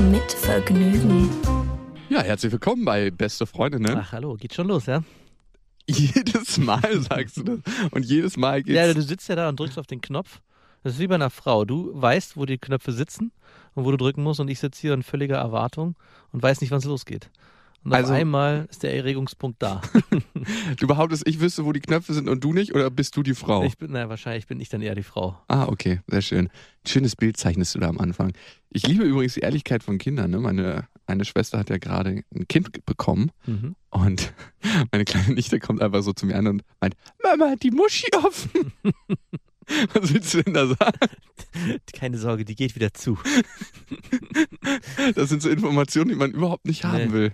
Mit 0.00 0.32
Vergnügen. 0.32 1.28
Ja, 2.08 2.22
herzlich 2.22 2.52
willkommen 2.52 2.84
bei 2.84 3.10
Beste 3.10 3.46
Freundinnen. 3.46 3.96
Ach, 3.98 4.12
hallo, 4.12 4.36
geht 4.36 4.54
schon 4.54 4.68
los, 4.68 4.86
ja? 4.86 5.02
Jedes 5.88 6.56
Mal 6.58 7.00
sagst 7.10 7.38
du 7.38 7.42
das. 7.42 7.58
Und 7.90 8.04
jedes 8.04 8.36
Mal 8.36 8.62
geht's. 8.62 8.76
Ja, 8.76 8.94
du 8.94 9.02
sitzt 9.02 9.28
ja 9.28 9.34
da 9.34 9.48
und 9.48 9.58
drückst 9.58 9.76
auf 9.76 9.88
den 9.88 10.00
Knopf. 10.00 10.40
Das 10.84 10.94
ist 10.94 10.98
wie 11.00 11.08
bei 11.08 11.16
einer 11.16 11.30
Frau. 11.30 11.64
Du 11.64 11.90
weißt, 11.94 12.36
wo 12.36 12.46
die 12.46 12.58
Knöpfe 12.58 12.92
sitzen 12.92 13.32
und 13.74 13.84
wo 13.84 13.90
du 13.90 13.96
drücken 13.96 14.22
musst 14.22 14.38
und 14.38 14.48
ich 14.48 14.60
sitze 14.60 14.80
hier 14.80 14.94
in 14.94 15.02
völliger 15.02 15.38
Erwartung 15.38 15.96
und 16.32 16.42
weiß 16.42 16.60
nicht, 16.60 16.70
wann 16.70 16.78
es 16.78 16.84
losgeht. 16.84 17.28
Und 17.84 17.92
Also- 17.94 18.12
auf 18.12 18.18
einmal 18.18 18.66
ist 18.70 18.82
der 18.82 18.94
Erregungspunkt 18.96 19.62
da. 19.62 19.80
du 20.78 20.86
behauptest, 20.86 21.26
ich 21.26 21.40
wüsste, 21.40 21.64
wo 21.64 21.72
die 21.72 21.80
Knöpfe 21.80 22.12
sind 22.12 22.28
und 22.28 22.42
du 22.44 22.52
nicht? 22.52 22.74
Oder 22.74 22.90
bist 22.90 23.16
du 23.16 23.22
die 23.22 23.34
Frau? 23.34 23.62
Ich 23.64 23.78
bin, 23.78 23.92
na, 23.92 24.08
wahrscheinlich 24.08 24.46
bin 24.46 24.60
ich 24.60 24.68
dann 24.68 24.82
eher 24.82 24.94
die 24.94 25.02
Frau. 25.02 25.40
ah, 25.48 25.66
okay, 25.68 26.00
sehr 26.06 26.22
schön. 26.22 26.48
Schönes 26.86 27.16
Bild 27.16 27.36
zeichnest 27.36 27.74
du 27.74 27.78
da 27.78 27.88
am 27.88 27.98
Anfang. 27.98 28.32
Ich 28.70 28.86
liebe 28.86 29.04
übrigens 29.04 29.34
die 29.34 29.40
Ehrlichkeit 29.40 29.82
von 29.82 29.98
Kindern. 29.98 30.30
Ne? 30.30 30.38
Meine 30.40 30.86
eine 31.06 31.24
Schwester 31.24 31.58
hat 31.58 31.70
ja 31.70 31.78
gerade 31.78 32.22
ein 32.34 32.48
Kind 32.48 32.84
bekommen 32.84 33.30
Mhm. 33.46 33.76
und 33.90 34.34
meine 34.92 35.04
kleine 35.06 35.32
Nichte 35.32 35.58
kommt 35.58 35.80
einfach 35.80 36.02
so 36.02 36.12
zu 36.12 36.26
mir 36.26 36.36
an 36.36 36.46
und 36.48 36.62
meint, 36.80 36.94
Mama, 37.22 37.50
hat 37.52 37.62
die 37.62 37.70
Muschi 37.70 38.08
offen. 38.14 38.72
Was 39.94 40.12
willst 40.12 40.34
du 40.34 40.42
denn 40.42 40.54
da 40.54 40.66
sagen? 40.66 40.98
Keine 41.94 42.18
Sorge, 42.18 42.44
die 42.44 42.54
geht 42.56 42.74
wieder 42.74 42.92
zu. 42.94 43.18
Das 45.14 45.28
sind 45.28 45.42
so 45.42 45.48
Informationen, 45.48 46.08
die 46.10 46.14
man 46.14 46.30
überhaupt 46.32 46.66
nicht 46.66 46.84
haben 46.84 47.06
Nee. 47.08 47.12
will. 47.12 47.32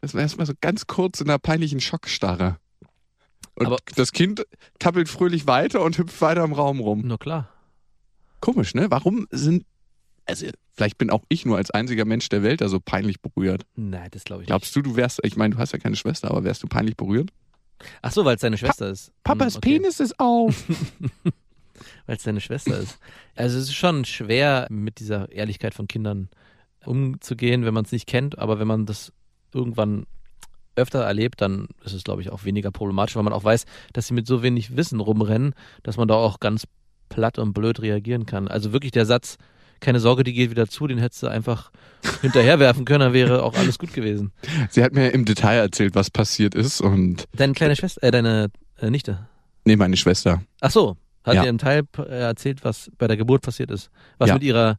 Das 0.00 0.14
war 0.14 0.20
erstmal 0.20 0.46
so 0.46 0.52
ganz 0.60 0.86
kurz 0.86 1.20
in 1.20 1.28
einer 1.28 1.38
peinlichen 1.38 1.80
Schockstarre. 1.80 2.58
Und 3.54 3.66
Aber- 3.66 3.78
das 3.94 4.12
Kind 4.12 4.44
tappelt 4.78 5.08
fröhlich 5.08 5.46
weiter 5.46 5.82
und 5.82 5.96
hüpft 5.98 6.20
weiter 6.20 6.44
im 6.44 6.52
Raum 6.52 6.80
rum. 6.80 7.02
Na 7.04 7.16
klar. 7.16 7.48
Komisch, 8.40 8.74
ne? 8.74 8.90
Warum 8.90 9.26
sind. 9.30 9.64
Also, 10.26 10.46
vielleicht 10.74 10.98
bin 10.98 11.10
auch 11.10 11.22
ich 11.28 11.46
nur 11.46 11.56
als 11.56 11.70
einziger 11.70 12.04
Mensch 12.04 12.28
der 12.28 12.42
Welt 12.42 12.60
da 12.60 12.68
so 12.68 12.80
peinlich 12.80 13.20
berührt. 13.20 13.64
Nein, 13.76 14.08
das 14.10 14.24
glaube 14.24 14.42
ich 14.42 14.46
Glaubst 14.48 14.74
du, 14.76 14.82
du 14.82 14.96
wärst. 14.96 15.20
Ich 15.24 15.36
meine, 15.36 15.54
du 15.54 15.60
hast 15.60 15.72
ja 15.72 15.78
keine 15.78 15.96
Schwester, 15.96 16.30
aber 16.30 16.44
wärst 16.44 16.62
du 16.62 16.66
peinlich 16.66 16.96
berührt? 16.96 17.26
nicht. 17.80 17.90
Ach 18.02 18.12
so, 18.12 18.24
weil 18.24 18.34
es 18.36 18.40
deine 18.42 18.58
Schwester 18.58 18.88
ist. 18.90 19.12
Papas 19.22 19.54
Hm, 19.54 19.58
okay. 19.58 19.72
Penis 19.78 20.00
ist 20.00 20.18
auf. 20.18 20.64
Weil 22.06 22.16
es 22.16 22.22
deine 22.22 22.40
Schwester 22.40 22.78
ist. 22.78 22.98
Also 23.34 23.58
es 23.58 23.64
ist 23.64 23.74
schon 23.74 24.04
schwer, 24.06 24.66
mit 24.70 24.98
dieser 24.98 25.30
Ehrlichkeit 25.30 25.74
von 25.74 25.86
Kindern 25.86 26.28
umzugehen, 26.86 27.64
wenn 27.66 27.74
man 27.74 27.84
es 27.84 27.92
nicht 27.92 28.06
kennt. 28.06 28.38
Aber 28.38 28.58
wenn 28.58 28.66
man 28.66 28.86
das 28.86 29.12
irgendwann 29.52 30.06
öfter 30.76 31.00
erlebt, 31.02 31.40
dann 31.40 31.68
ist 31.84 31.94
es, 31.94 32.04
glaube 32.04 32.20
ich, 32.22 32.30
auch 32.30 32.44
weniger 32.44 32.70
problematisch, 32.70 33.16
weil 33.16 33.22
man 33.22 33.32
auch 33.32 33.44
weiß, 33.44 33.64
dass 33.94 34.06
sie 34.08 34.14
mit 34.14 34.26
so 34.26 34.42
wenig 34.42 34.76
Wissen 34.76 35.00
rumrennen, 35.00 35.54
dass 35.82 35.96
man 35.96 36.06
da 36.08 36.14
auch 36.14 36.38
ganz 36.38 36.64
platt 37.08 37.38
und 37.38 37.52
blöd 37.54 37.80
reagieren 37.80 38.26
kann. 38.26 38.46
Also 38.48 38.72
wirklich 38.72 38.92
der 38.92 39.06
Satz, 39.06 39.36
keine 39.80 40.00
Sorge, 40.00 40.22
die 40.24 40.32
geht 40.34 40.50
wieder 40.50 40.66
zu, 40.68 40.86
den 40.86 40.98
hättest 40.98 41.22
du 41.22 41.28
einfach 41.28 41.70
hinterherwerfen 42.20 42.84
können, 42.84 43.00
dann 43.00 43.12
wäre 43.14 43.42
auch 43.42 43.54
alles 43.54 43.78
gut 43.78 43.92
gewesen. 43.94 44.32
Sie 44.70 44.82
hat 44.82 44.92
mir 44.92 45.10
im 45.10 45.24
Detail 45.24 45.56
erzählt, 45.58 45.94
was 45.94 46.10
passiert 46.10 46.54
ist 46.54 46.80
und. 46.80 47.24
Deine 47.34 47.52
kleine 47.54 47.76
Schwester, 47.76 48.02
äh, 48.02 48.10
deine 48.10 48.48
äh, 48.78 48.90
Nichte. 48.90 49.26
Nee, 49.64 49.76
meine 49.76 49.96
Schwester. 49.96 50.42
Ach 50.60 50.70
so, 50.70 50.96
hat 51.24 51.34
Ja. 51.36 51.42
dir 51.42 51.48
im 51.48 51.58
Teil 51.58 51.84
äh, 51.98 52.02
erzählt, 52.20 52.64
was 52.64 52.90
bei 52.98 53.06
der 53.06 53.16
Geburt 53.16 53.42
passiert 53.42 53.70
ist, 53.70 53.90
was 54.18 54.28
Ja. 54.28 54.34
mit 54.34 54.42
ihrer 54.42 54.78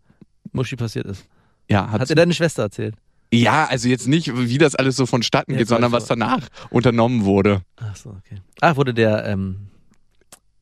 Muschi 0.51 0.75
passiert 0.75 1.05
ist. 1.07 1.25
Ja, 1.69 1.89
hat, 1.91 2.01
Hat 2.01 2.09
dir 2.09 2.15
deine 2.15 2.33
Schwester 2.33 2.63
erzählt? 2.63 2.95
Ja, 3.33 3.65
also 3.65 3.89
jetzt 3.89 4.07
nicht, 4.07 4.31
wie 4.35 4.57
das 4.57 4.75
alles 4.75 4.95
so 4.95 5.05
vonstatten 5.05 5.51
Ja, 5.51 5.57
geht, 5.59 5.67
sondern 5.67 5.91
so. 5.91 5.97
was 5.97 6.05
danach 6.05 6.47
unternommen 6.69 7.25
wurde. 7.25 7.61
Ach 7.75 7.95
so, 7.95 8.09
okay. 8.09 8.41
Ah, 8.61 8.75
wurde 8.75 8.93
der 8.93 9.25
ähm, 9.25 9.67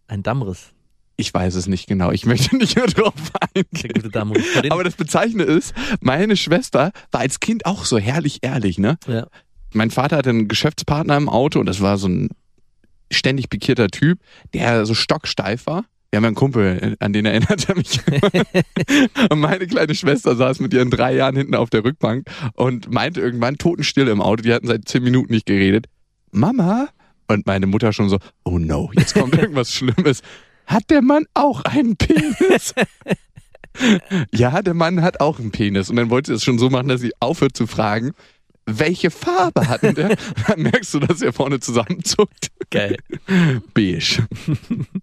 ein 0.07 0.23
Dammriss. 0.23 0.71
Ich 1.17 1.33
weiß 1.33 1.55
es 1.55 1.67
nicht 1.67 1.87
genau. 1.87 2.11
Ich 2.11 2.25
möchte 2.25 2.55
nicht 2.57 2.75
mehr 2.75 2.87
drauf 2.87 3.13
eingehen. 3.55 4.11
Aber 4.69 4.83
das 4.83 4.95
Bezeichnende 4.95 5.45
ist, 5.45 5.73
meine 6.01 6.35
Schwester 6.35 6.91
war 7.11 7.21
als 7.21 7.39
Kind 7.39 7.65
auch 7.65 7.85
so 7.85 7.97
herrlich 7.97 8.39
ehrlich, 8.41 8.77
ne? 8.77 8.97
ja. 9.07 9.27
Mein 9.73 9.91
Vater 9.91 10.17
hatte 10.17 10.29
einen 10.29 10.47
Geschäftspartner 10.47 11.17
im 11.17 11.27
Auto 11.27 11.59
und 11.59 11.65
das 11.65 11.81
war 11.81 11.97
so 11.97 12.07
ein 12.07 12.29
ständig 13.11 13.49
pikierter 13.49 13.87
Typ, 13.89 14.19
der 14.53 14.85
so 14.85 14.93
stocksteif 14.93 15.67
war. 15.67 15.85
Wir 16.11 16.17
haben 16.17 16.23
ja 16.23 16.27
einen 16.27 16.35
Kumpel, 16.35 16.95
an 16.99 17.13
den 17.13 17.25
erinnert 17.25 17.67
er 17.67 17.75
mich. 17.75 17.99
und 19.29 19.39
meine 19.39 19.67
kleine 19.67 19.95
Schwester 19.95 20.35
saß 20.35 20.59
mit 20.59 20.73
ihren 20.73 20.89
drei 20.89 21.15
Jahren 21.15 21.35
hinten 21.35 21.55
auf 21.55 21.69
der 21.69 21.83
Rückbank 21.83 22.27
und 22.53 22.91
meinte 22.91 23.19
irgendwann 23.19 23.57
totenstill 23.57 24.07
im 24.07 24.21
Auto, 24.21 24.43
die 24.43 24.53
hatten 24.53 24.67
seit 24.67 24.87
zehn 24.87 25.03
Minuten 25.03 25.33
nicht 25.33 25.45
geredet. 25.45 25.87
Mama? 26.31 26.87
Und 27.27 27.47
meine 27.47 27.67
Mutter 27.67 27.91
schon 27.91 28.09
so, 28.09 28.19
oh 28.43 28.59
no, 28.59 28.91
jetzt 28.93 29.15
kommt 29.15 29.35
irgendwas 29.37 29.73
Schlimmes. 29.73 30.21
Hat 30.67 30.89
der 30.89 31.01
Mann 31.01 31.25
auch 31.33 31.61
einen 31.65 31.95
Penis? 31.95 32.73
ja, 34.31 34.61
der 34.61 34.73
Mann 34.73 35.01
hat 35.01 35.19
auch 35.19 35.39
einen 35.39 35.51
Penis. 35.51 35.89
Und 35.89 35.95
dann 35.97 36.09
wollte 36.09 36.31
sie 36.31 36.35
es 36.35 36.43
schon 36.43 36.59
so 36.59 36.69
machen, 36.69 36.87
dass 36.87 37.01
sie 37.01 37.13
aufhört 37.19 37.57
zu 37.57 37.67
fragen, 37.67 38.13
welche 38.65 39.11
Farbe 39.11 39.67
hat 39.67 39.83
denn 39.83 39.95
der? 39.95 40.15
Dann 40.47 40.61
merkst 40.61 40.93
du, 40.93 40.99
dass 40.99 41.21
er 41.21 41.33
vorne 41.33 41.59
zusammenzuckt. 41.59 42.49
Geil. 42.69 42.97
Beige. 43.73 44.27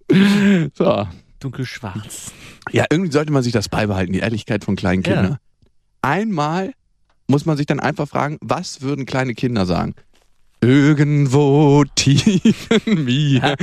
so. 0.75 1.07
Dunkelschwarz. 1.41 2.33
Ja, 2.71 2.85
irgendwie 2.91 3.13
sollte 3.13 3.33
man 3.33 3.43
sich 3.43 3.53
das 3.53 3.69
beibehalten, 3.69 4.13
die 4.13 4.21
Ehrlichkeit 4.21 4.65
von 4.65 4.77
kleinen 4.77 5.03
Ja. 5.03 5.15
Kindern. 5.15 5.39
Einmal 6.03 6.73
muss 7.29 7.47
man 7.47 7.57
sich 7.57 7.67
dann 7.67 7.81
einfach 7.81 8.09
fragen, 8.09 8.39
was 8.41 8.83
würden 8.83 9.07
kleine 9.07 9.35
Kinder 9.35 9.67
sagen? 9.67 9.95
Irgendwo 10.61 11.85
tief 11.97 12.69
in 12.87 13.05
mir 13.05 13.57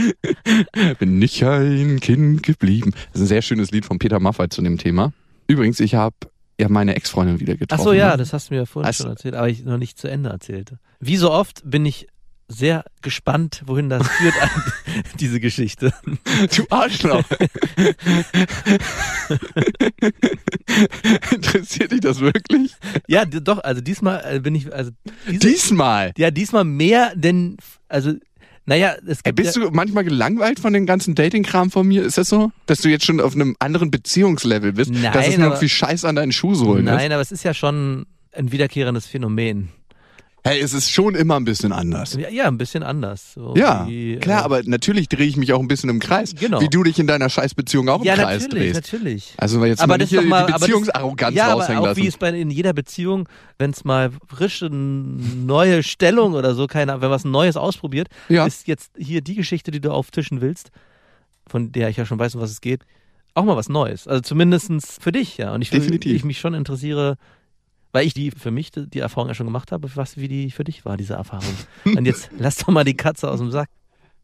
bin 1.00 1.22
ich 1.22 1.46
ein 1.46 2.02
Kind 2.02 2.44
geblieben. 2.44 2.92
Das 2.92 3.22
ist 3.22 3.26
ein 3.26 3.28
sehr 3.28 3.42
schönes 3.42 3.72
Lied 3.72 3.86
von 3.86 4.00
Peter 4.00 4.20
Maffay 4.20 4.50
zu 4.50 4.62
dem 4.62 4.78
Thema. 4.78 5.14
Übrigens, 5.48 5.80
ich 5.80 5.96
habe 5.96 6.16
ja 6.60 6.70
meine 6.70 6.96
Ex-Freundin 6.96 7.40
wieder 7.40 7.54
Ach 7.56 7.60
getroffen. 7.60 7.84
so, 7.84 7.94
ja, 7.94 8.12
ne? 8.12 8.18
das 8.18 8.34
hast 8.34 8.50
du 8.50 8.54
mir 8.54 8.62
ja 8.62 8.66
vorhin 8.66 8.88
Also- 8.88 9.04
schon 9.04 9.12
erzählt, 9.12 9.36
aber 9.36 9.50
ich 9.50 9.64
noch 9.64 9.78
nicht 9.78 9.98
zu 9.98 10.08
Ende 10.10 10.30
erzählt. 10.30 10.74
Wie 11.00 11.18
so 11.18 11.32
oft 11.32 11.62
bin 11.64 11.86
ich 11.86 12.08
sehr 12.52 12.84
gespannt, 13.04 13.62
wohin 13.68 13.90
das 13.90 14.08
führt, 14.18 14.34
diese 15.20 15.40
Geschichte. 15.40 15.94
Du 16.56 16.66
Arschloch. 16.72 17.24
Interessiert 21.32 21.92
dich 21.92 22.00
das 22.02 22.20
wirklich? 22.20 22.74
Ja, 23.08 23.26
doch, 23.26 23.60
also 23.64 23.82
diesmal 23.82 24.22
äh, 24.26 24.40
bin 24.40 24.56
ich, 24.56 24.74
also 24.74 24.92
diese, 25.28 25.40
Diesmal. 25.48 26.14
ja, 26.18 26.32
diesmal 26.32 26.64
mehr 26.64 27.14
denn, 27.16 27.58
also, 27.88 28.14
naja, 28.66 28.96
es 29.06 29.20
Ey, 29.20 29.32
gibt 29.32 29.36
bist 29.38 29.56
ja, 29.56 29.64
du 29.64 29.72
manchmal 29.72 30.04
gelangweilt 30.04 30.60
von 30.60 30.74
dem 30.74 30.86
ganzen 30.86 31.16
Dating-Kram 31.16 31.72
von 31.72 31.88
mir? 31.88 32.04
Ist 32.04 32.18
das 32.18 32.30
so? 32.30 32.52
Dass 32.66 32.80
du 32.82 32.90
jetzt 32.90 33.06
schon 33.06 33.20
auf 33.20 33.34
einem 33.34 33.56
anderen 33.60 33.92
Beziehungslevel 33.92 34.74
bist? 34.74 34.92
Nein, 34.92 35.12
dass 35.12 35.28
es 35.28 35.38
nur 35.38 35.50
noch 35.50 35.62
wie 35.62 35.70
Scheiß 35.70 36.06
an 36.06 36.16
deinen 36.16 36.32
Schuhsohlen 36.32 36.86
ist? 36.86 36.94
Nein, 36.94 37.12
aber 37.12 37.22
es 37.22 37.32
ist 37.32 37.44
ja 37.44 37.54
schon 37.54 38.06
ein 38.32 38.52
wiederkehrendes 38.52 39.06
Phänomen. 39.08 39.70
Hey, 40.50 40.62
es 40.62 40.74
ist 40.74 40.90
schon 40.92 41.14
immer 41.14 41.36
ein 41.36 41.46
bisschen 41.46 41.72
anders. 41.72 42.16
Ja, 42.16 42.28
ja 42.30 42.48
ein 42.48 42.58
bisschen 42.58 42.82
anders. 42.82 43.34
So 43.34 43.54
Ja, 43.56 43.86
wie, 43.88 44.18
klar, 44.18 44.42
äh, 44.42 44.46
aber 44.46 44.62
natürlich 44.64 45.08
drehe 45.08 45.28
ich 45.28 45.38
mich 45.38 45.54
auch 45.54 45.60
ein 45.60 45.68
bisschen 45.68 45.92
im 45.92 46.00
Kreis. 46.00 46.34
Genau. 46.34 46.60
Wie 46.60 46.70
du 46.70 46.82
dich 46.82 46.98
in 46.98 47.06
deiner 47.06 47.30
Scheißbeziehung 47.30 47.88
auch 47.88 48.00
im 48.00 48.06
ja, 48.06 48.16
Kreis 48.16 48.44
natürlich, 48.44 48.74
drehst. 48.74 48.92
natürlich. 48.94 49.34
Also 49.38 49.64
jetzt 49.64 49.80
aber 49.82 49.94
mal 49.94 49.98
nicht 50.00 50.10
hier 50.10 50.24
mal, 50.24 50.48
die 50.48 50.54
aber 50.54 50.60
Beziehungsarroganz 50.66 51.36
ja, 51.36 51.50
aber 51.50 51.62
raushängen 51.62 51.82
auch 51.82 51.86
lassen. 51.86 52.02
wie 52.02 52.08
es 52.08 52.18
bei 52.18 52.30
in 52.30 52.50
jeder 52.50 52.74
Beziehung, 52.74 53.30
wenn 53.60 53.70
es 53.70 53.84
mal 53.84 54.10
frische 54.28 54.70
neue 54.72 55.84
Stellung 55.84 56.34
oder 56.34 56.56
so, 56.56 56.66
keine 56.66 57.00
wenn 57.00 57.12
was 57.12 57.26
Neues 57.26 57.56
ausprobiert, 57.56 58.08
Ja. 58.28 58.48
ist 58.48 58.68
jetzt 58.68 58.92
hier 58.98 59.22
die 59.22 59.36
Geschichte, 59.36 59.70
die 59.70 59.82
du 59.82 59.92
auftischen 59.92 60.42
willst, 60.42 60.72
von 61.46 61.72
der 61.72 61.90
ich 61.90 61.98
ja 61.98 62.06
schon 62.06 62.18
weiß, 62.18 62.34
um 62.34 62.42
was 62.42 62.50
es 62.50 62.62
geht, 62.62 62.82
auch 63.36 63.44
mal 63.46 63.56
was 63.56 63.70
Neues. 63.70 64.08
Also 64.08 64.22
zumindestens 64.22 64.98
für 65.00 65.12
dich, 65.12 65.38
ja. 65.38 65.54
Und 65.54 65.62
ich, 65.62 65.70
Definitiv. 65.70 66.16
ich 66.16 66.24
mich 66.24 66.40
schon 66.40 66.56
interessiere, 66.56 67.18
weil 67.92 68.06
ich 68.06 68.14
die 68.14 68.32
für 68.32 68.52
mich 68.52 68.72
die 68.72 69.00
Erfahrung 69.00 69.30
ja 69.30 69.36
schon 69.36 69.48
gemacht 69.48 69.72
habe, 69.72 69.90
was 69.96 70.18
wie 70.18 70.28
die 70.28 70.52
für 70.52 70.64
dich 70.64 70.86
war, 70.86 70.98
diese 70.98 71.14
Erfahrung. 71.14 71.54
Und 71.86 72.06
jetzt 72.06 72.30
lass 72.38 72.58
doch 72.58 72.68
mal 72.68 72.84
die 72.84 72.98
Katze 72.98 73.30
aus 73.30 73.40
dem 73.40 73.52
Sack. 73.52 73.70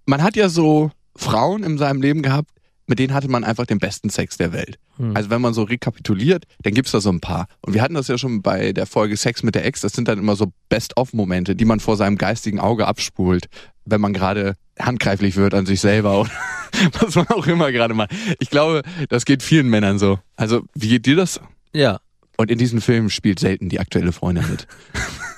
man 0.06 0.22
hat 0.22 0.36
ja 0.36 0.50
so 0.50 0.92
Frauen 1.16 1.64
in 1.64 1.78
seinem 1.78 2.02
Leben 2.02 2.22
gehabt, 2.22 2.52
mit 2.88 3.00
denen 3.00 3.14
hatte 3.14 3.30
man 3.30 3.44
einfach 3.44 3.66
den 3.66 3.80
besten 3.80 4.10
Sex 4.10 4.38
der 4.38 4.54
Welt. 4.54 4.78
Hm. 4.98 5.16
Also 5.16 5.30
wenn 5.30 5.42
man 5.42 5.54
so 5.54 5.64
rekapituliert, 5.64 6.46
dann 6.62 6.74
gibt's 6.74 6.92
da 6.92 7.02
so 7.02 7.10
ein 7.10 7.20
paar. 7.20 7.48
Und 7.62 7.74
wir 7.74 7.82
hatten 7.82 7.96
das 7.96 8.08
ja 8.08 8.18
schon 8.18 8.42
bei 8.42 8.74
der 8.74 8.86
Folge 8.86 9.18
Sex 9.18 9.44
mit 9.44 9.56
der 9.56 9.66
Ex, 9.66 9.82
das 9.82 9.94
sind 9.94 10.08
dann 10.08 10.20
immer 10.20 10.36
so 10.36 10.52
Best-of-Momente, 10.70 11.56
die 11.56 11.66
man 11.66 11.80
vor 11.80 11.98
seinem 11.98 12.18
geistigen 12.18 12.60
Auge 12.60 12.88
abspult, 12.88 13.48
wenn 13.86 14.02
man 14.02 14.14
gerade 14.14 14.56
handgreiflich 14.80 15.36
wird 15.36 15.54
an 15.54 15.66
sich 15.66 15.80
selber 15.80 16.22
oder 16.22 16.32
was 17.00 17.16
man 17.16 17.28
auch 17.30 17.48
immer 17.48 17.72
gerade 17.72 17.94
macht. 17.94 18.12
Ich 18.40 18.50
glaube, 18.50 18.84
das 19.10 19.26
geht 19.26 19.42
vielen 19.42 19.70
Männern 19.70 19.98
so. 19.98 20.20
Also 20.36 20.64
wie 20.76 20.90
geht 20.90 21.06
dir 21.06 21.16
das? 21.16 21.40
Ja, 21.74 22.00
Und 22.38 22.52
in 22.52 22.58
diesen 22.58 22.82
Filmen 22.82 23.10
spielt 23.10 23.40
selten 23.40 23.70
die 23.70 23.80
aktuelle 23.80 24.12
Freundin 24.12 24.50
mit. 24.50 24.68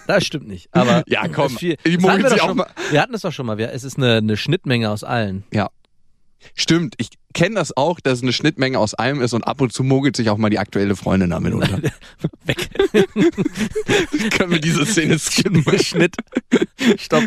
Das 0.08 0.26
stimmt 0.26 0.48
nicht. 0.48 0.70
Aber 0.72 1.04
Ja, 1.06 1.28
komm, 1.28 1.58
Viel, 1.58 1.76
die 1.86 1.98
das 1.98 2.08
hatten 2.10 2.24
wir, 2.24 2.38
schon, 2.38 2.56
mal. 2.56 2.68
wir 2.92 3.02
hatten 3.02 3.14
es 3.14 3.22
doch 3.24 3.34
schon 3.34 3.46
mal. 3.46 3.60
Es 3.60 3.84
ist 3.84 3.98
eine, 3.98 4.16
eine 4.16 4.38
Schnittmenge 4.38 4.90
aus 4.90 5.04
allen. 5.04 5.44
Ja. 5.52 5.68
Stimmt, 6.56 6.96
ich 6.98 7.10
kenne 7.34 7.56
das 7.56 7.76
auch, 7.76 8.00
dass 8.00 8.20
es 8.20 8.24
eine 8.24 8.32
Schnittmenge 8.32 8.80
aus 8.80 8.94
allem 8.94 9.22
ist 9.22 9.34
und 9.34 9.44
ab 9.44 9.60
und 9.60 9.74
zu 9.74 9.84
mogelt 9.84 10.16
sich 10.16 10.30
auch 10.30 10.38
mal 10.38 10.50
die 10.50 10.60
aktuelle 10.60 10.96
Freundin 10.96 11.32
damit 11.32 11.54
unter. 11.54 11.82
Weg. 12.46 12.70
Können 14.38 14.52
wir 14.52 14.62
diese 14.62 14.86
Szene 14.86 15.20
skippen? 15.20 15.66
Schnitt. 15.80 16.16
Stopp. 16.98 17.26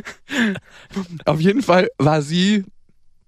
Auf 1.27 1.41
jeden 1.41 1.63
Fall 1.63 1.89
war 1.99 2.23
sie 2.23 2.65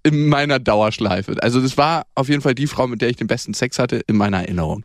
in 0.01 0.29
meiner 0.29 0.57
Dauerschleife. 0.57 1.35
Also 1.43 1.61
das 1.61 1.77
war 1.77 2.07
auf 2.15 2.27
jeden 2.27 2.41
Fall 2.41 2.55
die 2.55 2.65
Frau, 2.67 2.87
mit 2.87 3.01
der 3.01 3.09
ich 3.09 3.17
den 3.17 3.27
besten 3.27 3.53
Sex 3.53 3.77
hatte, 3.77 4.01
in 4.07 4.17
meiner 4.17 4.39
Erinnerung. 4.39 4.83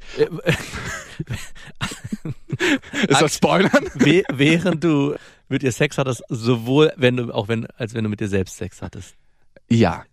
Ist 3.09 3.21
das 3.21 3.35
Spoilern? 3.35 3.89
Während 3.95 4.85
du 4.85 5.17
mit 5.49 5.63
ihr 5.63 5.73
Sex 5.73 5.99
hattest, 5.99 6.23
sowohl 6.29 6.93
wenn 6.97 7.17
du, 7.17 7.33
auch 7.33 7.49
wenn, 7.49 7.67
als 7.77 7.95
wenn 7.95 8.05
du 8.05 8.11
mit 8.11 8.21
dir 8.21 8.29
selbst 8.29 8.57
Sex 8.57 8.83
hattest. 8.83 9.15
Ja, 9.69 10.05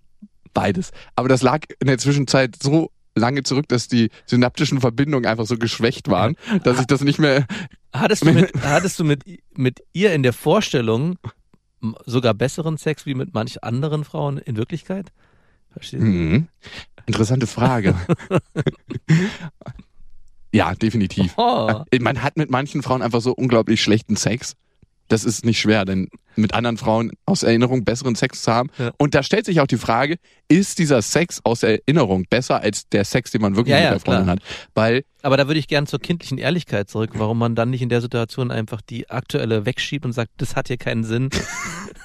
beides. 0.54 0.92
Aber 1.16 1.30
das 1.30 1.42
lag 1.42 1.62
in 1.80 1.88
der 1.88 1.98
Zwischenzeit 1.98 2.56
so 2.62 2.92
lange 3.16 3.44
zurück, 3.44 3.68
dass 3.68 3.88
die 3.88 4.10
synaptischen 4.25 4.81
Verbindungen 4.81 5.25
einfach 5.25 5.46
so 5.46 5.57
geschwächt 5.57 6.10
waren, 6.10 6.36
dass 6.63 6.80
ich 6.80 6.88
das 6.88 7.02
nicht 7.02 7.19
mehr. 7.19 7.46
Hattest 7.94 8.25
du 8.25 8.34
mit, 8.34 8.51
hattest 8.62 9.00
du 9.00 9.04
mit, 9.04 9.24
mit 9.54 9.84
ihr 9.94 10.13
in 10.13 10.24
der 10.24 10.34
Vorstellung 10.34 11.18
sogar 12.06 12.34
besseren 12.34 12.78
Sex 12.78 13.06
wie 13.06 13.13
mit 13.13 13.34
manch 13.34 13.63
anderen 13.63 14.04
Frauen 14.04 14.38
in 14.38 14.58
Wirklichkeit? 14.58 15.12
Verstehst 15.72 16.04
du? 16.04 16.08
Mhm. 16.08 16.48
Interessante 17.06 17.48
Frage. 17.48 17.96
ja, 20.56 20.74
definitiv. 20.75 21.34
Oh. 21.38 21.84
Man 22.00 22.22
hat 22.24 22.38
mit 22.38 22.50
manchen 22.50 22.81
Frauen 22.81 23.02
einfach 23.02 23.22
so 23.22 23.34
unglaublich 23.34 23.81
schlechten 23.81 24.16
Sex. 24.16 24.54
Das 25.07 25.24
ist 25.24 25.46
nicht 25.46 25.60
schwer, 25.60 25.86
denn 25.86 26.07
mit 26.36 26.54
anderen 26.56 26.78
Frauen 26.78 27.12
aus 27.28 27.44
Erinnerung 27.44 27.84
besseren 27.86 28.16
Sex 28.16 28.42
zu 28.42 28.52
haben. 28.52 28.69
Ja. 28.80 28.92
Und 28.98 29.13
da 29.13 29.22
stellt 29.22 29.46
sich 29.46 29.62
auch 29.62 29.68
die 29.68 29.78
Frage, 29.78 30.18
ist 30.48 30.80
dieser 30.80 31.02
Sex 31.04 31.42
aus 31.44 31.62
Erinnerung 31.62 32.25
besser 32.30 32.62
als 32.62 32.90
der 32.90 33.06
Sex, 33.06 33.30
den 33.31 33.42
man 33.42 33.56
wirklich 33.56 33.75
Ja, 33.75 33.81
mit 33.81 33.92
der 33.92 34.00
Freundin 34.00 34.24
klar. 34.24 34.36
hat? 34.38 34.42
Weil, 34.74 35.04
Aber 35.22 35.38
da 35.38 35.46
würde 35.48 35.60
ich 35.60 35.68
gern 35.68 35.86
zur 35.86 36.00
kindlichen 36.00 36.40
Ehrlichkeit 36.40 36.90
zurück, 36.90 37.12
warum 37.13 37.38
man 37.38 37.54
dann 37.54 37.69
nicht 37.69 37.84
in 37.84 37.90
der 37.90 38.01
Situation 38.01 38.50
einfach 38.50 38.81
die 38.81 39.10
aktuelle 39.10 39.66
wegschiebt 39.68 40.06
und 40.06 40.13
sagt, 40.13 40.31
das 40.38 40.56
hat 40.56 40.68
hier 40.69 40.78
keinen 40.78 41.04
Sinn. 41.04 41.30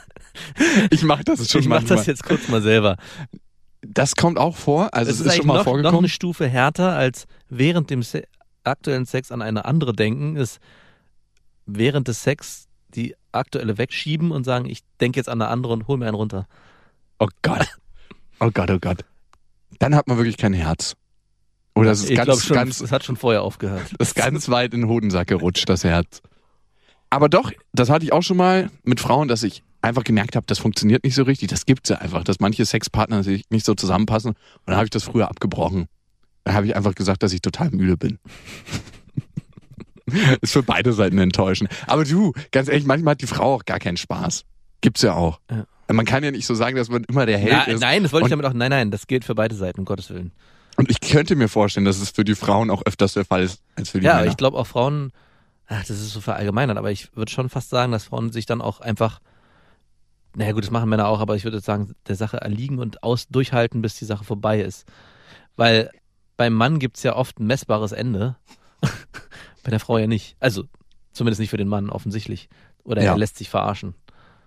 ich 0.91 1.03
mache 1.03 1.25
das 1.25 1.49
schon 1.51 1.63
ich 1.63 1.69
mach 1.69 1.79
manchmal. 1.79 1.99
das 1.99 2.07
jetzt 2.07 2.25
kurz 2.25 2.49
mal 2.49 2.61
selber. 2.63 2.97
Das 3.83 4.15
kommt 4.15 4.39
auch 4.39 4.57
vor, 4.57 4.93
also 4.93 5.11
es 5.11 5.21
ist, 5.21 5.27
eigentlich 5.27 5.37
schon 5.39 5.47
mal 5.47 5.55
noch, 5.55 5.61
noch 5.61 5.65
vorgekommen. 5.73 5.99
eine 6.01 6.09
Stufe 6.11 6.47
härter 6.47 6.97
als 6.97 7.25
während 7.49 7.89
dem 7.89 8.03
Se 8.03 8.25
aktuellen 8.65 9.07
Sex 9.07 9.33
an 9.33 9.43
eine 9.43 9.65
andere 9.65 9.93
denken, 9.93 10.37
ist 10.37 10.61
während 11.67 12.09
des 12.09 12.23
Sex 12.23 12.69
die 12.95 13.15
aktuelle 13.33 13.79
wegschieben 13.79 14.33
und 14.33 14.45
sagen, 14.45 14.67
ich 14.67 14.81
denke 15.01 15.19
jetzt 15.19 15.29
an 15.29 15.41
eine 15.41 15.51
andere 15.51 15.73
und 15.73 15.87
hol 15.89 15.97
mir 15.97 16.07
einen 16.07 16.17
runter. 16.17 16.47
Oh 17.19 17.29
Gott. 17.43 17.67
Oh 18.43 18.51
Gott, 18.51 18.71
oh 18.71 18.79
Gott. 18.81 19.05
Dann 19.81 19.95
hat 19.95 20.09
man 20.09 20.17
wirklich 20.17 20.39
kein 20.39 20.55
Herz. 20.55 20.97
Oder 21.75 21.91
es 21.91 22.05
ist 22.05 22.09
ich 22.09 22.17
ganz, 22.17 22.43
schon, 22.43 22.55
ganz, 22.55 22.81
es 22.81 22.91
hat 22.91 23.05
schon 23.05 23.17
vorher 23.17 23.43
aufgehört. 23.43 23.83
das 23.99 24.09
ist 24.09 24.15
ganz 24.15 24.49
weit 24.49 24.73
in 24.73 24.81
den 24.81 24.89
Hodensack 24.89 25.29
gerutscht, 25.29 25.69
das 25.69 25.85
Herz. 25.85 26.23
Aber 27.11 27.29
doch, 27.29 27.53
das 27.75 27.91
hatte 27.91 28.07
ich 28.07 28.15
auch 28.15 28.23
schon 28.23 28.39
mal 28.39 28.71
mit 28.83 28.99
Frauen, 28.99 29.29
dass 29.29 29.43
ich 29.43 29.63
einfach 29.83 30.05
gemerkt 30.05 30.37
habe, 30.37 30.47
das 30.47 30.59
funktioniert 30.59 31.05
nicht 31.05 31.15
so 31.15 31.23
richtig. 31.25 31.49
Das 31.49 31.67
gibt's 31.67 31.91
ja 31.91 31.97
einfach, 31.97 32.25
dass 32.25 32.41
manche 32.41 32.65
Sexpartner 32.65 33.23
sich 33.23 33.45
nicht 33.51 33.67
so 33.67 33.75
zusammenpassen. 33.75 34.31
Und 34.31 34.39
dann 34.65 34.77
habe 34.77 34.85
ich 34.85 34.91
das 34.91 35.05
früher 35.05 35.29
abgebrochen. 35.29 35.87
Dann 36.45 36.55
habe 36.55 36.67
ich 36.67 36.77
einfach 36.77 36.95
gesagt, 36.95 37.23
dass 37.23 37.33
ich 37.33 37.41
total 37.43 37.71
müde 37.71 37.97
bin. 37.97 38.19
ist 40.41 40.53
für 40.53 40.63
beide 40.63 40.93
Seiten 40.93 41.19
enttäuschend. 41.19 41.71
Aber 41.87 42.05
du, 42.05 42.33
ganz 42.53 42.69
ehrlich, 42.69 42.87
manchmal 42.87 43.13
hat 43.13 43.21
die 43.23 43.27
Frau 43.27 43.55
auch 43.55 43.65
gar 43.65 43.79
keinen 43.79 43.97
Spaß. 43.97 44.45
Gibt's 44.81 45.03
ja 45.03 45.15
auch. 45.15 45.41
Ja. 45.51 45.67
Man 45.93 46.07
kann 46.07 46.23
ja 46.25 46.31
nicht 46.31 46.47
so 46.47 46.55
sagen, 46.55 46.77
dass 46.77 46.89
man 46.89 47.05
immer 47.05 47.27
der 47.27 47.39
Held 47.39 47.53
Na, 47.53 47.63
ist. 47.65 47.81
nein, 47.81 48.03
das 48.03 48.13
wollte 48.13 48.27
ich 48.27 48.31
damit 48.31 48.47
auch. 48.47 48.53
Nein, 48.53 48.71
nein, 48.71 48.91
das 48.91 49.07
gilt 49.07 49.25
für 49.25 49.35
beide 49.35 49.55
Seiten, 49.55 49.81
um 49.81 49.85
Gottes 49.85 50.09
Willen. 50.11 50.33
Und 50.77 50.89
ich 50.89 51.01
könnte 51.01 51.35
mir 51.37 51.49
vorstellen, 51.49 51.85
dass 51.85 52.01
es 52.01 52.11
für 52.11 52.25
die 52.25 52.35
Frauen 52.37 52.71
auch 52.71 52.83
öfters 52.87 53.13
der 53.15 53.25
Fall 53.25 53.43
ist 53.43 53.61
als 53.77 53.91
für 53.91 54.01
die 54.01 54.07
Ja, 54.07 54.17
Männer. 54.17 54.29
ich 54.31 54.37
glaube 54.37 54.57
auch 54.57 54.67
Frauen, 54.67 55.13
ach, 55.67 55.81
das 55.81 55.91
ist 55.91 56.11
so 56.13 56.21
verallgemeinert, 56.21 56.79
aber 56.79 56.91
ich 56.91 57.15
würde 57.17 57.31
schon 57.31 57.49
fast 57.49 57.71
sagen, 57.71 57.93
dass 57.93 58.05
Frauen 58.05 58.33
sich 58.33 58.47
dann 58.47 58.63
auch 58.63 58.81
einfach, 58.81 59.21
naja 60.37 60.53
gut, 60.53 60.63
das 60.63 60.71
machen 60.71 60.89
Männer 60.89 61.09
auch, 61.09 61.21
aber 61.21 61.35
ich 61.37 61.45
würde 61.45 61.61
sagen, 61.61 61.93
der 62.07 62.15
Sache 62.17 62.39
erliegen 62.39 62.79
und 62.79 63.03
aus 63.03 63.27
durchhalten, 63.29 63.83
bis 63.83 63.97
die 63.97 64.05
Sache 64.05 64.25
vorbei 64.25 64.61
ist. 64.61 64.87
Weil 65.57 65.91
beim 66.41 66.55
Mann 66.55 66.79
gibt's 66.79 67.03
ja 67.03 67.17
oft 67.17 67.39
ein 67.39 67.47
messbares 67.47 67.93
Ende. 67.93 68.35
Bei 69.63 69.71
der 69.71 69.79
Frau 69.79 69.99
ja 69.99 70.07
nicht. 70.07 70.37
Also, 70.41 70.65
zumindest 71.13 71.39
nicht 71.39 71.51
für 71.51 71.59
den 71.59 71.69
Mann, 71.69 71.91
offensichtlich. 71.91 72.49
Oder 72.83 73.03
Ja. 73.03 73.13
er 73.13 73.19
lässt 73.19 73.37
sich 73.37 73.51
verarschen. 73.51 73.93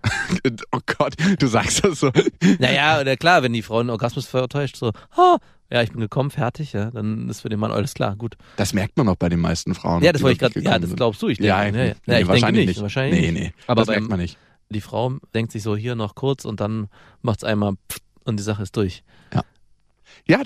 oh 0.72 0.80
Gott, 0.98 1.13
du 1.38 1.45
sagst 1.45 1.84
das 1.86 2.00
so. 2.00 2.12
Naja, 2.57 3.00
oder 3.00 3.16
klar, 3.16 3.44
wenn 3.44 3.54
die 3.54 3.62
Frau 3.62 3.78
einen 3.78 3.92
Orgasmus 3.92 4.25
vertäuscht, 4.25 4.75
so, 4.75 4.92
oh, 5.16 5.38
ja, 5.72 5.84
ich 5.84 5.92
bin 5.92 6.00
gekommen, 6.01 6.31
fertig, 6.31 6.74
ja, 6.74 6.90
dann 6.90 7.30
ist 7.30 7.42
für 7.42 7.50
den 7.50 7.60
Mann 7.60 7.72
alles 7.72 7.94
klar, 7.94 8.16
gut. 8.16 8.38
Das 8.57 8.74
merkt 8.74 8.98
man 8.98 9.07
auch 9.07 9.16
bei 9.16 9.30
den 9.30 9.40
meisten 9.40 9.75
Frauen. 9.75 10.01
Ja, 10.04 10.12
das 10.13 10.24
wollte 10.24 10.34
ich 10.34 10.40
gerade, 10.54 10.60
ja, 10.68 10.80
das 10.80 10.95
glaubst 10.95 11.22
du, 11.22 11.28
ich 11.28 11.38
denke. 11.38 11.48
Ja, 11.50 11.63
ja, 11.63 11.69
ja. 11.69 11.72
nee, 11.72 11.92
ich 11.92 12.00
denke 12.07 12.28
wahrscheinlich 12.30 12.66
nicht, 12.66 12.75
nicht. 12.78 12.81
wahrscheinlich 12.81 13.22
Nee, 13.22 13.31
nee, 13.31 13.54
Aber 13.68 13.81
das 13.81 13.86
beim, 13.88 13.98
merkt 13.98 14.10
man 14.10 14.19
nicht. 14.19 14.40
die 14.72 14.81
Frau 14.81 15.13
denkt 15.36 15.51
sich 15.51 15.62
so 15.62 15.75
hier 15.75 15.94
noch 15.94 16.16
kurz 16.16 16.44
und 16.44 16.60
dann 16.60 16.90
macht's 17.22 17.44
einmal 17.44 17.74
pff, 17.88 18.00
und 18.25 18.38
die 18.40 18.44
Sache 18.44 18.63
ist 18.63 18.75
durch. 18.75 19.04
Ja, 19.31 19.44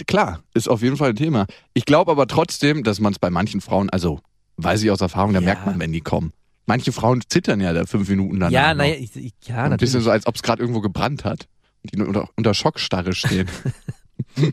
klar, 0.07 0.41
ist 0.53 0.68
auf 0.69 0.81
jeden 0.81 0.97
Fall 0.97 1.09
ein 1.12 1.15
Thema. 1.15 1.45
Ich 1.74 1.85
glaube 1.85 2.12
aber 2.12 2.27
trotzdem, 2.27 2.83
dass 2.83 3.00
man 3.00 3.13
es 3.13 3.19
bei 3.19 3.29
manchen 3.29 3.62
Frauen, 3.62 3.89
also 3.89 4.19
weiß 4.57 4.83
ich 4.83 4.91
aus 4.91 5.01
Erfahrung, 5.01 5.33
da 5.33 5.39
Ja. 5.39 5.45
merkt 5.45 5.65
man, 5.65 5.79
wenn 5.79 5.91
die 5.91 6.01
kommen. 6.01 6.33
Manche 6.65 6.91
Frauen 6.91 7.21
zittern 7.29 7.62
ja 7.62 7.71
da 7.74 7.85
fünf 7.85 8.09
Minuten 8.09 8.39
danach. 8.39 8.51
ja, 8.51 8.74
naja, 8.74 8.95
ich, 8.95 9.15
ich, 9.15 9.33
ja, 9.45 9.63
Ein 9.63 9.77
bisschen 9.77 10.00
natürlich. 10.01 10.03
so, 10.03 10.12
als 10.12 10.27
ob 10.27 10.35
es 10.35 10.44
gerade 10.44 10.62
irgendwo 10.62 10.81
gebrannt 10.81 11.24
hat. 11.24 11.47
Und 11.83 11.94
die 11.94 12.01
unter, 12.01 12.27
unter 12.35 12.53
Schockstarre 12.53 13.13
stehen. 13.13 13.47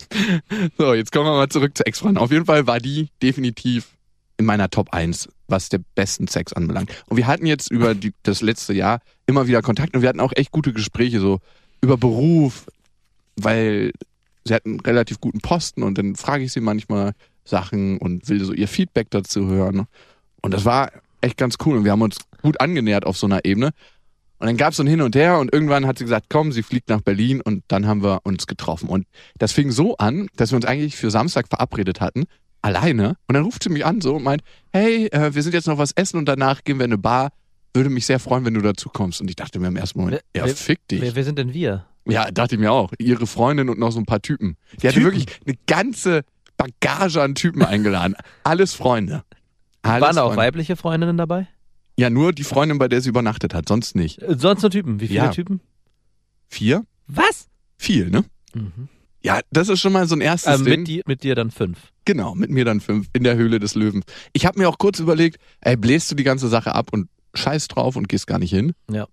so, 0.78 0.94
jetzt 0.94 1.12
kommen 1.12 1.26
wir 1.26 1.32
mal 1.32 1.48
zurück 1.48 1.76
zu 1.76 1.84
Ex-Freunden. 1.86 2.18
Auf 2.18 2.30
jeden 2.30 2.44
Fall 2.46 2.66
war 2.66 2.78
die 2.80 3.08
definitiv 3.22 3.96
in 4.36 4.46
meiner 4.46 4.68
Top 4.70 4.92
1, 4.92 5.28
was 5.48 5.68
der 5.68 5.80
besten 5.94 6.26
Sex 6.28 6.52
anbelangt. 6.52 6.90
Und 7.06 7.16
wir 7.16 7.26
hatten 7.26 7.46
jetzt 7.46 7.70
über 7.70 7.94
die, 7.94 8.12
das 8.22 8.42
letzte 8.42 8.72
Jahr 8.74 9.00
immer 9.26 9.46
wieder 9.46 9.62
Kontakt 9.62 9.94
und 9.94 10.02
wir 10.02 10.08
hatten 10.08 10.20
auch 10.20 10.32
echt 10.34 10.50
gute 10.50 10.72
Gespräche, 10.72 11.20
so 11.20 11.40
über 11.80 11.96
Beruf, 11.96 12.66
weil 13.36 13.92
sie 14.44 14.54
hat 14.54 14.66
einen 14.66 14.80
relativ 14.80 15.20
guten 15.20 15.40
Posten 15.40 15.82
und 15.82 15.98
dann 15.98 16.16
frage 16.16 16.44
ich 16.44 16.52
sie 16.52 16.60
manchmal 16.60 17.12
Sachen 17.44 17.98
und 17.98 18.28
will 18.28 18.44
so 18.44 18.52
ihr 18.52 18.68
Feedback 18.68 19.08
dazu 19.10 19.46
hören. 19.48 19.86
Und 20.42 20.52
das 20.54 20.64
war 20.64 20.90
echt 21.20 21.36
ganz 21.36 21.56
cool 21.64 21.78
und 21.78 21.84
wir 21.84 21.92
haben 21.92 22.02
uns 22.02 22.18
gut 22.42 22.60
angenähert 22.60 23.06
auf 23.06 23.16
so 23.16 23.26
einer 23.26 23.44
Ebene. 23.44 23.70
Und 24.38 24.46
dann 24.48 24.56
gab 24.56 24.72
es 24.72 24.76
so 24.76 24.82
ein 24.82 24.86
Hin 24.86 25.00
und 25.00 25.14
Her 25.16 25.38
und 25.38 25.52
irgendwann 25.54 25.86
hat 25.86 25.96
sie 25.98 26.04
gesagt, 26.04 26.26
komm, 26.28 26.52
sie 26.52 26.62
fliegt 26.62 26.88
nach 26.90 27.00
Berlin 27.00 27.40
und 27.40 27.62
dann 27.68 27.86
haben 27.86 28.02
wir 28.02 28.20
uns 28.24 28.46
getroffen. 28.46 28.88
Und 28.88 29.06
das 29.38 29.52
fing 29.52 29.70
so 29.70 29.96
an, 29.96 30.28
dass 30.36 30.52
wir 30.52 30.56
uns 30.56 30.66
eigentlich 30.66 30.96
für 30.96 31.10
Samstag 31.10 31.48
verabredet 31.48 32.00
hatten, 32.02 32.24
alleine. 32.60 33.16
Und 33.26 33.34
dann 33.34 33.44
ruft 33.44 33.62
sie 33.62 33.70
mich 33.70 33.86
an 33.86 34.00
so 34.02 34.16
und 34.16 34.22
meint, 34.22 34.42
hey, 34.72 35.06
äh, 35.06 35.34
wir 35.34 35.42
sind 35.42 35.54
jetzt 35.54 35.66
noch 35.66 35.78
was 35.78 35.92
essen 35.92 36.18
und 36.18 36.26
danach 36.26 36.64
gehen 36.64 36.78
wir 36.78 36.84
in 36.84 36.92
eine 36.92 36.98
Bar. 36.98 37.30
Würde 37.72 37.90
mich 37.90 38.06
sehr 38.06 38.18
freuen, 38.20 38.44
wenn 38.44 38.54
du 38.54 38.60
dazu 38.60 38.88
kommst. 38.90 39.20
Und 39.20 39.28
ich 39.30 39.36
dachte 39.36 39.58
mir 39.60 39.68
im 39.68 39.76
ersten 39.76 39.98
Moment, 40.00 40.22
Wer- 40.34 40.42
ja, 40.42 40.46
wer- 40.46 40.54
fick 40.56 40.86
dich. 40.88 41.00
Wer, 41.00 41.14
wer 41.14 41.24
sind 41.24 41.38
denn 41.38 41.54
wir? 41.54 41.86
Ja, 42.06 42.30
dachte 42.30 42.54
ich 42.56 42.60
mir 42.60 42.72
auch. 42.72 42.92
Ihre 42.98 43.26
Freundin 43.26 43.68
und 43.68 43.78
noch 43.78 43.90
so 43.92 43.98
ein 43.98 44.06
paar 44.06 44.20
Typen. 44.22 44.56
Die 44.82 44.86
hatte 44.88 44.98
Typen? 45.00 45.04
wirklich 45.14 45.26
eine 45.46 45.56
ganze 45.66 46.22
Bagage 46.56 47.22
an 47.22 47.34
Typen 47.34 47.62
eingeladen. 47.62 48.14
Alles 48.44 48.74
Freunde. 48.74 49.24
Alles 49.82 50.02
Waren 50.02 50.16
da 50.16 50.22
auch 50.22 50.26
Freunde. 50.28 50.42
weibliche 50.42 50.76
Freundinnen 50.76 51.16
dabei? 51.16 51.48
Ja, 51.96 52.10
nur 52.10 52.32
die 52.32 52.44
Freundin, 52.44 52.78
bei 52.78 52.88
der 52.88 53.00
sie 53.00 53.08
übernachtet 53.10 53.54
hat, 53.54 53.68
sonst 53.68 53.94
nicht. 53.96 54.20
Äh, 54.22 54.36
Sonst 54.38 54.62
nur 54.62 54.70
Typen. 54.70 55.00
Wie 55.00 55.06
viele 55.08 55.18
Ja. 55.20 55.28
Typen? 55.28 55.60
Vier? 56.48 56.84
Was? 57.06 57.48
Viel, 57.76 58.10
ne? 58.10 58.24
Mhm. 58.54 58.88
Ja, 59.22 59.40
das 59.50 59.68
ist 59.68 59.80
schon 59.80 59.92
mal 59.92 60.06
so 60.06 60.14
ein 60.14 60.20
erstes 60.20 60.48
Also 60.48 60.64
Ding. 60.64 60.80
mit, 60.80 60.88
dir, 60.88 61.02
mit 61.06 61.22
dir 61.22 61.34
dann 61.34 61.50
fünf. 61.50 61.78
Genau, 62.04 62.34
mit 62.34 62.50
mir 62.50 62.64
dann 62.64 62.80
fünf 62.80 63.08
in 63.14 63.24
der 63.24 63.36
Höhle 63.36 63.58
des 63.58 63.74
Löwens. 63.74 64.04
Ich 64.34 64.44
habe 64.44 64.58
mir 64.58 64.68
auch 64.68 64.76
kurz 64.78 64.98
überlegt, 64.98 65.38
ey, 65.60 65.76
bläst 65.76 66.10
du 66.10 66.14
die 66.14 66.24
ganze 66.24 66.48
Sache 66.48 66.74
ab 66.74 66.88
und 66.92 67.08
scheiß 67.34 67.68
drauf 67.68 67.96
und 67.96 68.08
gehst 68.08 68.26
gar 68.26 68.38
nicht 68.38 68.50
hin? 68.50 68.72
Ja, 68.90 69.06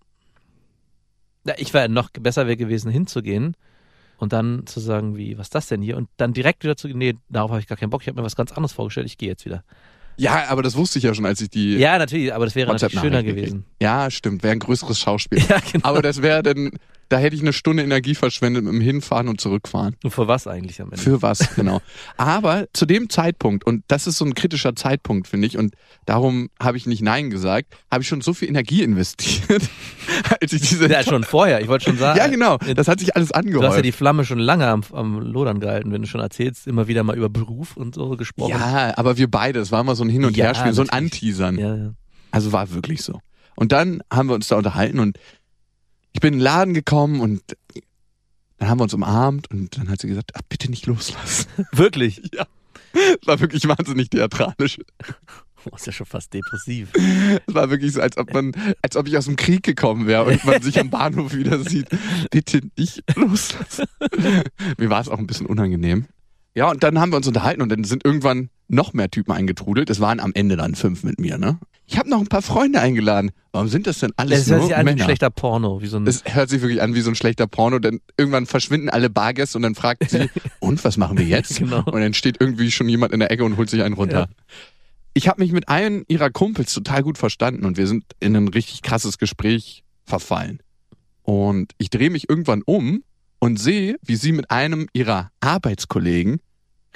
ich 1.58 1.74
wäre 1.74 1.90
noch 1.90 2.10
besser 2.12 2.46
wäre 2.48 2.58
gewesen, 2.58 2.92
hinzugehen 2.92 3.56
und 4.18 4.34
dann 4.34 4.66
zu 4.68 4.80
sagen, 4.80 5.18
wie, 5.18 5.38
was 5.38 5.48
ist 5.48 5.56
das 5.56 5.68
denn 5.68 5.82
hier? 5.82 5.98
Und 5.98 6.10
dann 6.18 6.34
direkt 6.34 6.64
wieder 6.64 6.78
zu 6.78 6.88
gehen, 6.88 6.98
nee, 6.98 7.16
darauf 7.30 7.52
habe 7.52 7.60
ich 7.60 7.68
gar 7.68 7.78
keinen 7.78 7.90
Bock, 7.90 8.02
ich 8.02 8.08
habe 8.08 8.20
mir 8.20 8.26
was 8.26 8.36
ganz 8.36 8.52
anderes 8.52 8.74
vorgestellt, 8.74 9.08
ich 9.08 9.18
gehe 9.18 9.30
jetzt 9.30 9.46
wieder. 9.46 9.64
Ja, 10.18 10.50
aber 10.50 10.62
das 10.62 10.76
wusste 10.76 11.00
ich 11.00 11.06
ja 11.06 11.14
schon, 11.16 11.26
als 11.26 11.42
ich 11.42 11.50
die 11.50 11.78
Ja, 11.78 11.98
natürlich, 11.98 12.34
aber 12.34 12.46
das 12.46 12.54
wäre 12.54 12.72
natürlich 12.72 13.00
schöner 13.00 13.24
gewesen. 13.24 13.66
Ja, 13.82 14.12
stimmt, 14.12 14.44
wäre 14.44 14.54
ein 14.54 14.60
größeres 14.60 15.00
Schauspiel. 15.00 15.42
Ja, 15.50 15.60
genau. 15.72 15.88
Aber 15.88 16.02
das 16.02 16.22
wäre 16.22 16.44
dann 16.44 16.72
Da 17.12 17.18
hätte 17.18 17.36
ich 17.36 17.42
eine 17.42 17.52
Stunde 17.52 17.84
Energie 17.84 18.16
verschwendet 18.16 18.64
mit 18.64 18.74
dem 18.74 18.80
Hinfahren 18.80 19.28
und 19.28 19.42
Zurückfahren. 19.42 19.98
Und 20.04 20.12
für 20.12 20.28
was 20.30 20.48
eigentlich 20.48 20.82
am 20.82 20.92
Ende? 20.92 21.02
Für 21.02 21.22
was, 21.22 21.56
genau. 21.56 21.82
Aber 22.16 22.68
zu 22.74 22.86
dem 22.86 23.10
Zeitpunkt, 23.10 23.66
und 23.66 23.84
das 23.90 24.08
ist 24.08 24.18
so 24.18 24.24
ein 24.24 24.34
kritischer 24.34 24.76
Zeitpunkt, 24.78 25.28
finde 25.28 25.48
ich, 25.48 25.58
und 25.58 25.76
darum 26.06 26.50
habe 26.62 26.78
ich 26.78 26.86
nicht 26.88 27.02
Nein 27.02 27.30
gesagt, 27.30 27.76
habe 27.92 28.02
ich 28.04 28.08
schon 28.08 28.22
so 28.22 28.34
viel 28.34 28.48
Energie 28.48 28.82
investiert, 28.82 29.62
als 30.42 30.54
ich 30.54 30.62
diese. 30.62 30.90
ja, 30.90 31.04
schon 31.04 31.24
vorher. 31.26 31.60
Ich 31.62 31.68
wollte 31.68 31.86
schon 31.86 31.98
sagen. 31.98 32.18
Ja, 32.18 32.28
genau. 32.28 32.58
Das 32.76 32.88
hat 32.88 33.00
sich 33.02 33.14
alles 33.16 33.30
Du 33.30 33.36
hast 33.36 33.44
ja 33.46 33.52
angehäuft. 33.58 33.86
die 33.86 33.92
Flamme 33.92 34.24
schon 34.24 34.40
lange 34.40 34.68
am, 34.68 34.84
am 34.94 35.20
Lodern 35.20 35.60
gehalten, 35.60 35.92
wenn 35.92 36.02
du 36.04 36.08
schon 36.08 36.22
erzählst, 36.22 36.66
immer 36.66 36.88
wieder 36.88 37.04
mal 37.04 37.18
über 37.18 37.28
Beruf 37.30 37.76
und 37.76 37.94
so 37.96 38.16
gesprochen. 38.16 38.52
Ja, 38.52 38.94
aber 38.98 39.18
wir 39.18 39.30
beide, 39.30 39.60
es 39.60 39.72
war 39.74 39.84
mal 39.84 39.96
so 39.96 40.04
ein 40.06 40.10
Hin- 40.10 40.24
und 40.24 40.38
Ja, 40.38 40.46
Herspiel, 40.46 40.72
so 40.74 40.82
ein. 40.82 40.90
Anteasern. 40.90 41.58
ja, 41.58 41.76
ja. 41.76 41.94
Also 42.32 42.54
war 42.54 42.72
wirklich 42.72 43.02
so. 43.02 43.20
Und 43.56 43.74
dann 43.74 44.02
haben 44.12 44.30
wir 44.30 44.36
uns 44.36 44.48
da 44.48 44.56
unterhalten 44.56 45.00
und 45.00 45.18
ich 46.14 46.20
bin 46.20 46.34
in 46.34 46.40
den 46.40 46.44
Laden 46.44 46.74
gekommen 46.74 47.20
und 47.20 47.42
dann 48.58 48.70
haben 48.70 48.80
wir 48.80 48.84
uns 48.84 48.94
umarmt 48.94 49.50
und 49.50 49.78
dann 49.78 49.90
hat 49.90 50.02
sie 50.02 50.08
gesagt, 50.08 50.32
ach, 50.36 50.42
bitte 50.48 50.70
nicht 50.70 50.86
loslassen. 50.86 51.48
Wirklich? 51.72 52.22
Ja. 52.34 52.46
Es 52.94 53.26
war 53.26 53.40
wirklich 53.40 53.66
wahnsinnig 53.70 54.10
theatralisch. 54.10 54.80
Oh, 55.64 55.76
ist 55.76 55.86
ja 55.86 55.92
schon 55.92 56.08
fast 56.08 56.34
depressiv. 56.34 56.90
Es 56.96 57.54
war 57.54 57.70
wirklich 57.70 57.94
so, 57.94 58.02
als 58.02 58.18
ob 58.18 58.34
man, 58.34 58.52
als 58.82 58.96
ob 58.96 59.08
ich 59.08 59.16
aus 59.16 59.26
dem 59.26 59.36
Krieg 59.36 59.62
gekommen 59.62 60.08
wäre 60.08 60.24
und 60.26 60.44
man 60.44 60.60
sich 60.60 60.80
am 60.80 60.90
Bahnhof 60.90 61.36
wieder 61.36 61.60
sieht. 61.60 61.88
Bitte 62.32 62.62
nicht 62.76 63.04
loslassen. 63.16 63.86
Mir 64.80 64.90
war 64.90 65.02
es 65.02 65.08
auch 65.08 65.20
ein 65.20 65.28
bisschen 65.28 65.46
unangenehm. 65.46 66.08
Ja, 66.56 66.72
und 66.72 66.82
dann 66.82 67.00
haben 67.00 67.12
wir 67.12 67.18
uns 67.18 67.28
unterhalten 67.28 67.62
und 67.62 67.70
dann 67.70 67.84
sind 67.84 68.04
irgendwann 68.04 68.50
noch 68.70 68.94
mehr 68.94 69.12
Typen 69.12 69.34
eingetrudelt. 69.34 69.92
Es 69.92 70.00
waren 70.00 70.20
am 70.20 70.32
Ende 70.34 70.58
dann 70.58 70.74
fünf 70.74 71.04
mit 71.04 71.20
mir, 71.20 71.38
ne? 71.38 71.60
Ich 71.92 71.98
habe 71.98 72.10
noch 72.10 72.22
ein 72.22 72.28
paar 72.28 72.42
Freunde 72.42 72.80
eingeladen. 72.80 73.32
Warum 73.52 73.68
sind 73.68 73.86
das 73.86 74.00
denn 74.00 74.14
alles 74.16 74.46
Das 74.46 74.50
hört 74.50 74.60
nur 74.60 74.68
sich 74.70 74.76
an 74.78 74.86
wie 74.86 74.90
ein 74.92 74.96
Männer? 74.96 75.04
schlechter 75.04 75.30
Porno, 75.30 75.82
wie 75.82 75.88
so 75.88 75.98
ein. 75.98 76.08
Es 76.08 76.24
hört 76.26 76.50
sich 76.50 76.62
wirklich 76.62 76.82
an 76.82 76.96
wie 76.96 77.02
so 77.02 77.12
ein 77.12 77.16
schlechter 77.16 77.48
Porno, 77.48 77.80
denn 77.80 78.00
irgendwann 78.16 78.46
verschwinden 78.46 78.88
alle 78.88 79.10
Bargäste 79.10 79.58
und 79.58 79.64
dann 79.64 79.76
fragt 79.76 80.10
sie, 80.10 80.30
und 80.60 80.82
was 80.86 80.96
machen 80.96 81.18
wir 81.18 81.26
jetzt? 81.26 81.58
Genau. 81.58 81.84
Und 81.84 82.00
dann 82.00 82.14
steht 82.14 82.38
irgendwie 82.40 82.72
schon 82.72 82.88
jemand 82.88 83.12
in 83.12 83.20
der 83.20 83.30
Ecke 83.30 83.44
und 83.44 83.58
holt 83.58 83.70
sich 83.70 83.84
einen 83.84 83.96
runter. 83.96 84.20
Ja. 84.22 84.28
Ich 85.14 85.28
habe 85.28 85.42
mich 85.42 85.52
mit 85.52 85.68
einem 85.68 86.06
ihrer 86.08 86.30
Kumpels 86.30 86.74
total 86.74 87.04
gut 87.04 87.18
verstanden 87.18 87.66
und 87.66 87.76
wir 87.76 87.88
sind 87.88 88.06
in 88.22 88.38
ein 88.38 88.48
richtig 88.48 88.84
krasses 88.84 89.18
Gespräch 89.18 89.84
verfallen. 90.06 90.62
Und 91.24 91.74
ich 91.78 91.90
drehe 91.90 92.10
mich 92.10 92.30
irgendwann 92.30 92.62
um 92.66 93.04
und 93.40 93.60
sehe, 93.60 93.98
wie 94.02 94.16
sie 94.16 94.32
mit 94.32 94.50
einem 94.50 94.88
ihrer 94.94 95.30
Arbeitskollegen 95.42 96.40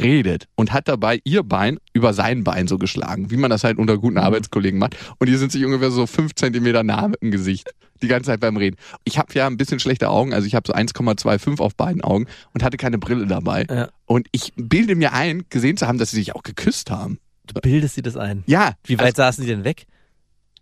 redet 0.02 0.48
und 0.56 0.74
hat 0.74 0.88
dabei 0.88 1.20
ihr 1.24 1.44
Bein 1.44 1.78
über 1.94 2.14
sein 2.14 2.44
Bein 2.44 2.68
so 2.68 2.78
geschlagen, 2.78 3.32
wie 3.32 3.38
man 3.38 3.50
das 3.50 3.64
halt 3.64 3.78
unter 3.78 3.98
guten 3.98 4.18
Arbeitskollegen 4.18 4.80
macht. 4.80 4.96
Und 5.20 5.28
die 5.30 5.36
sind 5.36 5.52
sich 5.52 5.64
ungefähr 5.66 5.92
so 5.92 6.06
fünf 6.08 6.36
Zentimeter 6.36 6.84
nah 6.84 7.08
mit 7.08 7.22
dem 7.22 7.32
Gesicht. 7.32 7.72
Die 8.02 8.08
ganze 8.08 8.28
Zeit 8.28 8.42
beim 8.42 8.58
Reden. 8.58 8.76
Ich 9.06 9.18
habe 9.18 9.34
ja 9.34 9.48
ein 9.48 9.56
bisschen 9.56 9.80
schlechte 9.80 10.10
Augen, 10.10 10.34
also 10.34 10.46
ich 10.46 10.54
habe 10.54 10.68
so 10.68 10.74
1,25 10.74 11.60
auf 11.62 11.76
beiden 11.76 12.02
Augen 12.02 12.26
und 12.54 12.62
hatte 12.62 12.76
keine 12.76 12.98
Brille 12.98 13.26
dabei. 13.26 13.66
Ja. 13.70 13.90
Und 14.06 14.28
ich 14.32 14.52
bilde 14.58 14.96
mir 14.96 15.14
ein, 15.14 15.44
gesehen 15.50 15.78
zu 15.78 15.88
haben, 15.88 15.98
dass 15.98 16.12
sie 16.12 16.18
sich 16.18 16.36
auch 16.36 16.44
geküsst 16.44 16.92
haben. 16.92 17.20
du 17.48 17.54
bildest 17.62 17.96
dir 17.96 18.04
das 18.04 18.18
ein. 18.18 18.44
Ja, 18.48 18.74
Wie 18.84 18.98
weit 19.00 19.06
also 19.06 19.22
saßen 19.22 19.44
die 19.46 19.50
denn 19.50 19.64
weg? 19.64 19.86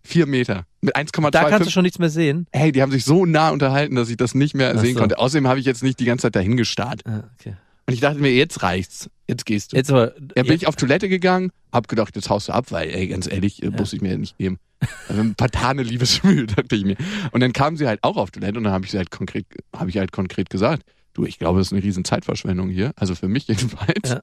vier 0.03 0.25
Meter. 0.27 0.65
Mit 0.81 0.95
Da 0.95 1.01
kannst 1.01 1.17
du 1.17 1.21
1,25. 1.21 1.69
schon 1.71 1.83
nichts 1.83 1.99
mehr 1.99 2.09
sehen. 2.09 2.45
Hey, 2.51 2.71
die 2.71 2.81
haben 2.81 2.91
sich 2.91 3.05
so 3.05 3.25
nah 3.25 3.49
unterhalten, 3.49 3.95
dass 3.95 4.09
ich 4.09 4.17
das 4.17 4.35
nicht 4.35 4.53
mehr 4.53 4.73
Ach 4.75 4.81
sehen 4.81 4.93
so. 4.95 4.99
konnte. 4.99 5.17
Außerdem 5.17 5.47
habe 5.47 5.59
ich 5.59 5.65
jetzt 5.65 5.81
nicht 5.81 5.99
die 5.99 6.05
ganze 6.05 6.23
Zeit 6.23 6.35
dahin 6.35 6.57
gestarrt. 6.57 7.01
Ah, 7.05 7.23
okay. 7.39 7.55
Und 7.85 7.93
ich 7.93 7.99
dachte 7.99 8.19
mir, 8.19 8.33
jetzt 8.33 8.63
reicht's. 8.63 9.09
Jetzt 9.27 9.45
gehst 9.45 9.73
du. 9.73 9.77
Jetzt 9.77 9.89
aber. 9.91 10.13
Ja, 10.35 10.43
bin 10.43 10.53
ich 10.53 10.67
auf 10.67 10.75
Toilette 10.75 11.09
gegangen, 11.09 11.51
hab 11.71 11.87
gedacht, 11.87 12.15
jetzt 12.15 12.29
haust 12.29 12.47
du 12.47 12.53
ab, 12.53 12.71
weil, 12.71 12.89
ey, 12.89 13.07
ganz 13.07 13.27
ehrlich, 13.27 13.61
äh, 13.63 13.69
muss 13.69 13.93
ich 13.93 14.01
mir 14.01 14.17
nicht 14.17 14.37
geben. 14.37 14.59
Also 15.07 15.21
ein 15.21 15.35
paar 15.35 15.49
Tane 15.49 15.83
Liebesmühe, 15.83 16.45
dachte 16.47 16.75
ich 16.75 16.85
mir. 16.85 16.97
Und 17.31 17.41
dann 17.41 17.53
kam 17.53 17.77
sie 17.77 17.87
halt 17.87 18.03
auch 18.03 18.17
auf 18.17 18.31
Toilette 18.31 18.57
und 18.57 18.65
dann 18.65 18.73
habe 18.73 18.85
ich 18.85 18.91
sie 18.91 18.97
halt 18.97 19.11
konkret, 19.11 19.45
habe 19.75 19.89
ich 19.89 19.97
halt 19.97 20.11
konkret 20.11 20.49
gesagt, 20.49 20.83
du, 21.13 21.25
ich 21.25 21.39
glaube, 21.39 21.59
das 21.59 21.67
ist 21.67 21.73
eine 21.73 21.83
riesen 21.83 22.05
Zeitverschwendung 22.05 22.69
hier, 22.69 22.91
also 22.95 23.15
für 23.15 23.27
mich 23.27 23.47
jedenfalls. 23.47 24.09
Ja. 24.09 24.21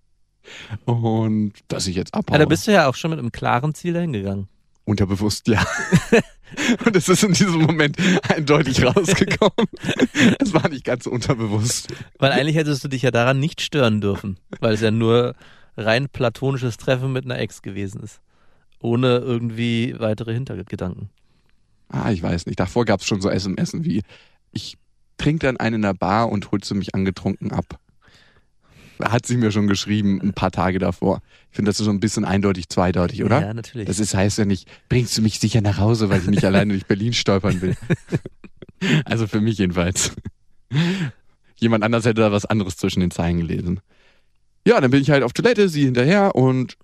Und 0.84 1.52
dass 1.68 1.86
ich 1.86 1.96
jetzt 1.96 2.14
abhaue. 2.14 2.34
ja, 2.34 2.44
da 2.44 2.48
bist 2.48 2.66
du 2.66 2.72
ja 2.72 2.88
auch 2.88 2.94
schon 2.94 3.10
mit 3.10 3.18
einem 3.18 3.32
klaren 3.32 3.74
Ziel 3.74 3.92
dahin 3.92 4.12
gegangen. 4.12 4.48
Unterbewusst, 4.90 5.46
ja. 5.46 5.64
und 6.84 6.96
es 6.96 7.08
ist 7.08 7.22
in 7.22 7.32
diesem 7.32 7.62
Moment 7.62 7.96
eindeutig 8.28 8.84
rausgekommen. 8.84 9.68
Es 10.40 10.52
war 10.52 10.68
nicht 10.68 10.84
ganz 10.84 11.04
so 11.04 11.12
unterbewusst. 11.12 11.94
Weil 12.18 12.32
eigentlich 12.32 12.56
hättest 12.56 12.82
du 12.82 12.88
dich 12.88 13.02
ja 13.02 13.12
daran 13.12 13.38
nicht 13.38 13.60
stören 13.60 14.00
dürfen, 14.00 14.40
weil 14.58 14.74
es 14.74 14.80
ja 14.80 14.90
nur 14.90 15.36
rein 15.76 16.08
platonisches 16.08 16.76
Treffen 16.76 17.12
mit 17.12 17.24
einer 17.24 17.38
Ex 17.38 17.62
gewesen 17.62 18.02
ist. 18.02 18.20
Ohne 18.80 19.18
irgendwie 19.18 19.94
weitere 19.96 20.34
Hintergedanken. 20.34 21.08
Ah, 21.88 22.10
ich 22.10 22.20
weiß 22.20 22.46
nicht. 22.46 22.58
Davor 22.58 22.84
gab 22.84 22.98
es 22.98 23.06
schon 23.06 23.20
so 23.20 23.30
SMS 23.30 23.72
wie, 23.74 24.02
ich 24.50 24.76
trinke 25.18 25.46
dann 25.46 25.58
einen 25.58 25.76
in 25.76 25.82
der 25.82 25.94
Bar 25.94 26.30
und 26.30 26.50
holst 26.50 26.68
du 26.68 26.74
mich 26.74 26.96
angetrunken 26.96 27.52
ab. 27.52 27.78
Hat 29.02 29.26
sie 29.26 29.36
mir 29.36 29.50
schon 29.52 29.66
geschrieben, 29.66 30.20
ein 30.22 30.32
paar 30.32 30.50
Tage 30.50 30.78
davor. 30.78 31.22
Ich 31.50 31.56
finde, 31.56 31.70
das 31.70 31.80
ist 31.80 31.86
so 31.86 31.90
ein 31.90 32.00
bisschen 32.00 32.24
eindeutig 32.24 32.68
zweideutig, 32.68 33.24
oder? 33.24 33.40
Ja, 33.40 33.54
natürlich. 33.54 33.86
Das 33.86 33.98
ist, 33.98 34.14
heißt 34.14 34.38
ja 34.38 34.44
nicht, 34.44 34.68
bringst 34.88 35.16
du 35.16 35.22
mich 35.22 35.40
sicher 35.40 35.60
nach 35.60 35.78
Hause, 35.78 36.08
weil 36.10 36.20
ich 36.20 36.26
nicht 36.26 36.44
alleine 36.46 36.72
durch 36.72 36.86
Berlin 36.86 37.12
stolpern 37.12 37.60
will. 37.60 37.76
also 39.04 39.26
für 39.26 39.40
mich 39.40 39.58
jedenfalls. 39.58 40.12
Jemand 41.56 41.84
anders 41.84 42.04
hätte 42.04 42.20
da 42.20 42.32
was 42.32 42.46
anderes 42.46 42.76
zwischen 42.76 43.00
den 43.00 43.10
Zeilen 43.10 43.38
gelesen. 43.38 43.80
Ja, 44.66 44.80
dann 44.80 44.90
bin 44.90 45.02
ich 45.02 45.10
halt 45.10 45.22
auf 45.22 45.32
Toilette, 45.32 45.68
sie 45.68 45.84
hinterher 45.84 46.34
und 46.34 46.76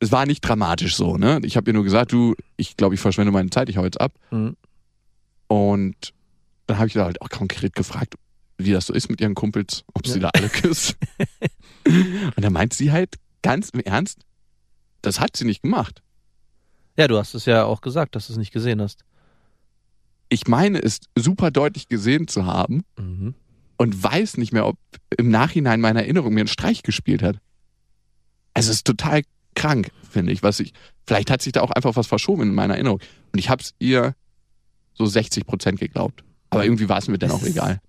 es 0.00 0.12
war 0.12 0.26
nicht 0.26 0.40
dramatisch 0.40 0.96
so, 0.96 1.16
ne? 1.16 1.40
Ich 1.44 1.56
habe 1.56 1.70
ihr 1.70 1.74
nur 1.74 1.84
gesagt, 1.84 2.12
du, 2.12 2.34
ich 2.56 2.76
glaube, 2.76 2.94
ich 2.94 3.00
verschwende 3.00 3.32
meine 3.32 3.50
Zeit, 3.50 3.68
ich 3.68 3.76
hau 3.76 3.84
jetzt 3.84 4.00
ab. 4.00 4.12
Mhm. 4.30 4.56
Und 5.46 6.12
dann 6.66 6.78
habe 6.78 6.88
ich 6.88 6.94
da 6.94 7.04
halt 7.04 7.20
auch 7.22 7.28
konkret 7.28 7.74
gefragt, 7.74 8.14
wie 8.58 8.72
das 8.72 8.86
so 8.86 8.92
ist 8.92 9.08
mit 9.10 9.20
ihren 9.20 9.34
Kumpels, 9.34 9.84
ob 9.94 10.06
sie 10.06 10.20
da 10.20 10.30
alle 10.30 10.48
küsst. 10.48 10.96
und 11.86 12.42
dann 12.44 12.52
meint 12.52 12.72
sie 12.74 12.92
halt 12.92 13.14
ganz 13.42 13.70
im 13.70 13.80
Ernst, 13.80 14.20
das 15.02 15.20
hat 15.20 15.36
sie 15.36 15.44
nicht 15.44 15.62
gemacht. 15.62 16.02
Ja, 16.96 17.08
du 17.08 17.18
hast 17.18 17.34
es 17.34 17.44
ja 17.46 17.64
auch 17.64 17.80
gesagt, 17.80 18.14
dass 18.14 18.28
du 18.28 18.32
es 18.32 18.38
nicht 18.38 18.52
gesehen 18.52 18.80
hast. 18.80 19.04
Ich 20.28 20.46
meine 20.46 20.78
es 20.82 21.00
super 21.16 21.50
deutlich 21.50 21.88
gesehen 21.88 22.28
zu 22.28 22.46
haben 22.46 22.84
Mhm. 22.98 23.34
und 23.76 24.02
weiß 24.02 24.36
nicht 24.38 24.52
mehr, 24.52 24.66
ob 24.66 24.78
im 25.16 25.28
Nachhinein 25.28 25.80
meine 25.80 26.02
Erinnerung 26.02 26.32
mir 26.34 26.40
einen 26.40 26.48
Streich 26.48 26.82
gespielt 26.82 27.22
hat. 27.22 27.38
Also 28.54 28.70
es 28.70 28.76
ist 28.76 28.86
total 28.86 29.22
krank, 29.56 29.90
finde 30.08 30.32
ich, 30.32 30.42
was 30.42 30.60
ich, 30.60 30.72
vielleicht 31.06 31.30
hat 31.30 31.42
sich 31.42 31.52
da 31.52 31.60
auch 31.60 31.70
einfach 31.72 31.96
was 31.96 32.06
verschoben 32.06 32.42
in 32.42 32.54
meiner 32.54 32.74
Erinnerung. 32.74 33.00
Und 33.32 33.38
ich 33.38 33.48
habe 33.50 33.62
es 33.62 33.74
ihr 33.80 34.14
so 34.94 35.04
60 35.06 35.44
Prozent 35.46 35.80
geglaubt. 35.80 36.22
Aber 36.50 36.64
irgendwie 36.64 36.88
war 36.88 36.98
es 36.98 37.08
mir 37.08 37.18
dann 37.18 37.32
auch 37.32 37.42
egal. 37.42 37.80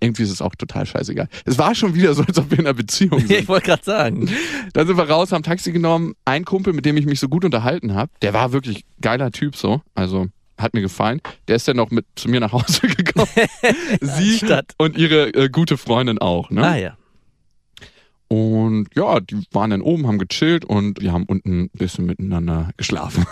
Irgendwie 0.00 0.22
ist 0.22 0.30
es 0.30 0.40
auch 0.42 0.54
total 0.54 0.86
scheißegal. 0.86 1.28
Es 1.44 1.58
war 1.58 1.74
schon 1.74 1.94
wieder 1.94 2.14
so, 2.14 2.22
als 2.22 2.38
ob 2.38 2.50
wir 2.50 2.58
in 2.60 2.66
einer 2.66 2.74
Beziehung 2.74 3.18
sind. 3.26 3.30
ich 3.30 3.48
wollte 3.48 3.66
gerade 3.66 3.84
sagen. 3.84 4.28
Dann 4.72 4.86
sind 4.86 4.96
wir 4.96 5.08
raus, 5.10 5.32
haben 5.32 5.42
Taxi 5.42 5.72
genommen. 5.72 6.14
Ein 6.24 6.44
Kumpel, 6.44 6.72
mit 6.72 6.84
dem 6.86 6.96
ich 6.96 7.06
mich 7.06 7.18
so 7.20 7.28
gut 7.28 7.44
unterhalten 7.44 7.94
habe, 7.94 8.10
der 8.22 8.32
war 8.34 8.52
wirklich 8.52 8.84
geiler 9.00 9.30
Typ 9.32 9.56
so. 9.56 9.82
Also 9.94 10.26
hat 10.56 10.74
mir 10.74 10.80
gefallen. 10.80 11.20
Der 11.46 11.56
ist 11.56 11.66
dann 11.68 11.76
noch 11.76 11.90
mit 11.90 12.04
zu 12.16 12.28
mir 12.28 12.40
nach 12.40 12.52
Hause 12.52 12.80
gekommen. 12.88 13.28
Sie 14.00 14.38
Stadt. 14.38 14.72
und 14.78 14.96
ihre 14.96 15.32
äh, 15.34 15.48
gute 15.48 15.76
Freundin 15.76 16.18
auch. 16.18 16.50
Ne? 16.50 16.64
Ah 16.66 16.76
ja. 16.76 16.96
Und 18.28 18.88
ja, 18.94 19.20
die 19.20 19.42
waren 19.52 19.70
dann 19.70 19.80
oben, 19.80 20.06
haben 20.06 20.18
gechillt 20.18 20.64
und 20.64 21.00
wir 21.00 21.12
haben 21.12 21.24
unten 21.24 21.62
ein 21.62 21.70
bisschen 21.72 22.04
miteinander 22.06 22.70
geschlafen. 22.76 23.24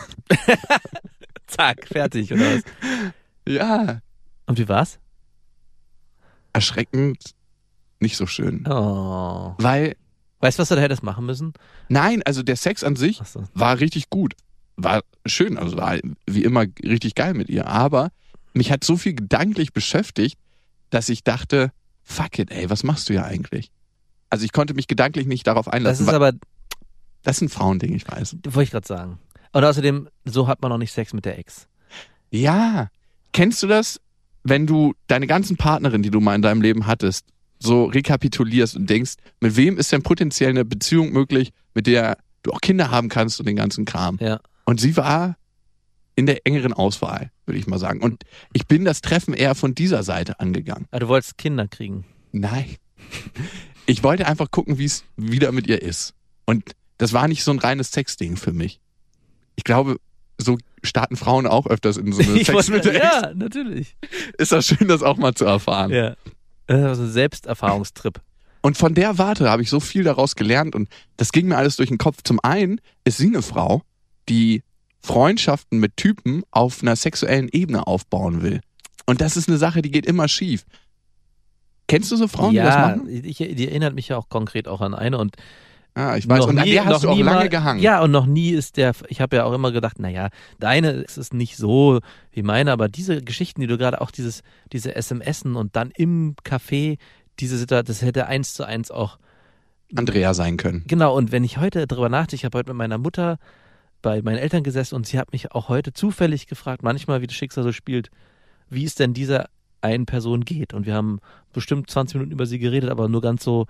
Zack, 1.47 1.87
fertig, 1.87 2.33
oder 2.33 2.57
was? 2.57 2.63
ja, 3.47 4.01
Und 4.47 4.59
wie 4.59 4.69
war's? 4.69 4.99
Erschreckend 6.57 7.35
nicht 8.01 8.17
so 8.17 8.27
schön. 8.27 8.67
Oh. 8.67 9.55
Weil, 9.59 9.97
Weißt 10.41 10.59
du, 10.59 10.61
was 10.63 10.69
du 10.69 10.75
da 10.77 10.83
hättest 10.83 11.03
machen 11.03 11.25
müssen? 11.27 11.55
nein, 11.89 12.23
also 12.25 12.43
der 12.43 12.57
Sex 12.57 12.85
an 12.85 12.95
sich 12.97 13.21
Achso. 13.21 13.45
war 13.55 13.81
richtig 13.81 14.11
gut. 14.11 14.35
War 14.77 15.03
schön, 15.25 15.57
also 15.57 15.77
war 15.79 15.97
wie 16.27 16.45
immer 16.45 16.65
richtig 16.85 17.15
geil 17.15 17.33
mit 17.35 17.49
ihr. 17.49 17.67
Aber 17.67 18.11
mich 18.53 18.71
hat 18.71 18.85
so 18.85 18.97
viel 18.99 19.15
gedanklich 19.15 19.73
beschäftigt, 19.73 20.39
dass 20.91 21.09
ich 21.09 21.25
dachte, 21.25 21.73
fuck 22.03 22.39
it, 22.39 22.51
ey, 22.51 22.69
was 22.69 22.83
machst 22.85 23.09
du 23.09 23.15
ja 23.15 23.25
eigentlich? 23.25 23.71
Also 24.29 24.45
ich 24.45 24.53
konnte 24.53 24.75
mich 24.75 24.87
gedanklich 24.89 25.27
nicht 25.27 25.47
darauf 25.47 25.65
Das 25.67 25.75
einlassen. 25.75 26.03
ist 26.05 26.09
weil- 26.09 26.17
aber, 26.17 26.33
das 27.23 27.37
ist 27.39 27.43
ein 27.43 27.49
Frauending, 27.49 27.95
ich 27.95 28.07
weiß. 28.07 28.37
wollte 28.45 28.63
ich 28.63 28.71
gerade 28.71 28.87
sagen. 28.87 29.19
Und 29.53 29.65
außerdem, 29.65 30.09
so 30.27 30.47
hat 30.49 30.61
man 30.61 30.71
noch 30.71 30.79
nicht 30.79 30.93
Sex 30.93 31.15
mit 31.15 31.25
der 31.25 31.39
Ex. 31.39 31.67
Ja. 32.31 32.89
Kennst 33.33 33.63
du 33.63 33.67
das, 33.67 34.01
wenn 34.49 34.67
du 34.67 34.95
deine 35.07 35.27
ganzen 35.27 35.57
Partnerinnen, 35.57 36.03
die 36.03 36.11
du 36.11 36.21
mal 36.21 36.35
in 36.35 36.43
deinem 36.43 36.63
Leben 36.63 36.87
hattest, 36.87 37.27
so 37.59 37.85
rekapitulierst 37.87 38.77
und 38.77 38.89
denkst, 38.89 39.15
mit 39.41 39.57
wem 39.57 39.79
ist 39.79 39.91
denn 39.93 40.03
potenziell 40.03 40.51
eine 40.51 40.65
Beziehung 40.65 41.13
möglich, 41.13 41.53
mit 41.75 41.87
der 41.87 42.19
du 42.43 42.53
auch 42.53 42.61
Kinder 42.61 42.91
haben 42.91 43.09
kannst 43.09 43.41
und 43.41 43.47
den 43.47 43.57
ganzen 43.57 43.85
Kram? 43.85 44.19
Ja. 44.21 44.41
Und 44.65 44.81
sie 44.81 44.97
war 44.97 45.37
in 46.15 46.27
der 46.27 46.47
engeren 46.47 46.73
Auswahl, 46.73 47.31
würde 47.45 47.59
ich 47.59 47.67
mal 47.67 47.79
sagen. 47.79 48.01
Und 48.01 48.25
ich 48.53 48.67
bin 48.67 48.85
das 48.85 49.01
Treffen 49.01 49.35
eher 49.35 49.55
von 49.55 49.75
dieser 49.75 50.03
Seite 50.03 50.41
angegangen. 50.41 50.87
Aber 50.91 51.01
du 51.01 51.09
wolltest 51.09 51.39
Kinder 51.39 51.69
kriegen. 51.69 52.05
Nein. 52.33 52.77
Ich 53.87 54.03
wollte 54.03 54.27
einfach 54.27 54.51
gucken, 54.51 54.79
wie 54.79 54.85
es 54.85 55.05
wieder 55.17 55.53
mit 55.53 55.67
ihr 55.67 55.83
ist. 55.83 56.15
Und 56.45 56.73
das 56.99 57.13
war 57.13 57.29
nicht 57.29 57.45
so 57.45 57.51
ein 57.51 57.59
reines 57.59 57.93
Sexding 57.93 58.37
für 58.37 58.53
mich. 58.53 58.81
Ich 59.57 59.65
glaube, 59.65 59.97
so 60.39 60.59
starten 60.87 61.17
Frauen 61.17 61.47
auch 61.47 61.67
öfters 61.67 61.97
in 61.97 62.13
so 62.13 62.23
eine 62.23 62.45
Sex 62.45 62.69
mit 62.69 62.85
der 62.85 62.95
ja, 62.95 63.33
natürlich. 63.35 63.97
Ist 64.39 64.53
das 64.53 64.67
schön, 64.67 64.89
das 64.89 65.03
auch 65.03 65.17
mal 65.17 65.35
zu 65.35 65.45
erfahren. 65.45 65.91
Ja. 65.91 66.17
Also 66.67 67.03
ein 67.03 67.11
Selbsterfahrungstrip. 67.11 68.21
Und 68.63 68.77
von 68.77 68.95
der 68.95 69.19
Warte 69.19 69.49
habe 69.49 69.63
ich 69.63 69.71
so 69.71 69.79
viel 69.79 70.03
daraus 70.03 70.35
gelernt 70.35 70.75
und 70.75 70.89
das 71.17 71.31
ging 71.31 71.47
mir 71.47 71.57
alles 71.57 71.77
durch 71.77 71.89
den 71.89 71.99
Kopf. 71.99 72.23
Zum 72.25 72.41
einen 72.43 72.81
ist 73.05 73.19
sie 73.19 73.29
eine 73.29 73.43
Frau, 73.43 73.83
die 74.29 74.63
Freundschaften 75.01 75.79
mit 75.79 75.97
Typen 75.97 76.43
auf 76.51 76.83
einer 76.83 76.97
sexuellen 76.97 77.49
Ebene 77.53 77.87
aufbauen 77.87 78.43
will. 78.43 78.61
Und 79.07 79.21
das 79.21 79.37
ist 79.37 79.49
eine 79.49 79.59
Sache, 79.59 79.83
die 79.83 79.93
geht 79.93 80.05
immer 80.05 80.27
schief. 80.27 80.65
Kennst 81.87 82.11
du 82.11 82.17
so 82.17 82.27
Frauen, 82.27 82.51
die 82.51 82.57
das 82.57 82.75
ja, 82.75 82.81
machen? 82.81 83.09
ich, 83.09 83.37
die 83.37 83.69
erinnert 83.69 83.95
mich 83.95 84.09
ja 84.09 84.17
auch 84.17 84.29
konkret 84.29 84.67
auch 84.67 84.81
an 84.81 84.95
eine 84.95 85.19
und 85.19 85.37
Ja, 85.97 86.15
ich 86.15 86.29
weiß. 86.29 86.41
noch 86.41 86.49
und 86.49 86.59
an 86.59 86.65
nie, 86.65 86.73
der 86.73 86.85
hast 86.85 86.93
noch 86.93 87.01
du 87.01 87.09
auch 87.09 87.17
nie 87.17 87.23
lange 87.23 87.39
mal, 87.39 87.49
gehangen. 87.49 87.81
Ja, 87.81 88.03
und 88.03 88.11
noch 88.11 88.27
nie 88.27 88.51
ist 88.51 88.77
der, 88.77 88.93
ich 89.09 89.23
habe 89.23 89.37
ja 89.37 89.45
auch 89.45 89.53
immer 89.55 89.73
gedacht, 89.73 89.99
naja, 89.99 90.29
deine 90.59 90.91
ist 90.91 91.17
es 91.17 91.33
nicht 91.33 91.57
so 91.57 92.01
wie 92.33 92.43
meine, 92.43 92.71
aber 92.71 92.89
diese 92.89 93.23
Geschichten, 93.23 93.63
die 93.63 93.67
du 93.67 93.79
gerade 93.79 94.03
auch 94.03 94.11
dieses, 94.11 94.43
diese 94.73 94.95
SMSen 95.01 95.57
und 95.57 95.75
dann 95.75 95.91
im 95.93 96.37
Café, 96.45 96.99
diese 97.41 97.57
Situation, 97.57 97.87
das 97.87 98.03
hätte 98.03 98.27
eins 98.27 98.53
zu 98.53 98.65
eins 98.65 98.91
auch 98.91 99.19
Andrea 99.95 100.35
sein 100.35 100.59
können. 100.59 100.85
Genau, 100.87 101.17
und 101.17 101.33
wenn 101.33 101.45
ich 101.45 101.59
heute 101.59 101.87
darüber 101.87 102.11
nachdenke, 102.11 102.37
ich 102.37 102.45
habe 102.45 102.59
heute 102.59 102.71
mit 102.71 102.77
meiner 102.77 102.99
Mutter 102.99 103.39
bei 104.03 104.21
meinen 104.21 104.39
Eltern 104.39 104.63
gesessen 104.63 104.97
und 104.97 105.07
sie 105.07 105.19
hat 105.19 105.33
mich 105.33 105.53
auch 105.53 105.71
heute 105.71 105.95
zufällig 105.95 106.47
gefragt, 106.47 106.83
manchmal 106.83 107.23
wie 107.23 107.27
das 107.27 107.37
Schicksal 107.37 107.65
so 107.65 107.73
spielt, 107.73 108.11
wie 108.69 108.85
es 108.85 108.97
denn 108.97 109.15
dieser 109.15 109.49
einen 109.81 110.05
Person 110.05 110.45
geht. 110.45 110.75
Und 110.75 110.85
wir 110.85 110.95
haben 110.95 111.21
bestimmt 111.53 111.89
20 111.89 112.17
Minuten 112.17 112.33
über 112.33 112.47
sie 112.47 112.59
geredet, 112.59 112.91
aber 112.91 113.09
nur 113.09 113.23
ganz 113.23 113.43
so 113.45 113.67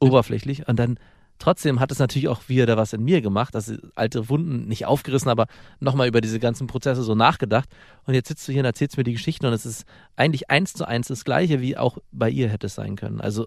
oberflächlich. 0.00 0.68
Und 0.68 0.78
dann 0.78 0.98
trotzdem 1.38 1.80
hat 1.80 1.90
es 1.92 1.98
natürlich 1.98 2.28
auch 2.28 2.48
wieder 2.48 2.76
was 2.76 2.92
in 2.92 3.02
mir 3.04 3.20
gemacht, 3.20 3.54
dass 3.54 3.72
alte 3.94 4.28
Wunden 4.28 4.66
nicht 4.68 4.86
aufgerissen, 4.86 5.28
aber 5.30 5.46
nochmal 5.80 6.08
über 6.08 6.20
diese 6.20 6.38
ganzen 6.40 6.66
Prozesse 6.66 7.02
so 7.02 7.14
nachgedacht. 7.14 7.68
Und 8.06 8.14
jetzt 8.14 8.28
sitzt 8.28 8.46
du 8.48 8.52
hier 8.52 8.60
und 8.60 8.66
erzählst 8.66 8.96
mir 8.96 9.04
die 9.04 9.12
Geschichten 9.12 9.46
und 9.46 9.52
es 9.52 9.66
ist 9.66 9.84
eigentlich 10.16 10.50
eins 10.50 10.72
zu 10.72 10.86
eins 10.86 11.08
das 11.08 11.24
Gleiche, 11.24 11.60
wie 11.60 11.76
auch 11.76 11.98
bei 12.12 12.30
ihr 12.30 12.48
hätte 12.48 12.66
es 12.68 12.74
sein 12.74 12.96
können. 12.96 13.20
Also 13.20 13.46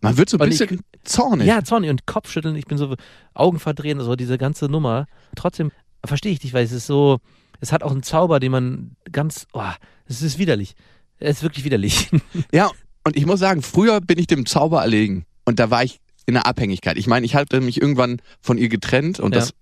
Man 0.00 0.16
wird 0.16 0.28
so 0.30 0.36
ein 0.36 0.42
Und 0.42 0.52
ich- 0.52 0.58
bisschen 0.58 0.80
zornig. 1.04 1.46
ja, 1.46 1.62
zornig 1.62 1.88
und 1.90 2.06
Kopfschütteln, 2.06 2.56
ich 2.56 2.66
bin 2.66 2.76
so 2.78 2.96
Augen 3.34 3.58
verdrehen, 3.60 4.00
so 4.00 4.16
diese 4.16 4.36
ganze 4.38 4.66
Nummer. 4.66 5.06
Trotzdem 5.36 5.70
verstehe 6.04 6.32
ich 6.32 6.40
dich, 6.40 6.52
weil 6.52 6.64
es 6.64 6.72
ist 6.72 6.86
so, 6.88 7.18
es 7.60 7.70
hat 7.72 7.82
auch 7.84 7.92
einen 7.92 8.02
Zauber, 8.02 8.40
den 8.40 8.50
man 8.52 8.96
ganz, 9.12 9.46
oh, 9.52 9.62
es 10.06 10.20
ist 10.22 10.38
widerlich. 10.38 10.74
Es 11.20 11.36
ist 11.38 11.42
wirklich 11.44 11.64
widerlich. 11.64 12.10
Ja, 12.52 12.70
und 13.04 13.16
ich 13.16 13.26
muss 13.26 13.38
sagen, 13.40 13.62
früher 13.62 14.00
bin 14.00 14.18
ich 14.18 14.26
dem 14.26 14.44
Zauber 14.46 14.82
erlegen. 14.82 15.24
Und 15.44 15.58
da 15.60 15.70
war 15.70 15.82
ich 15.84 15.98
in 16.26 16.34
der 16.34 16.46
Abhängigkeit. 16.46 16.96
Ich 16.96 17.06
meine, 17.06 17.26
ich 17.26 17.34
hatte 17.34 17.60
mich 17.60 17.80
irgendwann 17.80 18.20
von 18.40 18.58
ihr 18.58 18.68
getrennt 18.68 19.18
und 19.20 19.34
Ja. 19.34 19.40
das 19.40 19.54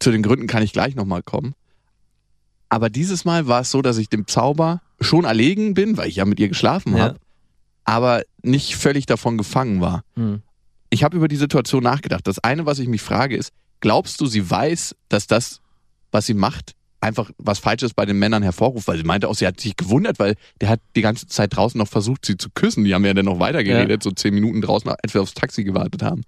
zu 0.00 0.10
den 0.10 0.22
Gründen 0.22 0.46
kann 0.46 0.62
ich 0.62 0.72
gleich 0.72 0.94
nochmal 0.94 1.22
kommen. 1.22 1.54
Aber 2.68 2.90
dieses 2.90 3.24
Mal 3.24 3.46
war 3.46 3.62
es 3.62 3.70
so, 3.70 3.80
dass 3.82 3.96
ich 3.98 4.08
dem 4.08 4.26
Zauber 4.26 4.82
schon 5.00 5.24
erlegen 5.24 5.74
bin, 5.74 5.96
weil 5.96 6.08
ich 6.08 6.16
ja 6.16 6.24
mit 6.24 6.38
ihr 6.40 6.48
geschlafen 6.48 6.96
Ja. 6.96 7.04
habe, 7.04 7.18
aber 7.84 8.22
nicht 8.42 8.76
völlig 8.76 9.06
davon 9.06 9.38
gefangen 9.38 9.80
war. 9.80 10.02
Hm. 10.16 10.42
Ich 10.90 11.04
habe 11.04 11.16
über 11.16 11.28
die 11.28 11.36
Situation 11.36 11.82
nachgedacht. 11.82 12.26
Das 12.26 12.38
eine, 12.38 12.66
was 12.66 12.78
ich 12.78 12.88
mich 12.88 13.00
frage, 13.02 13.36
ist, 13.36 13.52
glaubst 13.80 14.20
du, 14.20 14.26
sie 14.26 14.48
weiß, 14.50 14.94
dass 15.08 15.26
das, 15.26 15.60
was 16.10 16.26
sie 16.26 16.34
macht, 16.34 16.72
einfach 17.00 17.30
was 17.38 17.58
Falsches 17.58 17.94
bei 17.94 18.04
den 18.06 18.18
Männern 18.18 18.42
hervorruft? 18.42 18.88
Weil 18.88 18.98
sie 18.98 19.04
meinte 19.04 19.28
auch, 19.28 19.34
sie 19.34 19.46
hat 19.46 19.60
sich 19.60 19.76
gewundert, 19.76 20.18
weil 20.18 20.34
der 20.60 20.68
hat 20.68 20.80
die 20.96 21.00
ganze 21.02 21.26
Zeit 21.26 21.54
draußen 21.56 21.78
noch 21.78 21.88
versucht, 21.88 22.24
sie 22.26 22.36
zu 22.36 22.48
küssen. 22.54 22.84
Die 22.84 22.94
haben 22.94 23.04
ja 23.04 23.14
dann 23.14 23.24
noch 23.26 23.38
weitergeredet, 23.38 24.02
so 24.02 24.10
zehn 24.10 24.34
Minuten 24.34 24.60
draußen, 24.60 24.90
als 24.90 25.14
wir 25.14 25.22
aufs 25.22 25.34
Taxi 25.34 25.64
gewartet 25.64 26.02
haben. 26.02 26.22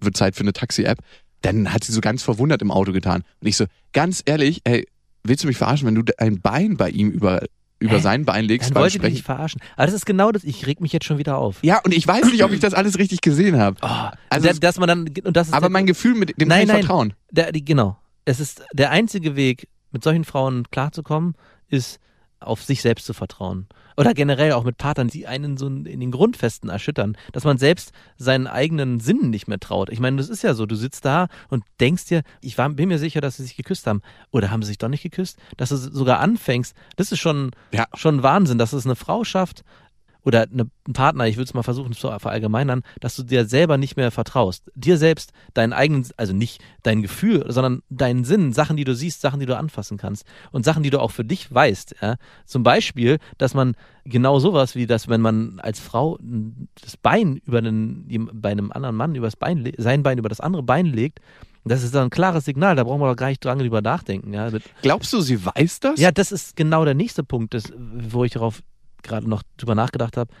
Wird 0.00 0.16
Zeit 0.16 0.34
für 0.36 0.42
eine 0.42 0.52
Taxi-App. 0.52 0.98
Dann 1.42 1.72
hat 1.72 1.84
sie 1.84 1.92
so 1.92 2.00
ganz 2.00 2.22
verwundert 2.22 2.62
im 2.62 2.70
Auto 2.70 2.92
getan. 2.92 3.22
Und 3.40 3.46
ich 3.48 3.56
so, 3.56 3.66
ganz 3.92 4.22
ehrlich, 4.24 4.60
ey, 4.64 4.86
willst 5.24 5.44
du 5.44 5.48
mich 5.48 5.56
verarschen, 5.56 5.86
wenn 5.86 5.94
du 5.94 6.02
ein 6.18 6.40
Bein 6.40 6.76
bei 6.76 6.90
ihm 6.90 7.10
über, 7.10 7.42
über 7.80 7.96
Hä? 7.96 8.00
sein 8.02 8.24
Bein 8.24 8.44
legst 8.46 8.70
Dann 8.70 8.74
beim 8.74 8.82
wollte 8.84 8.96
ich 8.96 9.02
dich 9.02 9.10
Sprechen? 9.20 9.24
verarschen. 9.24 9.60
Aber 9.76 9.86
das 9.86 9.94
ist 9.94 10.06
genau 10.06 10.32
das, 10.32 10.44
ich 10.44 10.66
reg 10.66 10.80
mich 10.80 10.92
jetzt 10.92 11.04
schon 11.06 11.18
wieder 11.18 11.36
auf. 11.38 11.58
Ja, 11.62 11.80
und 11.84 11.92
ich 11.94 12.06
weiß 12.06 12.26
nicht, 12.26 12.42
ob 12.44 12.52
ich 12.52 12.60
das 12.60 12.72
alles 12.74 12.98
richtig 12.98 13.20
gesehen 13.20 13.58
habe. 13.58 13.76
Oh, 13.82 14.10
Also 14.30 14.50
dass 14.58 14.78
man 14.78 14.88
dann, 14.88 15.08
und 15.24 15.36
das 15.36 15.48
ist 15.48 15.54
Aber 15.54 15.68
mein 15.68 15.86
Gefühl 15.86 16.14
mit 16.14 16.38
dem 16.40 16.48
Nein, 16.48 16.66
nein. 16.66 16.78
vertrauen. 16.78 17.14
der, 17.30 17.52
genau. 17.52 17.98
Es 18.26 18.40
ist 18.40 18.62
der 18.72 18.90
einzige 18.90 19.36
Weg, 19.36 19.68
mit 19.94 20.04
solchen 20.04 20.24
Frauen 20.24 20.64
klarzukommen, 20.70 21.34
ist 21.68 21.98
auf 22.40 22.62
sich 22.62 22.82
selbst 22.82 23.06
zu 23.06 23.14
vertrauen. 23.14 23.66
Oder 23.96 24.12
generell 24.12 24.52
auch 24.52 24.64
mit 24.64 24.76
Partnern, 24.76 25.08
die 25.08 25.26
einen 25.26 25.56
so 25.56 25.66
in 25.68 25.84
den 26.00 26.10
Grundfesten 26.10 26.68
erschüttern, 26.68 27.16
dass 27.32 27.44
man 27.44 27.56
selbst 27.58 27.92
seinen 28.18 28.46
eigenen 28.46 29.00
Sinnen 29.00 29.30
nicht 29.30 29.46
mehr 29.48 29.60
traut. 29.60 29.88
Ich 29.88 30.00
meine, 30.00 30.16
das 30.16 30.28
ist 30.28 30.42
ja 30.42 30.52
so, 30.52 30.66
du 30.66 30.74
sitzt 30.74 31.04
da 31.04 31.28
und 31.48 31.64
denkst 31.80 32.06
dir, 32.06 32.22
ich 32.42 32.58
war, 32.58 32.68
bin 32.68 32.88
mir 32.88 32.98
sicher, 32.98 33.20
dass 33.22 33.36
sie 33.36 33.44
sich 33.44 33.56
geküsst 33.56 33.86
haben. 33.86 34.02
Oder 34.30 34.50
haben 34.50 34.62
sie 34.62 34.68
sich 34.68 34.78
doch 34.78 34.88
nicht 34.88 35.04
geküsst? 35.04 35.38
Dass 35.56 35.68
du 35.70 35.76
sogar 35.76 36.18
anfängst, 36.20 36.74
das 36.96 37.12
ist 37.12 37.20
schon, 37.20 37.52
Ja. 37.72 37.86
schon 37.94 38.22
Wahnsinn, 38.22 38.58
dass 38.58 38.72
es 38.74 38.84
eine 38.84 38.96
Frau 38.96 39.24
schafft, 39.24 39.64
oder 40.24 40.42
eine, 40.50 40.70
ein 40.88 40.92
Partner, 40.92 41.26
ich 41.26 41.36
würde 41.36 41.44
es 41.44 41.54
mal 41.54 41.62
versuchen 41.62 41.92
zu 41.92 42.10
verallgemeinern, 42.18 42.82
dass 43.00 43.16
du 43.16 43.22
dir 43.22 43.44
selber 43.46 43.78
nicht 43.78 43.96
mehr 43.96 44.10
vertraust. 44.10 44.70
Dir 44.74 44.96
selbst 44.96 45.32
deinen 45.52 45.72
eigenen, 45.72 46.06
also 46.16 46.32
nicht 46.32 46.62
dein 46.82 47.02
Gefühl, 47.02 47.44
sondern 47.48 47.82
deinen 47.90 48.24
Sinn, 48.24 48.52
Sachen, 48.52 48.76
die 48.76 48.84
du 48.84 48.94
siehst, 48.94 49.20
Sachen, 49.20 49.40
die 49.40 49.46
du 49.46 49.56
anfassen 49.56 49.98
kannst 49.98 50.24
und 50.50 50.64
Sachen, 50.64 50.82
die 50.82 50.90
du 50.90 51.00
auch 51.00 51.10
für 51.10 51.24
dich 51.24 51.52
weißt. 51.52 51.96
Ja? 52.00 52.16
Zum 52.46 52.62
Beispiel, 52.62 53.18
dass 53.38 53.54
man 53.54 53.76
genau 54.04 54.38
sowas 54.38 54.74
wie 54.74 54.86
das, 54.86 55.08
wenn 55.08 55.20
man 55.20 55.60
als 55.60 55.80
Frau 55.80 56.18
das 56.82 56.96
Bein 56.96 57.36
über 57.44 57.58
einen, 57.58 58.30
bei 58.32 58.50
einem 58.50 58.72
anderen 58.72 58.96
Mann 58.96 59.14
über 59.14 59.26
das 59.26 59.36
Bein, 59.36 59.70
sein 59.76 60.02
Bein 60.02 60.18
über 60.18 60.28
das 60.28 60.40
andere 60.40 60.62
Bein 60.62 60.86
legt, 60.86 61.20
das 61.66 61.82
ist 61.82 61.94
dann 61.94 62.04
ein 62.04 62.10
klares 62.10 62.44
Signal, 62.44 62.76
da 62.76 62.84
brauchen 62.84 63.00
wir 63.00 63.08
doch 63.08 63.16
gar 63.16 63.28
nicht 63.28 63.42
dran 63.42 63.58
drüber 63.58 63.80
nachdenken. 63.80 64.34
Ja, 64.34 64.50
Glaubst 64.82 65.12
du, 65.14 65.20
sie 65.22 65.44
weiß 65.44 65.80
das? 65.80 65.98
ja, 65.98 66.12
das 66.12 66.30
ist 66.30 66.56
genau 66.56 66.84
der 66.84 66.94
nächste 66.94 67.24
Punkt, 67.24 67.54
das, 67.54 67.72
wo 67.76 68.24
ich 68.24 68.32
darauf 68.32 68.62
gerade 69.04 69.28
noch 69.28 69.42
drüber 69.56 69.76
nachgedacht 69.76 70.16
habe. 70.16 70.32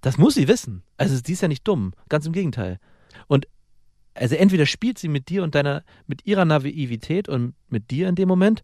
Das 0.00 0.16
muss 0.16 0.34
sie 0.34 0.48
wissen. 0.48 0.82
Also 0.96 1.20
die 1.20 1.32
ist 1.32 1.42
ja 1.42 1.48
nicht 1.48 1.66
dumm, 1.68 1.92
ganz 2.08 2.26
im 2.26 2.32
Gegenteil. 2.32 2.78
Und 3.26 3.46
also 4.14 4.36
entweder 4.36 4.66
spielt 4.66 4.98
sie 4.98 5.08
mit 5.08 5.28
dir 5.28 5.42
und 5.42 5.54
deiner, 5.54 5.82
mit 6.06 6.26
ihrer 6.26 6.44
Naivität 6.44 7.28
und 7.28 7.54
mit 7.68 7.90
dir 7.90 8.08
in 8.08 8.14
dem 8.14 8.28
Moment. 8.28 8.62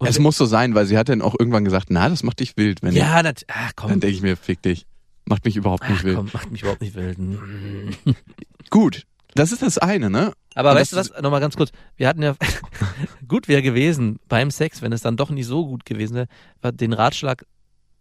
Es 0.00 0.18
muss 0.18 0.36
so 0.36 0.44
sein, 0.44 0.74
weil 0.74 0.86
sie 0.86 0.98
hat 0.98 1.08
dann 1.08 1.22
auch 1.22 1.34
irgendwann 1.38 1.64
gesagt, 1.64 1.86
na, 1.88 2.08
das 2.08 2.22
macht 2.22 2.40
dich 2.40 2.56
wild. 2.56 2.82
Wenn 2.82 2.94
ja, 2.94 3.22
das, 3.22 3.44
ah, 3.48 3.68
ich, 3.68 3.76
komm, 3.76 3.90
dann 3.90 4.00
denke 4.00 4.16
ich 4.16 4.22
mir, 4.22 4.36
fick 4.36 4.62
dich. 4.62 4.86
Macht 5.24 5.44
mich 5.44 5.56
überhaupt 5.56 5.88
nicht 5.88 6.00
ach, 6.00 6.04
wild. 6.04 6.16
komm, 6.16 6.30
macht 6.32 6.50
mich 6.50 6.62
überhaupt 6.62 6.82
nicht 6.82 6.94
wild. 6.94 7.16
Gut, 8.70 9.06
das 9.34 9.52
ist 9.52 9.62
das 9.62 9.78
eine, 9.78 10.10
ne? 10.10 10.32
Aber 10.54 10.72
Und 10.72 10.76
weißt 10.76 10.92
du 10.92 10.96
was, 10.96 11.10
nochmal 11.22 11.40
ganz 11.40 11.56
kurz, 11.56 11.70
wir 11.96 12.08
hatten 12.08 12.22
ja, 12.22 12.34
gut 13.28 13.46
wäre 13.46 13.62
gewesen 13.62 14.18
beim 14.28 14.50
Sex, 14.50 14.82
wenn 14.82 14.92
es 14.92 15.00
dann 15.00 15.16
doch 15.16 15.30
nicht 15.30 15.46
so 15.46 15.66
gut 15.66 15.86
gewesen 15.86 16.26
wäre, 16.60 16.72
den 16.72 16.92
Ratschlag 16.92 17.44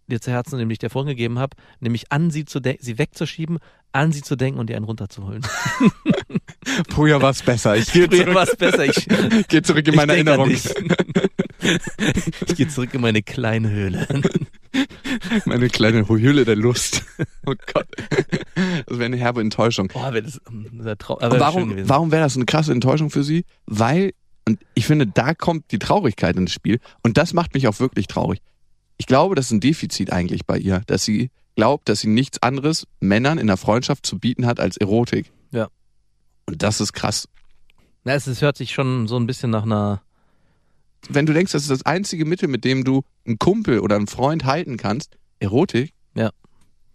dir 0.10 0.22
zu 0.22 0.32
Herzen, 0.32 0.58
nämlich 0.58 0.80
der 0.80 0.90
vorhin 0.90 1.10
gegeben 1.10 1.40
habe, 1.40 1.56
nämlich 1.80 2.12
an 2.12 2.32
sie 2.32 2.46
zu 2.46 2.60
denken, 2.60 2.84
sie 2.84 2.98
wegzuschieben, 2.98 3.60
an 3.92 4.12
sie 4.12 4.22
zu 4.22 4.36
denken 4.36 4.60
und 4.60 4.70
ihr 4.70 4.76
einen 4.76 4.86
runterzuholen. 4.86 5.42
Früher 6.90 7.22
war 7.22 7.32
es 7.32 7.42
besser. 7.42 7.76
Ich 7.76 7.92
gehe 7.92 8.08
Früher 8.08 8.22
zurück, 8.22 8.36
war 8.36 8.44
es 8.44 8.56
besser. 8.56 8.86
Ich, 8.90 9.08
geh 9.48 9.62
zurück 9.62 9.88
in 9.88 9.96
meine 9.96 10.14
Erinnerung. 10.14 10.50
ich 10.50 10.64
gehe 12.56 12.68
zurück 12.68 12.94
in 12.94 13.02
meine 13.02 13.22
kleine 13.22 13.70
Höhle. 13.70 14.08
Meine 15.46 15.68
kleine 15.70 16.08
Höhle 16.08 16.46
der 16.46 16.56
Lust. 16.56 17.04
Oh 17.46 17.54
Gott. 17.74 17.88
Das 18.56 18.98
wäre 18.98 19.06
eine 19.06 19.18
herbe 19.18 19.42
Enttäuschung. 19.42 19.88
Boah, 19.88 20.14
wäre 20.14 20.24
das, 20.24 20.40
das 20.46 20.54
wär 20.54 20.98
wär 21.20 21.40
warum, 21.40 21.76
warum 21.88 22.12
wäre 22.12 22.24
das 22.24 22.36
eine 22.36 22.46
krasse 22.46 22.72
Enttäuschung 22.72 23.10
für 23.10 23.24
sie? 23.24 23.46
Weil, 23.66 24.14
und 24.48 24.60
ich 24.74 24.86
finde, 24.86 25.08
da 25.08 25.34
kommt 25.34 25.72
die 25.72 25.80
Traurigkeit 25.80 26.36
ins 26.36 26.54
Spiel. 26.54 26.80
Und 27.04 27.18
das 27.18 27.34
macht 27.34 27.54
mich 27.54 27.68
auch 27.68 27.80
wirklich 27.80 28.08
traurig. 28.08 28.40
Ich 29.00 29.08
glaube, 29.08 29.34
das 29.34 29.46
ist 29.48 29.52
ein 29.54 29.60
Defizit 29.62 30.12
eigentlich 30.14 30.46
bei 30.46 30.58
ihr, 30.60 30.82
dass 30.86 31.04
sie 31.06 31.32
glaubt, 31.56 31.90
dass 31.90 32.02
sie 32.02 32.08
nichts 32.08 32.42
anderes 32.44 32.86
Männern 33.00 33.38
in 33.40 33.48
der 33.48 33.58
Freundschaft 33.58 34.06
zu 34.06 34.20
bieten 34.20 34.46
hat 34.46 34.60
als 34.60 34.78
Erotik. 34.78 35.32
Ja. 35.52 35.70
Und 36.46 36.62
das 36.62 36.80
ist 36.82 36.94
krass. 36.94 37.28
Na, 38.04 38.14
es, 38.14 38.28
es 38.28 38.42
hört 38.42 38.58
sich 38.58 38.72
schon 38.72 39.08
so 39.08 39.18
ein 39.18 39.26
bisschen 39.26 39.50
nach 39.50 39.64
einer, 39.64 40.02
Wenn 41.10 41.26
du 41.26 41.34
denkst, 41.34 41.52
das 41.54 41.64
ist 41.64 41.72
das 41.72 41.86
einzige 41.86 42.26
Mittel, 42.26 42.48
mit 42.50 42.64
dem 42.66 42.84
du 42.84 43.02
einen 43.26 43.40
Kumpel 43.40 43.80
oder 43.80 43.96
einen 43.96 44.08
Freund 44.08 44.46
halten 44.46 44.78
kannst, 44.78 45.18
Erotik, 45.40 45.92
Ja. 46.16 46.32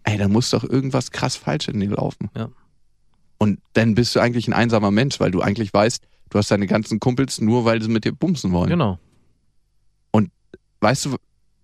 ey, 0.05 0.17
da 0.19 0.29
muss 0.29 0.51
doch 0.51 0.65
irgendwas 0.65 1.11
krass 1.11 1.37
falsch 1.37 1.69
in 1.69 1.81
dir 1.81 1.91
laufen. 1.91 2.31
Ja. 2.37 2.49
Und 3.39 3.61
dann 3.73 3.95
bist 3.95 4.15
du 4.15 4.21
eigentlich 4.21 4.47
ein 4.49 4.53
einsamer 4.55 4.91
Mensch, 4.91 5.21
weil 5.21 5.31
du 5.31 5.41
eigentlich 5.43 5.73
weißt, 5.75 6.03
du 6.31 6.39
hast 6.39 6.51
deine 6.51 6.67
ganzen 6.67 7.01
Kumpels 7.01 7.41
nur, 7.41 7.65
weil 7.65 7.81
sie 7.83 7.89
mit 7.89 8.05
dir 8.05 8.13
bumsen 8.13 8.53
wollen. 8.53 8.69
genau. 8.71 8.99
Weißt 10.81 11.07
du, 11.07 11.17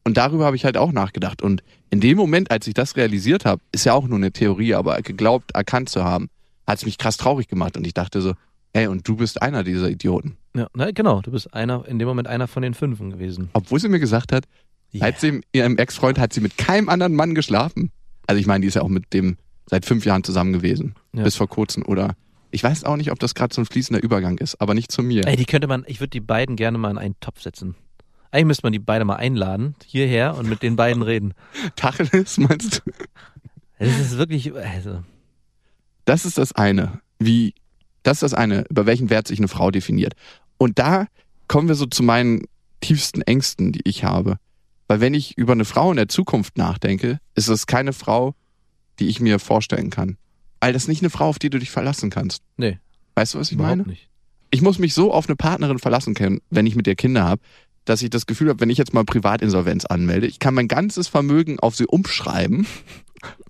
und 0.04 0.16
darüber 0.16 0.44
habe 0.46 0.56
ich 0.56 0.64
halt 0.64 0.76
auch 0.76 0.92
nachgedacht. 0.92 1.42
Und 1.42 1.62
in 1.90 2.00
dem 2.00 2.16
Moment, 2.16 2.50
als 2.50 2.66
ich 2.66 2.74
das 2.74 2.96
realisiert 2.96 3.44
habe, 3.44 3.60
ist 3.72 3.84
ja 3.84 3.92
auch 3.94 4.06
nur 4.08 4.16
eine 4.18 4.32
Theorie, 4.32 4.74
aber 4.74 5.00
geglaubt, 5.02 5.52
erkannt 5.52 5.88
zu 5.88 6.04
haben, 6.04 6.28
hat 6.66 6.78
es 6.78 6.84
mich 6.86 6.98
krass 6.98 7.16
traurig 7.16 7.48
gemacht. 7.48 7.76
Und 7.76 7.86
ich 7.86 7.94
dachte 7.94 8.20
so, 8.22 8.34
ey, 8.72 8.86
und 8.86 9.06
du 9.06 9.16
bist 9.16 9.42
einer 9.42 9.62
dieser 9.64 9.90
Idioten. 9.90 10.36
Ja, 10.56 10.66
na, 10.74 10.90
genau, 10.90 11.20
du 11.20 11.30
bist 11.30 11.52
einer, 11.54 11.86
in 11.86 11.98
dem 11.98 12.08
Moment 12.08 12.28
einer 12.28 12.48
von 12.48 12.62
den 12.62 12.74
Fünfen 12.74 13.10
gewesen. 13.10 13.50
Obwohl 13.52 13.78
sie 13.80 13.88
mir 13.88 14.00
gesagt 14.00 14.32
hat, 14.32 14.44
Ja. 14.92 15.00
seit 15.00 15.20
sie, 15.20 15.40
ihrem 15.52 15.76
Ex-Freund 15.76 16.18
hat 16.18 16.32
sie 16.32 16.40
mit 16.40 16.56
keinem 16.58 16.88
anderen 16.88 17.14
Mann 17.14 17.34
geschlafen. 17.34 17.90
Also 18.26 18.40
ich 18.40 18.46
meine, 18.46 18.62
die 18.62 18.68
ist 18.68 18.74
ja 18.74 18.82
auch 18.82 18.88
mit 18.88 19.12
dem 19.12 19.36
seit 19.66 19.84
fünf 19.86 20.04
Jahren 20.04 20.24
zusammen 20.24 20.52
gewesen. 20.52 20.94
Ja. 21.12 21.22
Bis 21.24 21.36
vor 21.36 21.48
kurzem 21.48 21.84
oder 21.84 22.14
Ich 22.52 22.64
weiß 22.64 22.82
auch 22.84 22.96
nicht, 22.96 23.12
ob 23.12 23.18
das 23.20 23.34
gerade 23.36 23.54
so 23.54 23.60
ein 23.60 23.66
fließender 23.66 24.02
Übergang 24.02 24.38
ist, 24.38 24.60
aber 24.60 24.74
nicht 24.74 24.90
zu 24.90 25.02
mir. 25.04 25.24
Ey, 25.28 25.36
die 25.36 25.44
könnte 25.44 25.68
man, 25.68 25.84
ich 25.86 26.00
würde 26.00 26.10
die 26.10 26.20
beiden 26.20 26.56
gerne 26.56 26.78
mal 26.78 26.90
in 26.90 26.98
einen 26.98 27.14
Topf 27.20 27.42
setzen. 27.42 27.76
Eigentlich 28.32 28.46
müsste 28.46 28.62
man 28.64 28.72
die 28.72 28.78
beide 28.78 29.04
mal 29.04 29.16
einladen, 29.16 29.74
hierher 29.84 30.36
und 30.36 30.48
mit 30.48 30.62
den 30.62 30.76
beiden 30.76 31.02
reden. 31.02 31.34
Tacheles, 31.76 32.38
meinst 32.38 32.82
du? 32.84 32.92
Das 33.78 33.98
ist 33.98 34.18
wirklich, 34.18 34.54
also, 34.54 35.02
Das 36.04 36.24
ist 36.24 36.38
das 36.38 36.52
eine. 36.52 37.00
Wie, 37.18 37.54
das 38.02 38.18
ist 38.18 38.22
das 38.22 38.34
eine, 38.34 38.64
über 38.70 38.86
welchen 38.86 39.10
Wert 39.10 39.26
sich 39.26 39.38
eine 39.38 39.48
Frau 39.48 39.70
definiert. 39.70 40.14
Und 40.58 40.78
da 40.78 41.06
kommen 41.48 41.68
wir 41.68 41.74
so 41.74 41.86
zu 41.86 42.02
meinen 42.02 42.42
tiefsten 42.80 43.22
Ängsten, 43.22 43.72
die 43.72 43.80
ich 43.84 44.04
habe. 44.04 44.36
Weil 44.86 45.00
wenn 45.00 45.14
ich 45.14 45.36
über 45.38 45.52
eine 45.52 45.64
Frau 45.64 45.90
in 45.90 45.96
der 45.96 46.08
Zukunft 46.08 46.56
nachdenke, 46.58 47.18
ist 47.34 47.48
es 47.48 47.66
keine 47.66 47.92
Frau, 47.92 48.34
die 48.98 49.08
ich 49.08 49.20
mir 49.20 49.38
vorstellen 49.38 49.90
kann. 49.90 50.16
Weil 50.60 50.72
das 50.72 50.82
ist 50.82 50.88
nicht 50.88 51.02
eine 51.02 51.10
Frau, 51.10 51.28
auf 51.28 51.38
die 51.38 51.50
du 51.50 51.58
dich 51.58 51.70
verlassen 51.70 52.10
kannst. 52.10 52.42
nee, 52.56 52.78
Weißt 53.16 53.34
du, 53.34 53.38
was 53.38 53.48
ich 53.48 53.54
überhaupt 53.54 53.78
meine? 53.78 53.88
nicht. 53.88 54.08
Ich 54.50 54.62
muss 54.62 54.78
mich 54.78 54.94
so 54.94 55.12
auf 55.12 55.28
eine 55.28 55.36
Partnerin 55.36 55.78
verlassen 55.78 56.14
können, 56.14 56.40
wenn 56.50 56.66
ich 56.66 56.74
mit 56.76 56.86
ihr 56.86 56.96
Kinder 56.96 57.24
habe, 57.24 57.42
dass 57.90 58.02
ich 58.02 58.10
das 58.10 58.26
Gefühl 58.26 58.48
habe, 58.48 58.60
wenn 58.60 58.70
ich 58.70 58.78
jetzt 58.78 58.94
mal 58.94 59.04
Privatinsolvenz 59.04 59.84
anmelde, 59.84 60.28
ich 60.28 60.38
kann 60.38 60.54
mein 60.54 60.68
ganzes 60.68 61.08
Vermögen 61.08 61.58
auf 61.58 61.74
sie 61.74 61.86
umschreiben. 61.86 62.66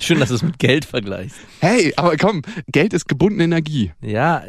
Schön, 0.01 0.19
dass 0.19 0.31
du 0.31 0.35
es 0.35 0.43
mit 0.43 0.59
Geld 0.59 0.87
vergleichst. 0.87 1.37
Hey, 1.61 1.93
aber 1.97 2.17
komm, 2.17 2.43
Geld 2.67 2.95
ist 2.95 3.07
gebundene 3.07 3.45
Energie. 3.45 3.93
Ja, 4.01 4.43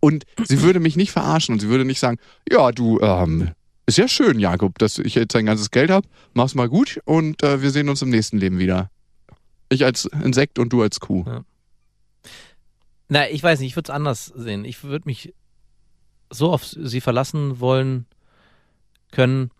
Und 0.00 0.24
sie 0.42 0.62
würde 0.62 0.80
mich 0.80 0.96
nicht 0.96 1.12
verarschen 1.12 1.52
und 1.52 1.60
sie 1.60 1.68
würde 1.68 1.84
nicht 1.84 2.00
sagen, 2.00 2.16
ja, 2.50 2.72
du, 2.72 2.98
ähm, 3.00 3.50
ist 3.84 3.98
ja 3.98 4.08
schön, 4.08 4.40
Jakob, 4.40 4.78
dass 4.78 4.98
ich 4.98 5.14
jetzt 5.14 5.34
dein 5.34 5.46
ganzes 5.46 5.70
Geld 5.70 5.90
hab. 5.90 6.04
Mach's 6.32 6.54
mal 6.54 6.68
gut 6.68 6.98
und 7.04 7.42
äh, 7.42 7.60
wir 7.60 7.70
sehen 7.70 7.88
uns 7.90 8.00
im 8.02 8.10
nächsten 8.10 8.38
Leben 8.38 8.58
wieder. 8.58 8.90
Ich 9.68 9.84
als 9.84 10.06
Insekt 10.06 10.58
und 10.58 10.72
du 10.72 10.80
als 10.80 10.98
Kuh. 10.98 11.24
na, 13.08 13.28
ich 13.28 13.42
weiß 13.42 13.60
nicht, 13.60 13.68
ich 13.68 13.76
würde 13.76 13.90
es 13.92 13.94
anders 13.94 14.32
sehen. 14.34 14.64
Ich 14.64 14.82
würde 14.82 15.04
mich 15.06 15.34
so 16.30 16.52
auf 16.52 16.64
sie 16.64 17.00
verlassen 17.00 17.60
wollen 17.60 18.06
können. 19.12 19.50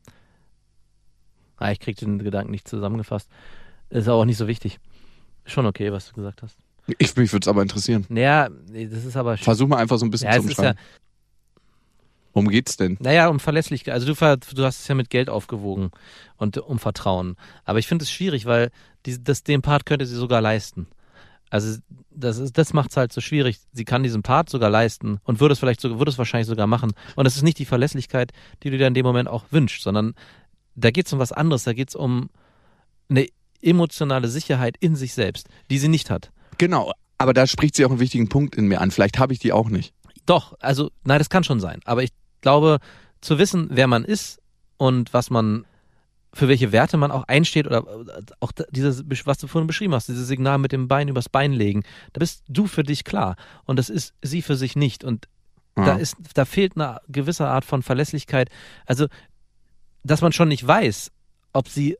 Ah, 1.58 1.72
ich 1.72 1.80
krieg 1.80 1.96
den 1.96 2.18
Gedanken 2.18 2.50
nicht 2.50 2.68
zusammengefasst. 2.68 3.30
Ist 3.90 4.08
auch 4.08 4.24
nicht 4.24 4.36
so 4.36 4.46
wichtig. 4.46 4.78
Schon 5.44 5.66
okay, 5.66 5.92
was 5.92 6.08
du 6.08 6.14
gesagt 6.14 6.42
hast. 6.42 6.56
Ich, 6.98 7.16
mich 7.16 7.32
würde 7.32 7.44
es 7.44 7.48
aber 7.48 7.62
interessieren. 7.62 8.04
Naja, 8.08 8.48
das 8.68 9.04
ist 9.04 9.16
aber 9.16 9.36
Versuch 9.36 9.66
mal 9.66 9.78
einfach 9.78 9.98
so 9.98 10.06
ein 10.06 10.10
bisschen 10.10 10.28
Ja, 10.30 10.40
zu 10.40 10.48
ist 10.48 10.58
ja, 10.58 10.70
umschreiben. 10.70 10.78
Worum 12.32 12.48
geht's 12.50 12.76
denn? 12.76 12.98
naja, 13.00 13.28
um 13.28 13.40
Verlässlichkeit. 13.40 13.94
Also 13.94 14.06
du, 14.12 14.14
du 14.54 14.64
hast 14.64 14.80
es 14.80 14.88
ja 14.88 14.94
mit 14.94 15.08
Geld 15.08 15.30
aufgewogen 15.30 15.90
und 16.36 16.58
um 16.58 16.78
Vertrauen. 16.78 17.36
Aber 17.64 17.78
ich 17.78 17.86
finde 17.86 18.02
es 18.02 18.10
schwierig, 18.10 18.44
weil 18.44 18.70
die, 19.06 19.22
das, 19.22 19.42
den 19.42 19.62
Part 19.62 19.86
könnte 19.86 20.04
sie 20.04 20.16
sogar 20.16 20.42
leisten. 20.42 20.86
Also 21.50 21.78
das, 22.10 22.38
ist, 22.38 22.58
das 22.58 22.72
macht 22.72 22.90
es 22.90 22.96
halt 22.96 23.12
so 23.12 23.20
schwierig. 23.20 23.58
Sie 23.72 23.84
kann 23.84 24.02
diesen 24.02 24.22
Part 24.22 24.50
sogar 24.50 24.70
leisten 24.70 25.18
und 25.24 25.40
würde 25.40 25.52
es 25.52 25.58
vielleicht 25.58 25.80
sogar, 25.80 25.98
würde 25.98 26.10
es 26.10 26.18
wahrscheinlich 26.18 26.48
sogar 26.48 26.66
machen. 26.66 26.92
Und 27.14 27.26
es 27.26 27.36
ist 27.36 27.42
nicht 27.42 27.58
die 27.58 27.64
Verlässlichkeit, 27.64 28.32
die 28.62 28.70
du 28.70 28.78
dir 28.78 28.86
in 28.86 28.94
dem 28.94 29.06
Moment 29.06 29.28
auch 29.28 29.44
wünschst, 29.50 29.82
sondern 29.82 30.14
da 30.74 30.90
geht 30.90 31.06
es 31.06 31.12
um 31.12 31.18
was 31.18 31.32
anderes. 31.32 31.64
Da 31.64 31.72
geht 31.72 31.90
es 31.90 31.94
um 31.94 32.30
eine 33.08 33.28
emotionale 33.62 34.28
Sicherheit 34.28 34.76
in 34.80 34.96
sich 34.96 35.14
selbst, 35.14 35.48
die 35.70 35.78
sie 35.78 35.88
nicht 35.88 36.10
hat. 36.10 36.30
Genau, 36.58 36.92
aber 37.18 37.32
da 37.32 37.46
spricht 37.46 37.76
sie 37.76 37.84
auch 37.84 37.90
einen 37.90 38.00
wichtigen 38.00 38.28
Punkt 38.28 38.56
in 38.56 38.66
mir 38.66 38.80
an. 38.80 38.90
Vielleicht 38.90 39.18
habe 39.18 39.32
ich 39.32 39.38
die 39.38 39.52
auch 39.52 39.68
nicht. 39.68 39.94
Doch, 40.26 40.54
also, 40.60 40.90
nein, 41.04 41.18
das 41.18 41.30
kann 41.30 41.44
schon 41.44 41.60
sein. 41.60 41.80
Aber 41.84 42.02
ich 42.02 42.10
glaube, 42.40 42.78
zu 43.20 43.38
wissen, 43.38 43.68
wer 43.70 43.86
man 43.86 44.04
ist 44.04 44.40
und 44.76 45.12
was 45.14 45.30
man, 45.30 45.64
für 46.36 46.48
welche 46.48 46.70
Werte 46.70 46.96
man 46.98 47.10
auch 47.10 47.24
einsteht 47.28 47.66
oder 47.66 47.78
äh, 47.78 48.22
auch 48.40 48.52
da- 48.52 48.64
dieses, 48.70 49.04
was 49.24 49.38
du 49.38 49.46
vorhin 49.46 49.66
beschrieben 49.66 49.94
hast, 49.94 50.08
dieses 50.08 50.28
Signal 50.28 50.58
mit 50.58 50.70
dem 50.72 50.86
Bein 50.86 51.08
übers 51.08 51.28
Bein 51.30 51.52
legen, 51.52 51.82
da 52.12 52.18
bist 52.18 52.44
du 52.48 52.66
für 52.66 52.82
dich 52.82 53.04
klar. 53.04 53.36
Und 53.64 53.78
das 53.78 53.88
ist 53.88 54.12
sie 54.22 54.42
für 54.42 54.56
sich 54.56 54.76
nicht. 54.76 55.02
Und 55.02 55.28
da 55.74 55.86
Ja. 55.88 55.96
ist, 55.96 56.16
da 56.34 56.44
fehlt 56.44 56.76
eine 56.76 56.98
gewisse 57.08 57.46
Art 57.48 57.64
von 57.64 57.82
Verlässlichkeit. 57.82 58.50
Also, 58.84 59.06
dass 60.04 60.20
man 60.20 60.32
schon 60.32 60.48
nicht 60.48 60.66
weiß, 60.66 61.10
ob 61.52 61.68
sie 61.68 61.96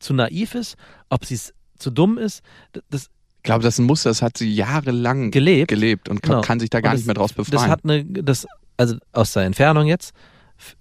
zu 0.00 0.12
naiv 0.12 0.54
ist, 0.54 0.76
ob 1.08 1.24
sie 1.24 1.38
zu 1.78 1.90
dumm 1.90 2.18
ist, 2.18 2.42
das 2.90 3.08
Ich 3.36 3.42
glaube, 3.44 3.62
das 3.62 3.74
ist 3.74 3.78
ein 3.78 3.86
Muster, 3.86 4.10
das 4.10 4.22
hat 4.22 4.36
sie 4.36 4.52
jahrelang 4.52 5.30
gelebt. 5.30 5.68
gelebt 5.68 6.08
und 6.08 6.20
kann, 6.22 6.30
Genau. 6.32 6.40
kann 6.42 6.58
sich 6.60 6.70
da 6.70 6.80
gar 6.80 6.92
das- 6.92 7.00
nicht 7.00 7.06
mehr 7.06 7.14
draus 7.14 7.32
Das 7.34 7.48
befreien. 7.48 7.70
hat 7.70 7.84
eine, 7.84 8.04
das, 8.04 8.46
also 8.76 8.96
aus 9.12 9.32
der 9.32 9.44
Entfernung 9.44 9.86
jetzt, 9.86 10.12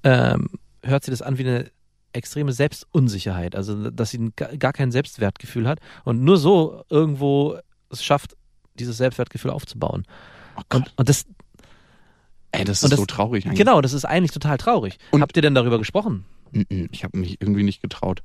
ähm, 0.04 0.50
hört 0.84 1.04
sich 1.04 1.12
das 1.12 1.22
an 1.22 1.38
wie 1.38 1.44
eine 1.48 1.72
extreme 2.14 2.52
Selbstunsicherheit. 2.54 3.56
Also, 3.56 3.90
dass 3.92 4.12
sie 4.12 4.32
ga- 4.36 4.56
gar 4.58 4.74
kein 4.74 4.92
Selbstwertgefühl 4.92 5.68
hat 5.68 5.80
und 6.04 6.24
nur 6.24 6.38
so 6.38 6.84
irgendwo 6.90 7.58
es 7.90 8.04
schafft, 8.04 8.36
dieses 8.80 8.98
Selbstwertgefühl 8.98 9.52
aufzubauen. 9.52 10.04
oh 10.58 10.62
Und, 10.78 10.92
und 10.98 11.10
das, 11.10 11.26
ey, 12.52 12.64
das 12.66 12.84
ist 12.84 12.92
das- 12.92 13.00
so 13.00 13.06
traurig 13.06 13.46
eigentlich. 13.46 13.58
genau, 13.58 13.82
das 13.82 13.94
ist 13.94 14.06
eigentlich 14.06 14.32
total 14.32 14.58
traurig. 14.58 14.98
Und- 15.12 15.22
Habt 15.22 15.36
ihr 15.36 15.42
denn 15.42 15.56
darüber 15.56 15.78
gesprochen? 15.78 16.26
Ich 16.70 17.04
habe 17.04 17.18
mich 17.18 17.42
irgendwie 17.42 17.64
nicht 17.64 17.82
getraut. 17.82 18.24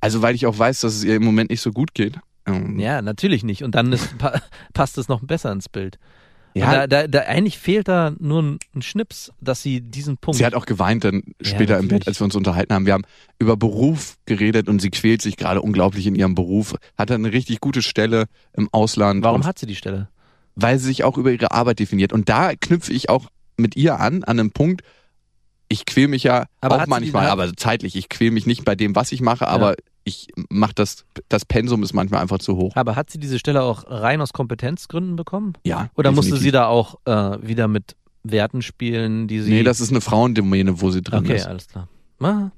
Also, 0.00 0.22
weil 0.22 0.34
ich 0.34 0.46
auch 0.46 0.58
weiß, 0.58 0.80
dass 0.80 0.94
es 0.94 1.04
ihr 1.04 1.16
im 1.16 1.24
Moment 1.24 1.50
nicht 1.50 1.60
so 1.60 1.72
gut 1.72 1.94
geht. 1.94 2.18
Ähm, 2.46 2.78
Ja, 2.78 3.02
natürlich 3.02 3.42
nicht. 3.42 3.64
Und 3.64 3.74
dann 3.74 3.92
ist, 3.92 4.16
pa 4.18 4.40
passt 4.74 4.96
es 4.98 5.08
noch 5.08 5.20
besser 5.22 5.50
ins 5.50 5.68
Bild. 5.68 5.98
Ja 6.54 6.72
da, 6.72 6.86
da, 6.86 7.08
da, 7.08 7.20
eigentlich 7.20 7.58
fehlt 7.58 7.88
da 7.88 8.12
nur 8.18 8.42
ein, 8.42 8.58
ein 8.74 8.82
Schnips, 8.82 9.32
dass 9.40 9.62
sie 9.62 9.80
diesen 9.80 10.16
Punkt. 10.16 10.38
Sie 10.38 10.46
hat 10.46 10.54
auch 10.54 10.66
geweint 10.66 11.04
dann 11.04 11.22
später 11.40 11.78
im 11.78 11.88
Bett, 11.88 12.06
als 12.06 12.20
wir 12.20 12.24
uns 12.24 12.36
unterhalten 12.36 12.72
haben. 12.72 12.86
Wir 12.86 12.92
haben 12.92 13.04
über 13.38 13.56
Beruf 13.56 14.16
geredet 14.26 14.68
und 14.68 14.80
sie 14.80 14.90
quält 14.90 15.22
sich 15.22 15.36
gerade 15.36 15.60
unglaublich 15.60 16.06
in 16.06 16.14
ihrem 16.14 16.34
Beruf. 16.34 16.76
Hatte 16.96 17.14
eine 17.14 17.32
richtig 17.32 17.60
gute 17.60 17.82
Stelle 17.82 18.26
im 18.52 18.68
Ausland. 18.72 19.24
Warum 19.24 19.44
hat 19.44 19.58
sie 19.58 19.66
die 19.66 19.76
Stelle? 19.76 20.08
Weil 20.54 20.78
sie 20.78 20.86
sich 20.86 21.04
auch 21.04 21.18
über 21.18 21.32
ihre 21.32 21.50
Arbeit 21.50 21.80
definiert. 21.80 22.12
Und 22.12 22.28
da 22.28 22.54
knüpfe 22.54 22.92
ich 22.92 23.08
auch 23.08 23.26
mit 23.56 23.76
ihr 23.76 24.00
an, 24.00 24.24
an 24.24 24.38
einem 24.38 24.50
Punkt, 24.50 24.82
ich 25.68 25.86
quäl 25.86 26.08
mich 26.08 26.22
ja 26.22 26.46
Aber 26.60 26.76
auch 26.76 26.80
hat 26.80 26.88
manchmal, 26.88 27.28
aber 27.28 27.54
zeitlich, 27.56 27.96
ich 27.96 28.08
quäl 28.08 28.30
mich 28.30 28.46
nicht 28.46 28.64
bei 28.64 28.74
dem, 28.76 28.94
was 28.94 29.12
ich 29.12 29.20
mache, 29.20 29.48
aber 29.48 29.74
ich 30.04 30.28
mache 30.50 30.74
das, 30.74 31.04
das 31.28 31.44
Pensum 31.44 31.82
ist 31.82 31.92
manchmal 31.94 32.20
einfach 32.20 32.38
zu 32.38 32.56
hoch. 32.56 32.76
Aber 32.76 32.94
hat 32.96 33.10
sie 33.10 33.18
diese 33.18 33.38
Stelle 33.38 33.62
auch 33.62 33.84
rein 33.88 34.20
aus 34.20 34.32
Kompetenzgründen 34.32 35.16
bekommen? 35.16 35.54
Ja. 35.64 35.90
Oder 35.96 36.10
musste 36.12 36.32
definitiv. 36.32 36.42
sie 36.44 36.50
da 36.52 36.66
auch 36.66 36.98
äh, 37.06 37.46
wieder 37.46 37.68
mit 37.68 37.96
Werten 38.22 38.62
spielen, 38.62 39.28
die 39.28 39.40
sie. 39.40 39.50
Nee, 39.50 39.62
das 39.62 39.80
ist 39.80 39.90
eine 39.90 40.00
Frauendomäne, 40.00 40.80
wo 40.80 40.90
sie 40.90 41.02
drin 41.02 41.20
Okay, 41.24 41.36
ist. 41.36 41.46
alles 41.46 41.68
klar. 41.68 41.88
Ah, 42.20 42.50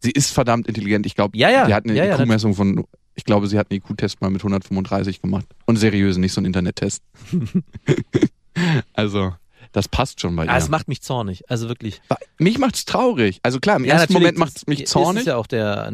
Sie 0.00 0.10
ist 0.10 0.30
verdammt 0.30 0.66
intelligent. 0.66 1.06
Ich 1.06 1.14
glaube, 1.14 1.36
Ja, 1.38 1.48
ja. 1.50 1.66
die 1.66 1.72
hat 1.74 1.84
eine 1.84 1.94
Ja, 1.96 2.14
IQ-Messung 2.18 2.54
von, 2.54 2.84
ich 3.14 3.24
glaube, 3.24 3.46
sie 3.48 3.58
hat 3.58 3.70
einen 3.70 3.78
IQ-Test 3.80 4.20
mal 4.20 4.28
mit 4.30 4.40
135 4.42 5.22
gemacht. 5.22 5.46
Und 5.64 5.76
seriös, 5.76 6.18
nicht 6.18 6.32
so 6.34 6.40
ein 6.42 6.44
Internettest. 6.44 7.02
also, 8.92 9.32
das 9.74 9.88
passt 9.88 10.20
schon 10.22 10.34
bei 10.36 10.44
ihr. 10.44 10.50
ah, 10.50 10.56
es 10.56 10.70
macht 10.70 10.88
mich 10.88 11.02
zornig. 11.02 11.50
Also 11.50 11.68
wirklich. 11.68 12.00
mich 12.38 12.58
macht's 12.58 12.86
traurig. 12.86 13.40
Also 13.42 13.60
klar, 13.60 13.76
im 13.76 13.84
Ja, 13.84 13.94
ersten 13.96 14.14
Moment 14.14 14.38
macht's 14.38 14.54
das 14.54 14.66
mich 14.66 14.84
Ist 14.84 14.90
zornig. 14.90 15.20
es 15.20 15.26
ja 15.26 15.36
auch 15.36 15.46
der 15.46 15.90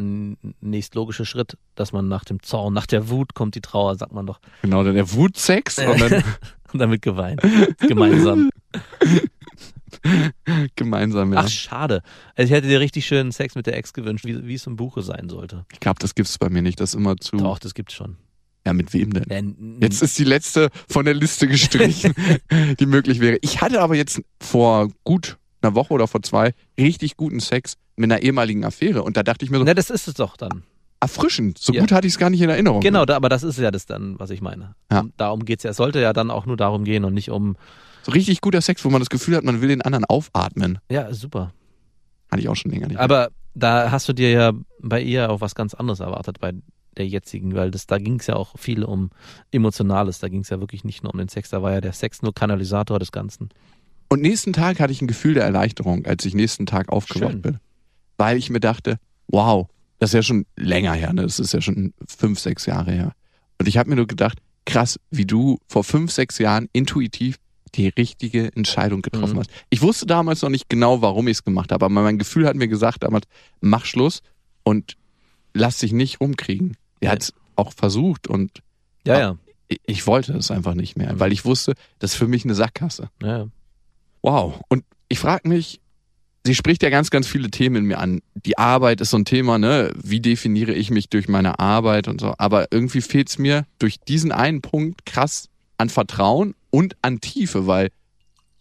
nächstlogische 0.61 1.25
Schritt, 1.25 1.57
dass 1.75 1.91
man 1.91 2.07
nach 2.07 2.23
dem 2.23 2.41
Zorn, 2.41 2.73
nach 2.73 2.85
der 2.85 3.09
Wut 3.09 3.33
kommt 3.33 3.55
die 3.55 3.61
Trauer, 3.61 3.95
sagt 3.97 4.13
man 4.13 4.25
doch. 4.25 4.39
Genau, 4.61 4.83
dann 4.83 4.95
der 4.95 5.11
Wutsex 5.13 5.77
und 5.79 5.99
dann 5.99 6.23
Und 6.73 6.79
damit 6.79 7.01
geweint. 7.01 7.41
Gemeinsam. 7.79 8.49
gemeinsam, 10.75 11.33
ja. 11.33 11.39
Ach, 11.39 11.47
schade. 11.49 12.01
Also 12.35 12.47
ich 12.47 12.51
hätte 12.55 12.67
dir 12.67 12.79
richtig 12.79 13.05
schönen 13.05 13.31
Sex 13.33 13.55
mit 13.55 13.65
der 13.67 13.75
Ex 13.77 13.91
gewünscht, 13.93 14.23
wie, 14.25 14.45
wie 14.47 14.53
es 14.53 14.65
im 14.67 14.75
Buche 14.77 15.01
sein 15.01 15.27
sollte. 15.29 15.65
ich 15.73 15.79
glaube, 15.79 15.99
das 15.99 16.15
gibt's 16.15 16.37
bei 16.37 16.49
mir 16.49 16.61
nicht. 16.61 16.79
Das 16.79 16.91
ist 16.91 16.95
immer 16.95 17.17
zu. 17.17 17.35
Doch, 17.37 17.59
das 17.59 17.73
gibt's 17.73 17.93
schon. 17.93 18.15
Ja, 18.65 18.73
mit 18.73 18.93
wem 18.93 19.11
denn? 19.13 19.23
N- 19.29 19.77
Jetzt 19.81 20.01
ist 20.03 20.17
die 20.19 20.23
letzte 20.23 20.69
von 20.87 21.05
der 21.05 21.13
Liste 21.15 21.47
gestrichen, 21.47 22.13
die 22.79 22.85
möglich 22.85 23.19
wäre. 23.19 23.37
Ich 23.41 23.61
hatte 23.61 23.81
aber 23.81 23.95
jetzt 23.95 24.21
vor 24.39 24.89
gut 25.03 25.37
einer 25.61 25.75
Woche 25.75 25.93
oder 25.93 26.07
vor 26.07 26.21
zwei 26.21 26.53
richtig 26.79 27.17
guten 27.17 27.39
Sex 27.39 27.75
mit 27.95 28.11
einer 28.11 28.21
ehemaligen 28.21 28.63
Affäre. 28.65 29.03
Und 29.03 29.17
da 29.17 29.23
dachte 29.23 29.45
ich 29.45 29.51
mir 29.51 29.57
so, 29.57 29.63
Na, 29.63 29.73
das 29.73 29.89
ist 29.89 30.07
es 30.07 30.13
doch 30.15 30.37
dann. 30.37 30.63
erfrischend. 30.99 31.57
So 31.57 31.73
Ja. 31.73 31.81
gut 31.81 31.91
hatte 31.91 32.07
ich 32.07 32.13
es 32.13 32.19
gar 32.19 32.29
nicht 32.29 32.41
in 32.41 32.49
Erinnerung. 32.49 32.81
Genau, 32.81 33.05
da, 33.05 33.15
aber 33.15 33.29
das 33.29 33.43
ist 33.43 33.57
ja 33.59 33.71
das 33.71 33.85
dann, 33.85 34.19
was 34.19 34.29
ich 34.29 34.41
meine. 34.41 34.75
Ja. 34.91 35.05
Darum 35.17 35.45
geht's 35.45 35.63
ja. 35.63 35.71
Es 35.71 35.77
sollte 35.77 35.99
ja 35.99 36.13
dann 36.13 36.29
auch 36.31 36.45
nur 36.45 36.57
darum 36.57 36.83
gehen 36.83 37.03
und 37.03 37.13
nicht 37.13 37.29
um, 37.31 37.55
So 38.03 38.11
richtig 38.11 38.41
guter 38.41 38.61
Sex, 38.61 38.83
wo 38.85 38.89
man 38.89 39.01
das 39.01 39.09
Gefühl 39.09 39.35
hat, 39.37 39.43
man 39.43 39.61
will 39.61 39.69
den 39.69 39.81
anderen 39.81 40.05
aufatmen. 40.05 40.77
ja, 40.89 41.11
super. 41.13 41.53
Hatte 42.31 42.41
ich 42.41 42.47
auch 42.49 42.55
schon 42.55 42.71
länger 42.71 42.87
nicht. 42.87 42.95
mehr. 42.95 43.03
Aber 43.03 43.29
da 43.55 43.91
hast 43.91 44.07
du 44.07 44.13
dir 44.13 44.29
ja 44.31 44.51
bei 44.79 45.01
ihr 45.01 45.29
auch 45.29 45.41
was 45.41 45.53
ganz 45.55 45.73
anderes 45.73 45.99
erwartet, 45.99 46.39
bei 46.39 46.53
der 46.97 47.07
jetzigen, 47.07 47.55
weil 47.55 47.71
das, 47.71 47.87
da 47.87 47.97
ging's 47.97 48.27
ja 48.27 48.35
auch 48.35 48.57
viel 48.57 48.83
um 48.83 49.09
Emotionales. 49.51 50.19
Da 50.19 50.27
ging's 50.29 50.49
ja 50.49 50.59
wirklich 50.59 50.83
nicht 50.83 51.03
nur 51.03 51.13
um 51.13 51.17
den 51.19 51.29
Sex. 51.29 51.49
Da 51.49 51.61
war 51.61 51.71
ja 51.71 51.81
der 51.81 51.93
Sex 51.93 52.21
nur 52.21 52.33
Kanalisator 52.33 52.99
des 52.99 53.11
Ganzen. 53.11 53.49
Und 54.09 54.21
nächsten 54.21 54.51
Tag 54.53 54.79
hatte 54.79 54.91
ich 54.91 55.01
ein 55.01 55.07
Gefühl 55.07 55.33
der 55.35 55.43
Erleichterung, 55.45 56.05
als 56.05 56.25
ich 56.25 56.33
nächsten 56.33 56.65
Tag 56.65 56.89
aufgewacht 56.89 57.31
Schön. 57.31 57.41
bin. 57.41 57.59
Weil 58.17 58.37
ich 58.37 58.49
mir 58.49 58.59
dachte, 58.59 58.97
wow, 59.27 59.67
das 59.99 60.09
ist 60.09 60.13
ja 60.15 60.23
schon 60.23 60.45
länger 60.57 60.93
her, 60.93 61.13
ne? 61.13 61.21
Das 61.23 61.39
ist 61.39 61.53
ja 61.53 61.61
schon 61.61 61.93
fünf, 62.07 62.39
sechs 62.39 62.65
Jahre 62.65 62.91
her. 62.91 63.13
Und 63.59 63.67
ich 63.67 63.77
habe 63.77 63.89
mir 63.89 63.95
nur 63.95 64.07
gedacht, 64.07 64.39
krass, 64.65 64.99
wie 65.11 65.25
du 65.25 65.59
vor 65.67 65.83
fünf, 65.83 66.11
sechs 66.11 66.37
Jahren 66.39 66.67
intuitiv 66.73 67.37
die 67.75 67.87
richtige 67.87 68.53
Entscheidung 68.55 69.01
getroffen 69.01 69.35
Mhm. 69.35 69.39
hast. 69.39 69.49
Ich 69.69 69.81
wusste 69.81 70.05
damals 70.05 70.41
noch 70.41 70.49
nicht 70.49 70.67
genau, 70.69 71.01
warum 71.01 71.27
ich 71.29 71.37
es 71.37 71.43
gemacht 71.45 71.71
habe, 71.71 71.85
aber 71.85 71.93
mein 72.01 72.17
Gefühl 72.17 72.45
hat 72.45 72.55
mir 72.57 72.67
gesagt 72.67 73.03
damals, 73.03 73.27
mach 73.61 73.85
Schluss 73.85 74.21
und 74.63 74.97
lass 75.53 75.77
dich 75.79 75.91
nicht 75.93 76.19
rumkriegen. 76.21 76.77
Er 76.99 77.05
Ja. 77.07 77.11
hat 77.13 77.21
es 77.23 77.33
auch 77.55 77.73
versucht 77.73 78.27
und 78.27 78.61
Ja, 79.05 79.19
ja. 79.19 79.37
ich, 79.67 79.79
ich 79.85 80.07
wollte 80.07 80.33
es 80.33 80.51
einfach 80.51 80.73
nicht 80.73 80.97
mehr, 80.97 81.19
weil 81.19 81.31
ich 81.31 81.45
wusste, 81.45 81.73
das 81.99 82.11
ist 82.11 82.17
für 82.17 82.27
mich 82.27 82.43
eine 82.45 82.55
Sackgasse. 82.55 83.09
Ja. 83.21 83.47
Wow. 84.21 84.61
Und 84.69 84.83
ich 85.09 85.19
frage 85.19 85.47
mich, 85.49 85.79
sie 86.45 86.55
spricht 86.55 86.83
ja 86.83 86.89
ganz, 86.89 87.09
ganz 87.09 87.27
viele 87.27 87.49
Themen 87.51 87.75
in 87.77 87.85
mir 87.85 87.99
an. 87.99 88.21
Die 88.35 88.57
Arbeit 88.57 89.01
ist 89.01 89.09
so 89.11 89.17
ein 89.17 89.25
Thema, 89.25 89.57
ne? 89.57 89.91
Wie 90.01 90.19
definiere 90.21 90.73
ich 90.73 90.89
mich 90.91 91.09
durch 91.09 91.27
meine 91.27 91.59
Arbeit 91.59 92.07
und 92.07 92.21
so. 92.21 92.33
Aber 92.37 92.67
irgendwie 92.71 93.01
fehlt 93.01 93.29
es 93.29 93.37
mir 93.37 93.65
durch 93.79 93.99
diesen 93.99 94.31
einen 94.31 94.61
Punkt 94.61 95.05
krass 95.05 95.49
an 95.77 95.89
Vertrauen 95.89 96.53
und 96.69 96.95
an 97.01 97.19
Tiefe, 97.19 97.65
weil 97.67 97.89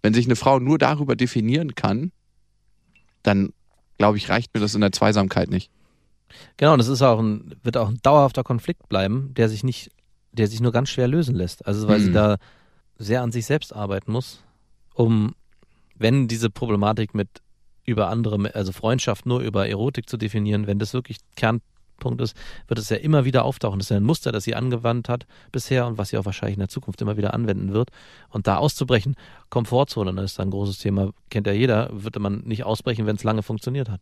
wenn 0.03 0.15
sich 0.15 0.25
eine 0.27 0.37
Frau 0.37 0.59
nur 0.59 0.79
darüber 0.79 1.15
definieren 1.15 1.75
kann, 1.75 2.11
dann 3.23 3.53
glaube 3.99 4.17
ich, 4.17 4.31
reicht 4.31 4.55
mir 4.55 4.61
das 4.61 4.75
in 4.75 4.81
der 4.81 4.93
Zweisamkeit 4.93 5.51
nicht. 5.51 5.71
Genau, 6.57 6.73
und 6.73 6.79
das 6.79 6.89
ist 6.89 7.03
auch 7.03 7.19
ein, 7.19 7.55
wird 7.63 7.77
auch 7.77 7.89
ein 7.89 8.01
dauerhafter 8.03 8.43
Konflikt 8.45 8.89
bleiben, 8.89 9.35
der 9.35 9.49
sich 9.49 9.65
nicht, 9.65 9.91
der 10.33 10.47
sich 10.47 10.61
nur 10.61 10.73
ganz 10.73 10.89
schwer 10.91 11.09
lösen 11.09 11.35
lässt. 11.35 11.67
Also 11.67 11.89
weil 11.89 12.01
sie 12.01 12.07
Hm. 12.07 12.15
da 12.15 12.37
sehr 12.99 13.23
an 13.23 13.33
sich 13.33 13.47
selbst 13.47 13.75
arbeiten 13.75 14.13
muss, 14.13 14.43
um, 14.95 15.35
wenn 15.97 16.29
diese 16.29 16.51
Problematik 16.51 17.15
mit 17.15 17.29
über 17.85 18.09
andere, 18.09 18.55
also 18.55 18.73
Freundschaft 18.73 19.27
nur 19.27 19.41
über 19.41 19.69
Erotik 19.69 20.09
zu 20.09 20.17
definieren, 20.17 20.67
wenn 20.67 20.79
das 20.79 20.93
wirklich 20.95 21.19
Kernpunkt 21.35 22.21
ist, 22.21 22.37
wird 22.69 22.79
es 22.79 22.89
ja 22.89 22.97
immer 22.97 23.25
wieder 23.25 23.45
auftauchen. 23.45 23.79
Das 23.79 23.87
ist 23.87 23.91
ja 23.91 23.97
ein 23.97 24.05
Muster, 24.05 24.33
das 24.33 24.45
sie 24.45 24.55
angewandt 24.55 25.09
hat 25.09 25.27
bisher 25.51 25.87
und 25.87 25.99
was 25.99 26.11
sie 26.11 26.19
auch 26.19 26.25
wahrscheinlich 26.25 26.57
in 26.57 26.61
der 26.61 26.69
Zukunft 26.69 27.01
immer 27.03 27.17
wieder 27.17 27.35
anwenden 27.35 27.73
wird. 27.73 27.91
Und 28.29 28.47
da 28.47 28.57
auszubrechen, 28.57 29.17
Komfortzone, 29.49 30.15
das 30.15 30.33
ist 30.33 30.41
ein 30.41 30.51
großes 30.51 30.79
Thema, 30.79 31.11
kennt 31.31 31.47
ja 31.47 31.53
jeder, 31.53 31.89
würde 31.93 32.21
man 32.21 32.41
nicht 32.41 32.65
ausbrechen, 32.65 33.07
wenn 33.07 33.17
es 33.17 33.25
lange 33.25 33.43
funktioniert 33.43 33.89
hat. 33.89 34.01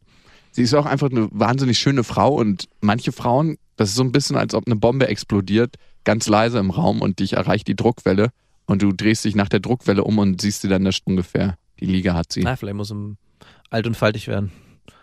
Sie 0.53 0.63
ist 0.63 0.75
auch 0.75 0.87
einfach 0.87 1.11
eine 1.11 1.29
wahnsinnig 1.31 1.79
schöne 1.79 2.05
Frau 2.05 2.35
und 2.35 2.69
manche 2.81 3.13
Frauen, 3.13 3.59
das 3.77 3.91
ist 3.91 3.95
so 3.95 4.03
ein 4.03 4.13
bisschen, 4.13 4.37
als 4.37 4.55
ob 4.55 4.67
eine 4.67 4.77
Bombe 4.77 5.09
explodiert, 5.09 5.77
ganz 6.05 6.29
leise 6.29 6.59
im 6.59 6.71
Raum 6.71 7.01
und 7.01 7.21
dich 7.21 7.35
erreicht 7.35 7.69
die 7.69 7.77
Druckwelle 7.77 8.31
und 8.67 8.83
du 8.83 8.93
drehst 8.93 9.25
dich 9.25 9.35
nach 9.35 9.49
der 9.49 9.61
Druckwelle 9.61 10.05
um 10.05 10.19
und 10.19 10.41
siehst 10.41 10.63
sie 10.63 10.69
dann 10.69 10.85
da 10.85 10.91
ungefähr. 11.05 11.57
Die 11.81 11.87
Liga 11.87 12.15
hat 12.15 12.33
sie. 12.33 12.43
Na, 12.43 12.57
vielleicht 12.57 12.77
muss 12.77 12.91
er 12.91 13.17
alt 13.71 13.87
und 13.87 13.97
faltig 13.97 14.27
werden. 14.27 14.51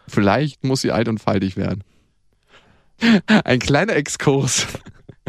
Vielleicht 0.07 0.63
muss 0.63 0.81
sie 0.81 0.91
alt 0.91 1.07
und 1.07 1.19
faltig 1.19 1.57
werden. 1.57 1.83
Ein 3.27 3.59
kleiner 3.59 3.95
Exkurs 3.95 4.67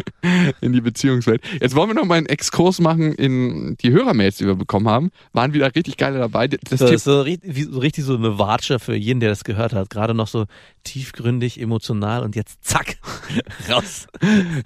in 0.61 0.73
die 0.73 0.81
Beziehungswelt. 0.81 1.43
Jetzt 1.61 1.75
wollen 1.75 1.91
wir 1.91 1.95
noch 1.95 2.05
mal 2.05 2.17
einen 2.17 2.27
Exkurs 2.27 2.81
machen 2.81 3.13
in 3.13 3.77
die 3.83 3.93
Hörermails, 3.93 4.37
die 4.37 4.47
wir 4.47 4.55
bekommen 4.55 4.89
haben. 4.89 5.11
Waren 5.33 5.53
wieder 5.53 5.75
richtig 5.75 5.97
geile 5.97 6.19
dabei. 6.19 6.49
Das 6.49 6.81
Das 6.81 6.91
ist 6.91 7.05
so 7.05 7.21
richtig, 7.23 7.67
so 7.71 7.79
richtig 7.79 8.05
so 8.05 8.15
eine 8.17 8.39
Watsche 8.39 8.79
für 8.79 8.95
jeden, 8.95 9.21
der 9.21 9.31
das 9.31 9.45
gehört 9.45 9.73
hat. 9.73 9.91
Gerade 9.91 10.15
noch 10.15 10.29
so 10.29 10.47
tiefgründig, 10.85 11.61
emotional 11.61 12.23
und 12.23 12.37
jetzt 12.37 12.65
zack, 12.65 12.97
raus. 13.71 14.07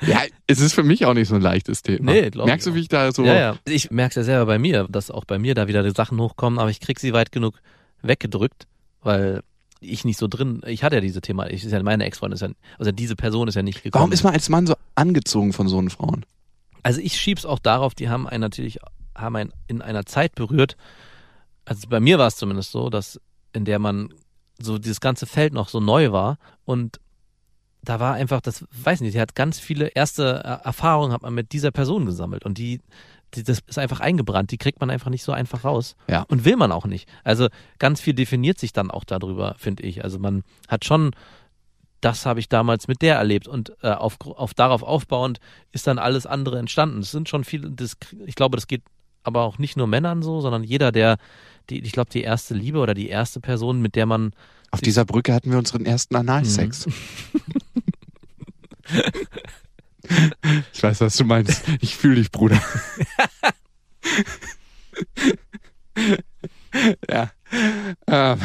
ja, 0.06 0.22
es 0.46 0.60
ist 0.60 0.74
für 0.74 0.82
mich 0.82 1.06
auch 1.06 1.14
nicht 1.14 1.28
so 1.28 1.34
ein 1.34 1.40
leichtes 1.40 1.82
Thema. 1.82 2.12
Nee, 2.12 2.30
Merkst 2.34 2.66
ich 2.66 2.72
du, 2.72 2.76
wie 2.76 2.82
ich 2.82 2.88
da 2.88 3.12
so 3.12 3.24
Ja, 3.24 3.34
ja. 3.34 3.56
Ich 3.66 3.90
merke 3.90 4.10
es 4.10 4.16
ja 4.16 4.24
selber 4.24 4.46
bei 4.46 4.58
mir, 4.58 4.86
dass 4.90 5.10
auch 5.10 5.24
bei 5.24 5.38
mir 5.38 5.54
da 5.54 5.68
wieder 5.68 5.82
die 5.82 5.90
Sachen 5.90 6.20
hochkommen, 6.20 6.58
aber 6.58 6.70
ich 6.70 6.80
krieg 6.80 6.98
sie 6.98 7.12
weit 7.12 7.32
genug 7.32 7.54
weggedrückt, 8.02 8.66
weil 9.02 9.42
ich 9.80 10.04
nicht 10.04 10.18
so 10.18 10.28
drin, 10.28 10.62
ich 10.66 10.84
hatte 10.84 10.96
ja 10.96 11.00
diese 11.00 11.20
Thema, 11.20 11.48
ich 11.48 11.64
ist 11.64 11.72
ja 11.72 11.82
meine 11.82 12.04
Ex-Freundin, 12.04 12.34
ist 12.34 12.42
ja, 12.42 12.48
also 12.78 12.92
diese 12.92 13.16
Person 13.16 13.48
ist 13.48 13.54
ja 13.54 13.62
nicht 13.62 13.82
gekommen. 13.82 14.00
Warum 14.00 14.12
ist 14.12 14.22
man 14.22 14.34
als 14.34 14.48
Mann 14.48 14.66
so 14.66 14.74
angezogen 14.94 15.52
von 15.52 15.68
so 15.68 15.78
einen 15.78 15.90
Frauen? 15.90 16.24
Also 16.82 17.00
ich 17.00 17.16
schieb's 17.20 17.44
auch 17.44 17.58
darauf, 17.58 17.94
die 17.94 18.08
haben 18.08 18.26
einen 18.26 18.40
natürlich, 18.40 18.78
haben 19.14 19.36
einen 19.36 19.52
in 19.66 19.82
einer 19.82 20.06
Zeit 20.06 20.34
berührt. 20.34 20.76
Also 21.64 21.88
bei 21.88 22.00
mir 22.00 22.18
war 22.18 22.26
es 22.26 22.36
zumindest 22.36 22.72
so, 22.72 22.90
dass 22.90 23.20
in 23.52 23.64
der 23.64 23.78
man 23.78 24.12
so 24.58 24.78
dieses 24.78 25.00
ganze 25.00 25.26
Feld 25.26 25.52
noch 25.52 25.68
so 25.68 25.80
neu 25.80 26.12
war 26.12 26.38
und 26.64 27.00
da 27.82 27.98
war 27.98 28.14
einfach, 28.14 28.42
das 28.42 28.66
weiß 28.72 29.00
nicht, 29.00 29.14
die 29.14 29.20
hat 29.20 29.34
ganz 29.34 29.58
viele 29.58 29.88
erste 29.88 30.24
Erfahrungen 30.64 31.12
hat 31.12 31.22
man 31.22 31.32
mit 31.32 31.52
dieser 31.52 31.70
Person 31.70 32.04
gesammelt 32.04 32.44
und 32.44 32.58
die 32.58 32.80
das 33.30 33.60
ist 33.66 33.78
einfach 33.78 34.00
eingebrannt, 34.00 34.50
die 34.50 34.58
kriegt 34.58 34.80
man 34.80 34.90
einfach 34.90 35.10
nicht 35.10 35.22
so 35.22 35.32
einfach 35.32 35.64
raus 35.64 35.96
Ja. 36.08 36.22
und 36.28 36.44
will 36.44 36.56
man 36.56 36.72
auch 36.72 36.86
nicht. 36.86 37.08
Also 37.24 37.48
ganz 37.78 38.00
viel 38.00 38.14
definiert 38.14 38.58
sich 38.58 38.72
dann 38.72 38.90
auch 38.90 39.04
darüber, 39.04 39.54
finde 39.58 39.82
ich. 39.84 40.02
Also 40.04 40.18
man 40.18 40.42
hat 40.68 40.84
schon 40.84 41.12
das 42.02 42.24
habe 42.24 42.40
ich 42.40 42.48
damals 42.48 42.88
mit 42.88 43.02
der 43.02 43.16
erlebt 43.16 43.46
und 43.46 43.74
äh, 43.82 43.90
auf, 43.90 44.16
auf 44.22 44.54
darauf 44.54 44.82
aufbauend 44.82 45.38
ist 45.70 45.86
dann 45.86 45.98
alles 45.98 46.24
andere 46.24 46.58
entstanden. 46.58 47.00
Es 47.00 47.10
sind 47.10 47.28
schon 47.28 47.44
viele, 47.44 47.70
das, 47.70 47.98
ich 48.24 48.36
glaube, 48.36 48.56
das 48.56 48.66
geht 48.66 48.82
aber 49.22 49.42
auch 49.42 49.58
nicht 49.58 49.76
nur 49.76 49.86
Männern 49.86 50.22
so, 50.22 50.40
sondern 50.40 50.64
jeder, 50.64 50.92
der, 50.92 51.18
die, 51.68 51.80
ich 51.80 51.92
glaube, 51.92 52.08
die 52.10 52.22
erste 52.22 52.54
Liebe 52.54 52.78
oder 52.78 52.94
die 52.94 53.10
erste 53.10 53.38
Person, 53.38 53.82
mit 53.82 53.96
der 53.96 54.06
man, 54.06 54.32
Auf 54.70 54.80
dieser 54.80 55.04
Brücke 55.04 55.34
hatten 55.34 55.50
wir 55.50 55.58
unseren 55.58 55.84
ersten 55.84 56.16
Analsex. 56.16 56.86
Mhm. 56.86 56.92
ich 60.72 60.82
weiß, 60.82 61.00
was 61.00 61.16
du 61.16 61.24
meinst. 61.24 61.62
Ich 61.80 61.96
fühle 61.96 62.16
dich, 62.16 62.30
Bruder. 62.30 62.60
ja. 67.08 67.30
Ähm, 68.06 68.38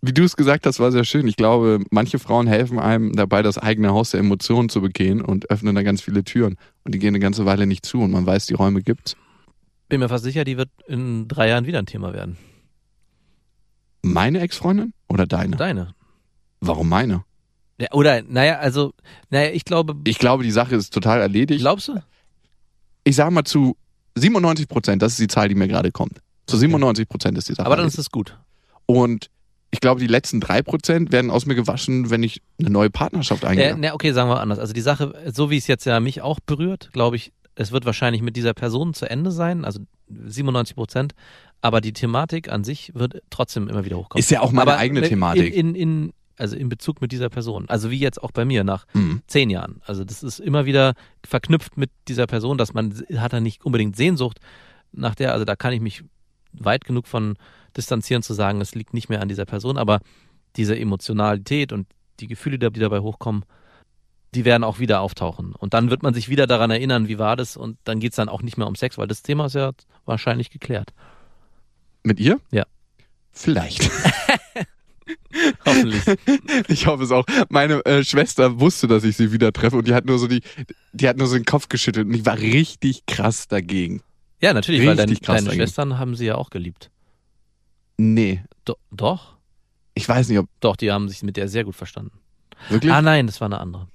wie 0.00 0.12
du 0.12 0.22
es 0.22 0.36
gesagt 0.36 0.66
hast, 0.66 0.78
war 0.78 0.92
sehr 0.92 1.04
schön. 1.04 1.26
Ich 1.26 1.36
glaube, 1.36 1.80
manche 1.90 2.18
Frauen 2.18 2.46
helfen 2.46 2.78
einem 2.78 3.16
dabei, 3.16 3.42
das 3.42 3.58
eigene 3.58 3.90
Haus 3.90 4.10
der 4.10 4.20
Emotionen 4.20 4.68
zu 4.68 4.80
begehen 4.80 5.20
und 5.20 5.50
öffnen 5.50 5.74
da 5.74 5.82
ganz 5.82 6.00
viele 6.00 6.22
Türen. 6.22 6.56
Und 6.84 6.94
die 6.94 6.98
gehen 6.98 7.08
eine 7.08 7.18
ganze 7.18 7.46
Weile 7.46 7.66
nicht 7.66 7.84
zu 7.84 8.00
und 8.00 8.12
man 8.12 8.24
weiß, 8.24 8.46
die 8.46 8.54
Räume 8.54 8.82
gibt's. 8.82 9.16
bin 9.88 10.00
mir 10.00 10.08
fast 10.08 10.24
sicher, 10.24 10.44
die 10.44 10.56
wird 10.56 10.70
in 10.86 11.26
drei 11.26 11.48
Jahren 11.48 11.66
wieder 11.66 11.80
ein 11.80 11.86
Thema 11.86 12.12
werden. 12.12 12.36
Meine 14.02 14.40
Ex-Freundin 14.40 14.92
oder 15.08 15.26
deine? 15.26 15.56
Deine. 15.56 15.94
Warum 16.60 16.88
meine? 16.88 17.24
Ja, 17.80 17.88
oder, 17.92 18.22
naja, 18.22 18.58
also, 18.58 18.92
naja, 19.30 19.50
ich 19.52 19.64
glaube, 19.64 19.94
Ich 20.04 20.18
glaube, 20.18 20.42
die 20.42 20.50
Sache 20.50 20.74
ist 20.76 20.92
total 20.92 21.20
erledigt. 21.20 21.60
glaubst 21.60 21.88
du? 21.88 22.00
ich 23.04 23.16
sage 23.16 23.30
mal 23.30 23.44
zu 23.44 23.76
97 24.16 24.68
Prozent, 24.68 25.02
das 25.02 25.12
ist 25.12 25.20
die 25.20 25.28
Zahl, 25.28 25.48
die 25.48 25.54
mir 25.54 25.68
gerade 25.68 25.90
kommt. 25.90 26.18
Zu 26.46 26.56
97 26.56 27.08
Prozent 27.08 27.38
ist 27.38 27.48
die 27.48 27.54
Sache. 27.54 27.66
Aber 27.66 27.76
dann 27.76 27.84
erledigt. 27.84 27.98
ist 27.98 28.06
es 28.06 28.10
gut. 28.10 28.36
Und 28.86 29.30
ich 29.70 29.80
glaube, 29.80 30.00
die 30.00 30.06
letzten 30.06 30.40
drei 30.40 30.62
Prozent 30.62 31.12
werden 31.12 31.30
aus 31.30 31.46
mir 31.46 31.54
gewaschen, 31.54 32.10
wenn 32.10 32.22
ich 32.22 32.42
eine 32.58 32.70
neue 32.70 32.90
Partnerschaft 32.90 33.44
eingehe. 33.44 33.70
Äh, 33.70 33.76
na, 33.78 33.94
okay, 33.94 34.12
sagen 34.12 34.30
wir 34.30 34.40
anders. 34.40 34.58
Also 34.58 34.72
die 34.72 34.80
Sache, 34.80 35.14
so 35.32 35.50
wie 35.50 35.56
es 35.56 35.66
jetzt 35.66 35.84
ja 35.84 36.00
mich 36.00 36.22
auch 36.22 36.40
berührt, 36.40 36.90
glaube 36.92 37.16
ich, 37.16 37.32
es 37.54 37.72
wird 37.72 37.84
wahrscheinlich 37.84 38.22
mit 38.22 38.36
dieser 38.36 38.54
Person 38.54 38.94
zu 38.94 39.10
Ende 39.10 39.30
sein, 39.30 39.64
also 39.64 39.80
97 40.08 40.76
Prozent. 40.76 41.14
Aber 41.60 41.80
die 41.80 41.92
Thematik 41.92 42.50
an 42.50 42.62
sich 42.62 42.92
wird 42.94 43.20
trotzdem 43.30 43.68
immer 43.68 43.84
wieder 43.84 43.96
hochkommen. 43.96 44.20
ist 44.20 44.30
ja 44.30 44.40
auch 44.40 44.52
meine 44.52 44.70
aber 44.70 44.78
eigene 44.80 45.00
in, 45.00 45.08
Thematik. 45.08 45.54
In, 45.54 45.74
in, 45.74 46.12
also 46.38 46.56
in 46.56 46.68
Bezug 46.68 47.00
mit 47.00 47.12
dieser 47.12 47.28
Person. 47.28 47.68
Also 47.68 47.90
wie 47.90 47.98
jetzt 47.98 48.22
auch 48.22 48.30
bei 48.32 48.44
mir 48.44 48.64
nach 48.64 48.86
Mhm. 48.94 49.22
zehn 49.26 49.50
Jahren. 49.50 49.80
Also 49.86 50.04
das 50.04 50.22
ist 50.22 50.38
immer 50.40 50.64
wieder 50.66 50.94
verknüpft 51.26 51.76
mit 51.76 51.90
dieser 52.08 52.26
Person, 52.26 52.58
dass 52.58 52.74
man 52.74 52.94
hat 53.16 53.32
da 53.32 53.40
nicht 53.40 53.64
unbedingt 53.64 53.96
Sehnsucht 53.96 54.38
nach 54.92 55.14
der, 55.14 55.32
also 55.32 55.44
da 55.44 55.56
kann 55.56 55.72
ich 55.72 55.80
mich 55.80 56.02
weit 56.52 56.84
genug 56.84 57.06
von 57.06 57.36
distanzieren 57.76 58.22
zu 58.22 58.32
sagen, 58.34 58.60
es 58.60 58.74
liegt 58.74 58.94
nicht 58.94 59.08
mehr 59.08 59.20
an 59.20 59.28
dieser 59.28 59.44
Person, 59.44 59.76
aber 59.76 60.00
diese 60.56 60.78
Emotionalität 60.78 61.72
und 61.72 61.86
die 62.20 62.26
Gefühle, 62.26 62.58
die 62.58 62.80
dabei 62.80 63.00
hochkommen, 63.00 63.44
die 64.34 64.44
werden 64.44 64.64
auch 64.64 64.78
wieder 64.78 65.00
auftauchen. 65.00 65.54
Und 65.54 65.74
dann 65.74 65.90
wird 65.90 66.02
man 66.02 66.14
sich 66.14 66.28
wieder 66.28 66.46
daran 66.46 66.70
erinnern, 66.70 67.08
wie 67.08 67.18
war 67.18 67.36
das 67.36 67.56
und 67.56 67.78
dann 67.84 68.00
geht's 68.00 68.16
dann 68.16 68.28
auch 68.28 68.42
nicht 68.42 68.56
mehr 68.58 68.66
um 68.66 68.74
Sex, 68.74 68.98
weil 68.98 69.06
das 69.06 69.22
Thema 69.22 69.46
ist 69.46 69.54
ja 69.54 69.72
wahrscheinlich 70.04 70.50
geklärt. 70.50 70.90
Mit 72.02 72.18
ihr? 72.20 72.40
Ja. 72.50 72.64
Vielleicht. 73.30 73.90
Hoffentlich. 75.66 76.02
Ich 76.68 76.86
hoffe 76.86 77.04
es 77.04 77.10
auch. 77.12 77.24
Meine 77.48 77.84
äh, 77.86 78.04
Schwester 78.04 78.60
wusste, 78.60 78.86
dass 78.86 79.04
ich 79.04 79.16
sie 79.16 79.32
wieder 79.32 79.52
treffe 79.52 79.76
und 79.76 79.86
die 79.88 79.94
hat 79.94 80.04
nur 80.04 80.18
so 80.18 80.26
die, 80.26 80.40
die 80.92 81.08
hat 81.08 81.16
nur 81.16 81.26
so 81.26 81.36
den 81.36 81.44
Kopf 81.44 81.68
geschüttelt 81.68 82.06
und 82.06 82.14
ich 82.14 82.26
war 82.26 82.38
richtig 82.38 83.06
krass 83.06 83.48
dagegen. 83.48 84.02
ja, 84.40 84.52
natürlich, 84.52 84.86
weil 84.86 84.96
dein, 84.96 85.08
Richtig 85.08 85.24
krass 85.26 85.36
deine 85.36 85.46
dagegen. 85.46 85.62
Schwestern 85.62 85.98
haben 85.98 86.14
sie 86.14 86.26
ja 86.26 86.34
auch 86.36 86.50
geliebt. 86.50 86.90
Nee. 87.96 88.42
Do 88.64 88.76
doch? 88.90 89.36
Ich 89.94 90.08
weiß 90.08 90.28
nicht, 90.28 90.38
ob 90.38 90.48
Doch, 90.60 90.76
die 90.76 90.92
haben 90.92 91.08
sich 91.08 91.22
mit 91.22 91.36
der 91.36 91.48
sehr 91.48 91.64
gut 91.64 91.74
verstanden. 91.74 92.12
wirklich. 92.68 92.92
Ah 92.92 93.02
nein, 93.02 93.26
das 93.26 93.40
war 93.40 93.46
eine 93.46 93.58
andere. 93.58 93.88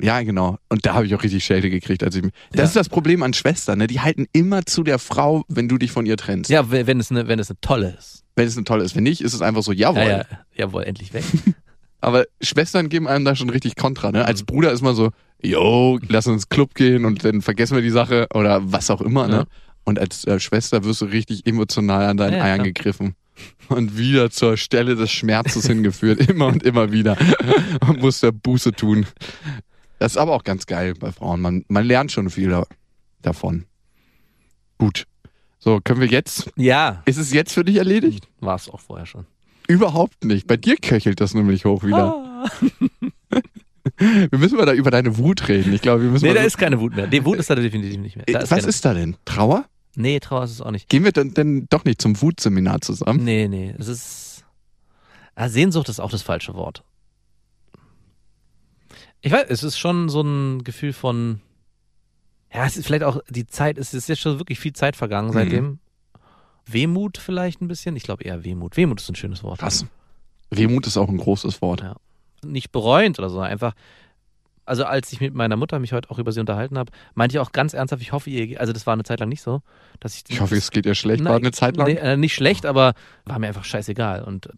Ja, 0.00 0.20
genau. 0.22 0.58
Und 0.68 0.84
da 0.86 0.94
habe 0.94 1.06
ich 1.06 1.14
auch 1.14 1.22
richtig 1.22 1.44
Schelte 1.44 1.70
gekriegt. 1.70 2.02
Als 2.02 2.16
ich, 2.16 2.22
das 2.22 2.32
Ja. 2.56 2.64
ist 2.64 2.76
das 2.76 2.88
Problem 2.88 3.22
an 3.22 3.32
Schwestern, 3.32 3.78
ne? 3.78 3.86
Die 3.86 4.00
halten 4.00 4.26
immer 4.32 4.66
zu 4.66 4.82
der 4.82 4.98
Frau, 4.98 5.44
wenn 5.48 5.68
du 5.68 5.78
dich 5.78 5.92
von 5.92 6.04
ihr 6.06 6.16
trennst. 6.16 6.50
Ja, 6.50 6.70
we- 6.70 6.86
wenn 6.86 6.98
es 7.00 7.10
eine, 7.10 7.28
wenn 7.28 7.38
es 7.38 7.48
eine 7.50 7.60
tolle 7.60 7.94
ist. 7.98 8.24
Wenn 8.36 8.46
es 8.48 8.56
eine 8.56 8.64
tolle 8.64 8.82
ist. 8.84 8.96
Wenn 8.96 9.04
nicht, 9.04 9.20
ist 9.20 9.34
es 9.34 9.40
einfach 9.42 9.62
so, 9.62 9.72
jawohl. 9.72 10.02
Ja, 10.02 10.08
ja, 10.18 10.24
jawohl, 10.56 10.82
endlich 10.82 11.12
weg. 11.14 11.24
Aber 12.00 12.24
Schwestern 12.42 12.88
geben 12.88 13.06
einem 13.08 13.24
da 13.24 13.34
schon 13.36 13.48
richtig 13.50 13.76
Kontra, 13.76 14.10
ne? 14.12 14.24
Als 14.26 14.42
Bruder 14.42 14.72
ist 14.72 14.82
man 14.82 14.94
so, 14.94 15.10
yo, 15.42 15.98
lass 16.08 16.26
uns 16.26 16.48
Club 16.48 16.74
gehen 16.74 17.04
und 17.04 17.24
dann 17.24 17.40
vergessen 17.40 17.76
wir 17.76 17.82
die 17.82 17.90
Sache 17.90 18.26
oder 18.34 18.60
was 18.72 18.90
auch 18.90 19.00
immer, 19.00 19.26
ne? 19.28 19.34
Ja. 19.36 19.44
Und 19.84 19.98
als 19.98 20.26
äh, 20.26 20.40
Schwester 20.40 20.84
wirst 20.84 21.02
du 21.02 21.04
richtig 21.06 21.46
emotional 21.46 22.06
an 22.06 22.16
deinen 22.16 22.36
Ja, 22.38 22.44
Eiern 22.44 22.62
gegriffen. 22.64 23.14
Und 23.68 23.96
wieder 23.98 24.30
zur 24.30 24.56
Stelle 24.56 24.96
des 24.96 25.10
Schmerzes 25.10 25.66
hingeführt, 25.66 26.20
immer 26.28 26.46
und 26.46 26.62
immer 26.62 26.92
wieder. 26.92 27.16
Und 27.86 28.00
musst 28.00 28.22
da 28.22 28.30
Buße 28.30 28.72
tun. 28.72 29.06
Das 29.98 30.12
ist 30.12 30.18
aber 30.18 30.32
auch 30.32 30.44
ganz 30.44 30.66
geil 30.66 30.94
bei 30.98 31.12
Frauen. 31.12 31.40
Man, 31.40 31.64
man 31.68 31.84
lernt 31.86 32.12
schon 32.12 32.28
viel 32.30 32.50
da, 32.50 32.64
davon. 33.22 33.64
Gut. 34.78 35.06
So, 35.58 35.80
können 35.82 36.00
wir 36.00 36.08
jetzt, 36.08 36.50
Ja, 36.56 37.02
ist 37.06 37.16
es 37.16 37.32
jetzt 37.32 37.52
für 37.54 37.64
dich 37.64 37.76
erledigt? 37.76 38.28
war 38.40 38.56
es 38.56 38.68
auch 38.68 38.80
vorher 38.80 39.06
schon. 39.06 39.26
Überhaupt 39.66 40.24
nicht. 40.24 40.46
Bei 40.46 40.56
dir 40.58 40.76
köchelt 40.76 41.20
das 41.20 41.32
nämlich 41.32 41.64
hoch 41.64 41.84
wieder. 41.84 42.14
Ah. 42.14 42.50
Wir 43.98 44.38
müssen 44.38 44.56
mal 44.56 44.64
da 44.66 44.72
über 44.72 44.90
deine 44.90 45.18
Wut 45.18 45.46
reden. 45.48 45.72
Ich 45.74 45.82
glaube, 45.82 46.02
wir 46.02 46.10
müssen 46.10 46.24
Nee, 46.24 46.32
da 46.34 46.40
so- 46.40 46.46
ist 46.46 46.56
keine 46.58 46.80
Wut 46.80 46.96
mehr. 46.96 47.06
Nee, 47.06 47.22
Wut 47.24 47.38
ist 47.38 47.50
da 47.50 47.54
definitiv 47.54 47.98
nicht 48.00 48.16
mehr. 48.16 48.24
Da 48.26 48.50
Was 48.50 48.64
ist 48.64 48.82
da 48.84 48.94
denn? 48.94 49.16
Trauer? 49.26 49.66
Nee, 49.94 50.18
Trauer 50.20 50.44
ist 50.44 50.52
es 50.52 50.60
auch 50.62 50.70
nicht. 50.70 50.88
Gehen 50.88 51.04
wir 51.04 51.12
dann, 51.12 51.34
dann 51.34 51.66
doch 51.68 51.84
nicht 51.84 52.00
zum 52.00 52.20
Wutseminar 52.20 52.80
zusammen? 52.80 53.22
Nee, 53.22 53.46
nee, 53.46 53.74
es 53.78 53.88
ist. 53.88 54.44
Ah, 55.34 55.48
Sehnsucht 55.50 55.88
ist 55.90 56.00
auch 56.00 56.10
das 56.10 56.22
falsche 56.22 56.54
Wort. 56.54 56.82
Ich 59.26 59.32
weiß, 59.32 59.46
es 59.48 59.62
ist 59.62 59.78
schon 59.78 60.10
so 60.10 60.20
ein 60.20 60.64
Gefühl 60.64 60.92
von. 60.92 61.40
Ja, 62.52 62.66
es 62.66 62.76
ist 62.76 62.86
vielleicht 62.86 63.04
auch 63.04 63.20
die 63.30 63.46
Zeit, 63.46 63.78
es 63.78 63.94
ist 63.94 64.06
jetzt 64.08 64.20
schon 64.20 64.38
wirklich 64.38 64.60
viel 64.60 64.74
Zeit 64.74 64.96
vergangen 64.96 65.28
Mhm. 65.30 65.32
seitdem. 65.32 65.78
Wehmut 66.66 67.16
vielleicht 67.18 67.62
ein 67.62 67.68
bisschen. 67.68 67.96
Ich 67.96 68.02
glaube 68.02 68.22
eher 68.22 68.44
Wehmut. 68.44 68.76
Wehmut 68.76 69.00
ist 69.00 69.08
ein 69.08 69.14
schönes 69.16 69.42
Wort. 69.42 69.60
Krass. 69.60 69.86
Wehmut 70.50 70.86
ist 70.86 70.98
auch 70.98 71.08
ein 71.08 71.16
großes 71.16 71.62
Wort. 71.62 71.80
Ja. 71.80 71.96
Nicht 72.44 72.70
bereuend 72.70 73.18
oder 73.18 73.30
so, 73.30 73.40
einfach. 73.40 73.72
Also 74.66 74.84
als 74.84 75.10
ich 75.12 75.20
mit 75.20 75.34
meiner 75.34 75.56
Mutter 75.56 75.78
mich 75.78 75.92
heute 75.94 76.10
auch 76.10 76.18
über 76.18 76.30
sie 76.32 76.40
unterhalten 76.40 76.76
habe, 76.78 76.92
meinte 77.14 77.36
ich 77.36 77.40
auch 77.40 77.52
ganz 77.52 77.72
ernsthaft, 77.72 78.02
ich 78.02 78.12
hoffe, 78.12 78.28
ihr, 78.30 78.60
also 78.60 78.72
das 78.74 78.86
war 78.86 78.92
eine 78.92 79.04
Zeit 79.04 79.20
lang 79.20 79.28
nicht 79.30 79.42
so, 79.42 79.60
dass 80.00 80.16
ich. 80.16 80.24
Ich 80.28 80.40
hoffe, 80.40 80.54
es 80.56 80.70
geht 80.70 80.84
ihr 80.86 80.94
schlecht. 80.94 81.24
War 81.24 81.32
Nein, 81.32 81.42
eine 81.42 81.52
Zeit 81.52 81.76
lang. 81.76 81.86
Nee, 81.86 81.94
äh, 81.94 82.16
nicht 82.18 82.34
schlecht, 82.34 82.66
aber 82.66 82.92
war 83.24 83.38
mir 83.38 83.48
einfach 83.48 83.64
scheißegal. 83.64 84.22
Und 84.22 84.50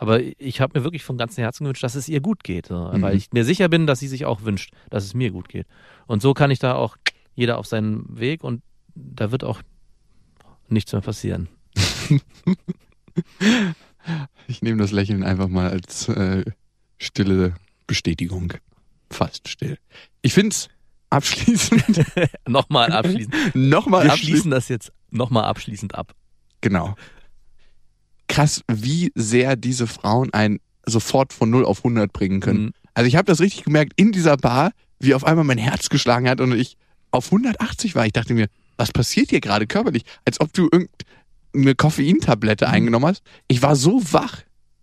aber 0.00 0.20
ich 0.40 0.60
habe 0.62 0.78
mir 0.78 0.84
wirklich 0.84 1.04
von 1.04 1.18
ganzem 1.18 1.42
Herzen 1.42 1.64
gewünscht, 1.64 1.82
dass 1.84 1.94
es 1.94 2.08
ihr 2.08 2.20
gut 2.20 2.42
geht, 2.42 2.66
so, 2.66 2.90
Mhm. 2.92 3.02
weil 3.02 3.16
ich 3.16 3.30
mir 3.32 3.44
sicher 3.44 3.68
bin, 3.68 3.86
dass 3.86 3.98
sie 4.00 4.08
sich 4.08 4.24
auch 4.24 4.42
wünscht, 4.42 4.72
dass 4.88 5.04
es 5.04 5.12
mir 5.14 5.30
gut 5.30 5.48
geht. 5.50 5.66
Und 6.06 6.22
so 6.22 6.32
kann 6.34 6.50
ich 6.50 6.58
da 6.58 6.74
auch 6.74 6.96
jeder 7.34 7.58
auf 7.58 7.66
seinen 7.66 8.18
Weg 8.18 8.42
und 8.42 8.62
da 8.94 9.30
wird 9.30 9.44
auch 9.44 9.60
nichts 10.68 10.92
mehr 10.92 11.02
passieren. 11.02 11.48
Ich 14.48 14.62
nehme 14.62 14.80
das 14.80 14.92
Lächeln 14.92 15.22
einfach 15.22 15.48
mal 15.48 15.68
als 15.70 16.08
äh, 16.08 16.44
stille 16.98 17.54
Bestätigung. 17.86 18.54
Fast 19.10 19.48
still. 19.48 19.76
Ich 20.22 20.32
finde 20.32 20.54
es 20.54 20.68
abschließend, 21.10 22.02
nochmal 22.48 22.90
abschließend. 22.92 23.34
nochmal 23.54 24.04
Wir 24.04 24.12
abschließend, 24.12 24.30
schließen 24.36 24.50
das 24.50 24.68
jetzt 24.68 24.92
nochmal 25.10 25.44
abschließend 25.44 25.94
ab. 25.94 26.14
genau. 26.62 26.94
Krass, 28.30 28.62
wie 28.70 29.12
sehr 29.14 29.56
diese 29.56 29.86
Frauen 29.86 30.32
einen 30.32 30.58
sofort 30.86 31.32
von 31.32 31.50
0 31.50 31.64
auf 31.64 31.78
100 31.78 32.12
bringen 32.12 32.40
können. 32.40 32.62
Mhm. 32.66 32.72
Also 32.94 33.06
ich 33.08 33.16
habe 33.16 33.26
das 33.26 33.40
richtig 33.40 33.64
gemerkt 33.64 33.92
in 33.96 34.12
dieser 34.12 34.36
Bar, 34.36 34.72
wie 34.98 35.14
auf 35.14 35.24
einmal 35.24 35.44
mein 35.44 35.58
Herz 35.58 35.88
geschlagen 35.88 36.28
hat 36.28 36.40
und 36.40 36.52
ich 36.52 36.76
auf 37.10 37.26
180 37.26 37.94
war. 37.94 38.06
Ich 38.06 38.12
dachte 38.12 38.34
mir, 38.34 38.48
was 38.76 38.92
passiert 38.92 39.30
hier 39.30 39.40
gerade 39.40 39.66
körperlich? 39.66 40.04
Als 40.24 40.40
ob 40.40 40.52
du 40.52 40.68
irgendeine 40.72 41.74
Koffeintablette 41.74 42.66
Mhm. 42.66 42.72
eingenommen 42.72 43.06
hast. 43.06 43.22
Ich 43.48 43.62
war 43.62 43.76
so 43.76 44.00
wach. 44.12 44.42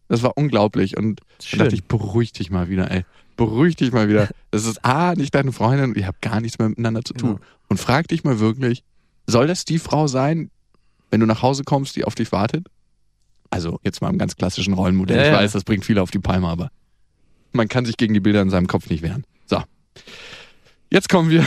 Das 0.10 0.23
war 0.23 0.38
unglaublich 0.38 0.97
und 0.97 1.21
Schön. 1.43 1.60
dann 1.60 1.67
dachte 1.67 1.75
ich, 1.75 1.83
beruhig 1.86 2.31
dich 2.31 2.49
mal 2.49 2.69
wieder, 2.69 2.89
ey. 2.91 3.05
Beruhig 3.36 3.75
dich 3.75 3.91
mal 3.91 4.07
wieder. 4.10 4.29
Das 4.51 4.65
ist 4.65 4.83
A, 4.86 5.13
nicht 5.13 5.36
deine 5.36 5.51
Freundin 5.51 5.89
und 5.91 5.97
ihr 5.97 6.07
habt 6.07 6.21
gar 6.21 6.39
nichts 6.41 6.57
mehr 6.57 6.69
miteinander 6.69 7.03
zu 7.03 7.13
tun. 7.13 7.31
Ja. 7.33 7.39
Und 7.67 7.77
frag 7.79 8.07
dich 8.07 8.23
mal 8.23 8.39
wirklich, 8.39 8.83
soll 9.27 9.45
das 9.47 9.65
die 9.65 9.77
Frau 9.77 10.07
sein, 10.07 10.49
wenn 11.12 11.19
du 11.19 11.25
nach 11.25 11.41
Hause 11.41 11.63
kommst, 11.63 11.95
die 11.97 12.05
auf 12.05 12.15
dich 12.15 12.31
wartet? 12.31 12.65
Also 13.49 13.79
jetzt 13.83 14.01
mal 14.01 14.10
im 14.10 14.17
ganz 14.17 14.36
klassischen 14.36 14.73
Rollenmodell. 14.73 15.17
Ja, 15.17 15.25
ich 15.27 15.38
weiß, 15.38 15.51
das 15.53 15.63
bringt 15.63 15.86
viele 15.86 16.01
auf 16.01 16.12
die 16.12 16.19
Palme, 16.19 16.47
aber 16.47 16.69
man 17.53 17.67
kann 17.67 17.86
sich 17.86 17.97
gegen 17.97 18.13
die 18.13 18.19
Bilder 18.19 18.41
in 18.41 18.49
seinem 18.49 18.67
Kopf 18.67 18.89
nicht 18.89 19.01
wehren. 19.01 19.23
So. 19.45 19.62
Jetzt 20.91 21.10
kommen 21.10 21.29
wir 21.29 21.45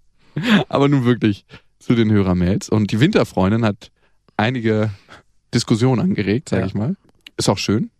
aber 0.68 0.88
nun 0.88 1.04
wirklich 1.04 1.44
zu 1.78 1.94
den 1.94 2.10
Hörermails. 2.10 2.68
Und 2.68 2.90
die 2.92 3.00
Winterfreundin 3.00 3.64
hat 3.64 3.90
einige 4.36 4.90
Diskussionen 5.54 6.00
angeregt, 6.00 6.48
sag 6.48 6.60
Ja. 6.60 6.66
ich 6.66 6.74
mal. 6.74 6.96
Ist 7.36 7.48
auch 7.48 7.58
schön. 7.58 7.90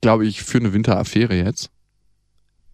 Glaube 0.00 0.26
ich, 0.26 0.42
für 0.42 0.58
eine 0.58 0.72
Winteraffäre 0.72 1.34
jetzt. 1.36 1.70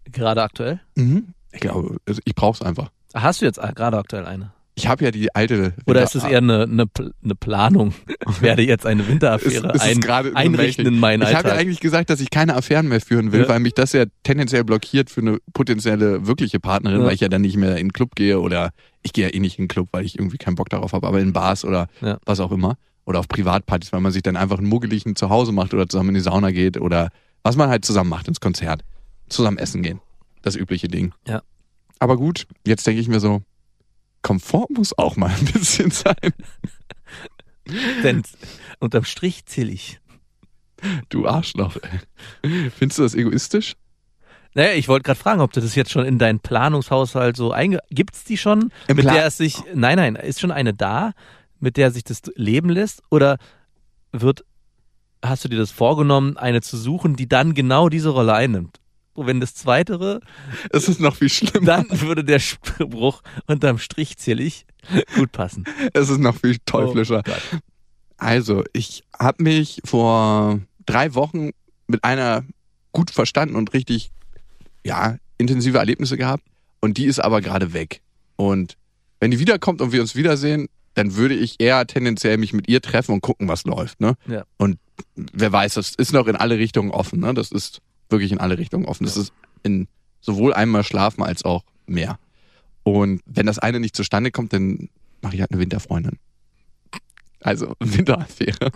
Gerade 0.05 0.42
aktuell? 0.42 0.81
Mhm. 0.95 1.35
Ich 1.53 1.61
glaube, 1.61 1.97
also 2.07 2.21
ich 2.25 2.35
brauche 2.35 2.55
es 2.55 2.62
einfach. 2.62 2.90
Hast 3.14 3.40
du 3.40 3.47
jetzt 3.47 3.59
gerade 3.61 3.99
aktuell 3.99 4.25
eine? 4.27 4.53
Ich 4.79 4.89
habe 4.89 5.05
ja 5.05 5.11
die 5.11 5.35
alte. 5.35 5.73
Oder 5.87 6.03
ist 6.03 6.15
es 6.15 6.23
eher 6.23 6.37
eine, 6.39 6.65
eine, 6.65 6.85
eine 7.25 7.35
Planung? 7.35 7.95
Ich 8.29 8.43
werde 8.43 8.62
jetzt 8.62 8.85
eine 8.85 9.07
Winteraffäre 9.09 9.69
Es- 9.75 9.83
es 9.83 10.05
ein, 10.05 10.37
einrichten 10.37 10.85
in 10.85 10.99
meinen 10.99 11.23
Ich 11.23 11.29
habe 11.29 11.37
Alltag. 11.39 11.53
ja 11.55 11.59
eigentlich 11.59 11.81
gesagt, 11.81 12.11
dass 12.11 12.21
ich 12.21 12.29
keine 12.31 12.55
Affären 12.57 12.89
mehr 12.89 13.01
führen 13.01 13.33
will, 13.33 13.43
Ja. 13.43 13.49
weil 13.49 13.61
mich 13.61 13.73
das 13.73 13.93
ja 13.93 14.05
tendenziell 14.25 14.65
blockiert 14.65 15.09
für 15.11 15.21
eine 15.23 15.39
potenzielle 15.55 16.27
wirkliche 16.27 16.61
Partnerin, 16.61 17.01
Ja. 17.01 17.07
weil 17.07 17.15
ich 17.15 17.21
ja 17.21 17.29
dann 17.29 17.41
nicht 17.43 17.57
mehr 17.57 17.77
in 17.79 17.87
den 17.89 17.93
Club 17.93 18.15
gehe 18.17 18.39
oder 18.41 18.71
ich 19.03 19.12
gehe 19.12 19.27
ja 19.29 19.33
eh 19.35 19.39
nicht 19.41 19.59
in 19.59 19.65
den 19.65 19.69
Club, 19.69 19.89
weil 19.93 20.05
ich 20.05 20.19
irgendwie 20.19 20.37
keinen 20.39 20.57
Bock 20.57 20.69
darauf 20.69 20.93
habe, 20.93 21.07
aber 21.07 21.21
in 21.21 21.33
Bars 21.33 21.65
oder 21.65 21.87
Ja. 22.03 22.19
was 22.27 22.41
auch 22.41 22.53
immer. 22.53 22.77
Oder 23.07 23.21
auf 23.21 23.29
Privatpartys, 23.29 23.93
weil 23.93 24.01
man 24.01 24.11
sich 24.12 24.23
dann 24.23 24.37
einfach 24.37 24.59
einen 24.59 24.67
muggeligen 24.69 25.15
zu 25.17 25.31
Hause 25.31 25.53
macht 25.53 25.73
oder 25.73 25.89
zusammen 25.89 26.11
in 26.11 26.15
die 26.17 26.21
Sauna 26.21 26.51
geht 26.51 26.79
oder 26.79 27.11
was 27.45 27.57
man 27.57 27.69
halt 27.71 27.85
zusammen 27.85 28.11
macht 28.11 28.27
ins 28.29 28.41
Konzert. 28.41 28.83
Zusammen 29.29 29.57
essen 29.59 29.83
gehen. 29.83 30.01
Das 30.43 30.57
übliche 30.57 30.89
Ding. 30.89 31.12
Ja. 31.27 31.43
Aber 32.01 32.17
gut, 32.17 32.47
jetzt 32.67 32.87
denke 32.87 33.01
ich 33.01 33.09
mir 33.09 33.21
so, 33.21 33.43
Komfort 34.27 34.67
muss 34.71 34.99
auch 34.99 35.15
mal 35.15 35.31
ein 35.31 35.45
bisschen 35.45 35.93
sein. 35.93 36.33
Denn 38.03 38.25
unterm 38.81 39.05
Strich 39.05 39.47
zähle 39.47 39.71
ich. 39.71 40.01
Du 41.11 41.29
Arschloch, 41.29 41.77
ey. 42.43 42.71
Findest 42.71 42.99
du 42.99 43.05
das 43.05 43.15
egoistisch? 43.15 43.77
Naja, 44.55 44.73
ich 44.73 44.89
wollte 44.89 45.05
gerade 45.05 45.21
fragen, 45.21 45.41
ob 45.41 45.53
du 45.53 45.61
das 45.61 45.77
jetzt 45.77 45.93
schon 45.93 46.05
in 46.05 46.19
deinen 46.19 46.41
Planungshaushalt 46.41 47.37
so 47.37 47.53
einge... 47.53 47.79
Gibt's 47.91 48.25
die 48.25 48.37
schon, 48.37 48.73
Im 48.89 48.97
mit 48.97 49.05
Plan- 49.05 49.15
der 49.15 49.27
es 49.27 49.37
sich... 49.37 49.62
Nein, 49.75 49.97
nein, 49.97 50.17
ist 50.17 50.41
schon 50.41 50.51
eine 50.51 50.75
da, 50.75 51.12
mit 51.61 51.77
der 51.77 51.93
sich 51.93 52.03
das 52.03 52.23
leben 52.35 52.71
lässt? 52.71 53.05
Oder 53.11 53.39
wird... 54.11 54.45
Hast 55.25 55.45
du 55.45 55.49
dir 55.49 55.59
das 55.59 55.71
vorgenommen, 55.71 56.37
eine 56.37 56.62
zu 56.62 56.77
suchen, 56.77 57.15
die 57.15 57.29
dann 57.29 57.55
genau 57.55 57.89
diese 57.89 58.09
Rolle 58.09 58.35
einnimmt? 58.35 58.81
Wenn 59.17 59.41
das 59.41 59.55
Zweitere, 59.55 60.21
Es 60.71 60.89
ist 60.89 61.01
noch 61.01 61.17
viel 61.17 61.29
schlimmer. 61.29 61.67
dann 61.67 61.87
würde 62.01 62.25
der 62.25 62.39
Spruch 62.39 63.23
unterm 63.47 63.79
Strich 63.79 64.17
zähle 64.19 64.43
ich 64.43 64.67
gut 65.15 65.33
passen. 65.33 65.65
Es 65.93 66.09
ist 66.09 66.19
noch 66.19 66.37
viel 66.37 66.59
teuflischer. 66.65 67.23
Oh. 67.27 67.57
Also, 68.19 68.65
ich 68.73 69.05
habe 69.19 69.43
mich 69.43 69.81
vor 69.85 70.61
drei 70.87 71.15
Wochen 71.15 71.51
mit 71.87 72.05
einer 72.05 72.45
gut 72.93 73.11
verstanden 73.11 73.57
und 73.57 73.75
richtig, 73.75 74.11
ja, 74.85 75.19
intensive 75.39 75.79
Erlebnisse 75.79 76.17
gehabt. 76.17 76.43
Und 76.81 76.99
die 76.99 77.07
ist 77.07 77.19
aber 77.19 77.41
gerade 77.41 77.73
weg. 77.73 78.01
Und 78.37 78.77
wenn 79.21 79.31
die 79.31 79.39
wiederkommt 79.39 79.81
und 79.81 79.93
wir 79.93 80.01
uns 80.01 80.15
wiedersehen, 80.15 80.69
dann 80.95 81.15
würde 81.15 81.35
ich 81.35 81.57
eher 81.59 81.87
tendenziell 81.87 82.39
mich 82.39 82.53
mit 82.53 82.69
ihr 82.69 82.81
treffen 82.81 83.13
und 83.13 83.21
gucken, 83.21 83.49
was 83.49 83.65
läuft. 83.65 84.01
Ne? 84.01 84.17
Ja. 84.27 84.45
Und 84.57 84.79
wer 85.15 85.53
weiß, 85.53 85.75
das 85.75 85.95
ist 85.95 86.13
noch 86.13 86.27
in 86.27 86.37
alle 86.37 86.59
Richtungen 86.59 86.91
offen. 86.91 87.21
Ne? 87.21 87.35
Das 87.35 87.53
ist 87.53 87.81
wirklich 88.09 88.33
in 88.33 88.38
alle 88.38 88.59
Richtungen 88.59 88.87
offen. 88.87 89.05
Das 89.05 89.16
ist 89.16 89.33
in 89.62 89.88
sowohl 90.21 90.55
einmal 90.55 90.83
schlafen 90.85 91.23
als 91.23 91.45
auch 91.45 91.64
mehr. 91.87 92.19
Und 92.83 93.21
wenn 93.27 93.47
das 93.47 93.59
eine 93.59 93.81
nicht 93.81 93.97
zustande 93.97 94.31
kommt, 94.31 94.53
dann 94.53 94.88
mache 95.23 95.35
ich 95.35 95.40
halt 95.40 95.51
eine 95.51 95.61
Winterfreundin. 95.61 96.19
Also 97.40 97.75
Winteraffäre. 97.81 98.73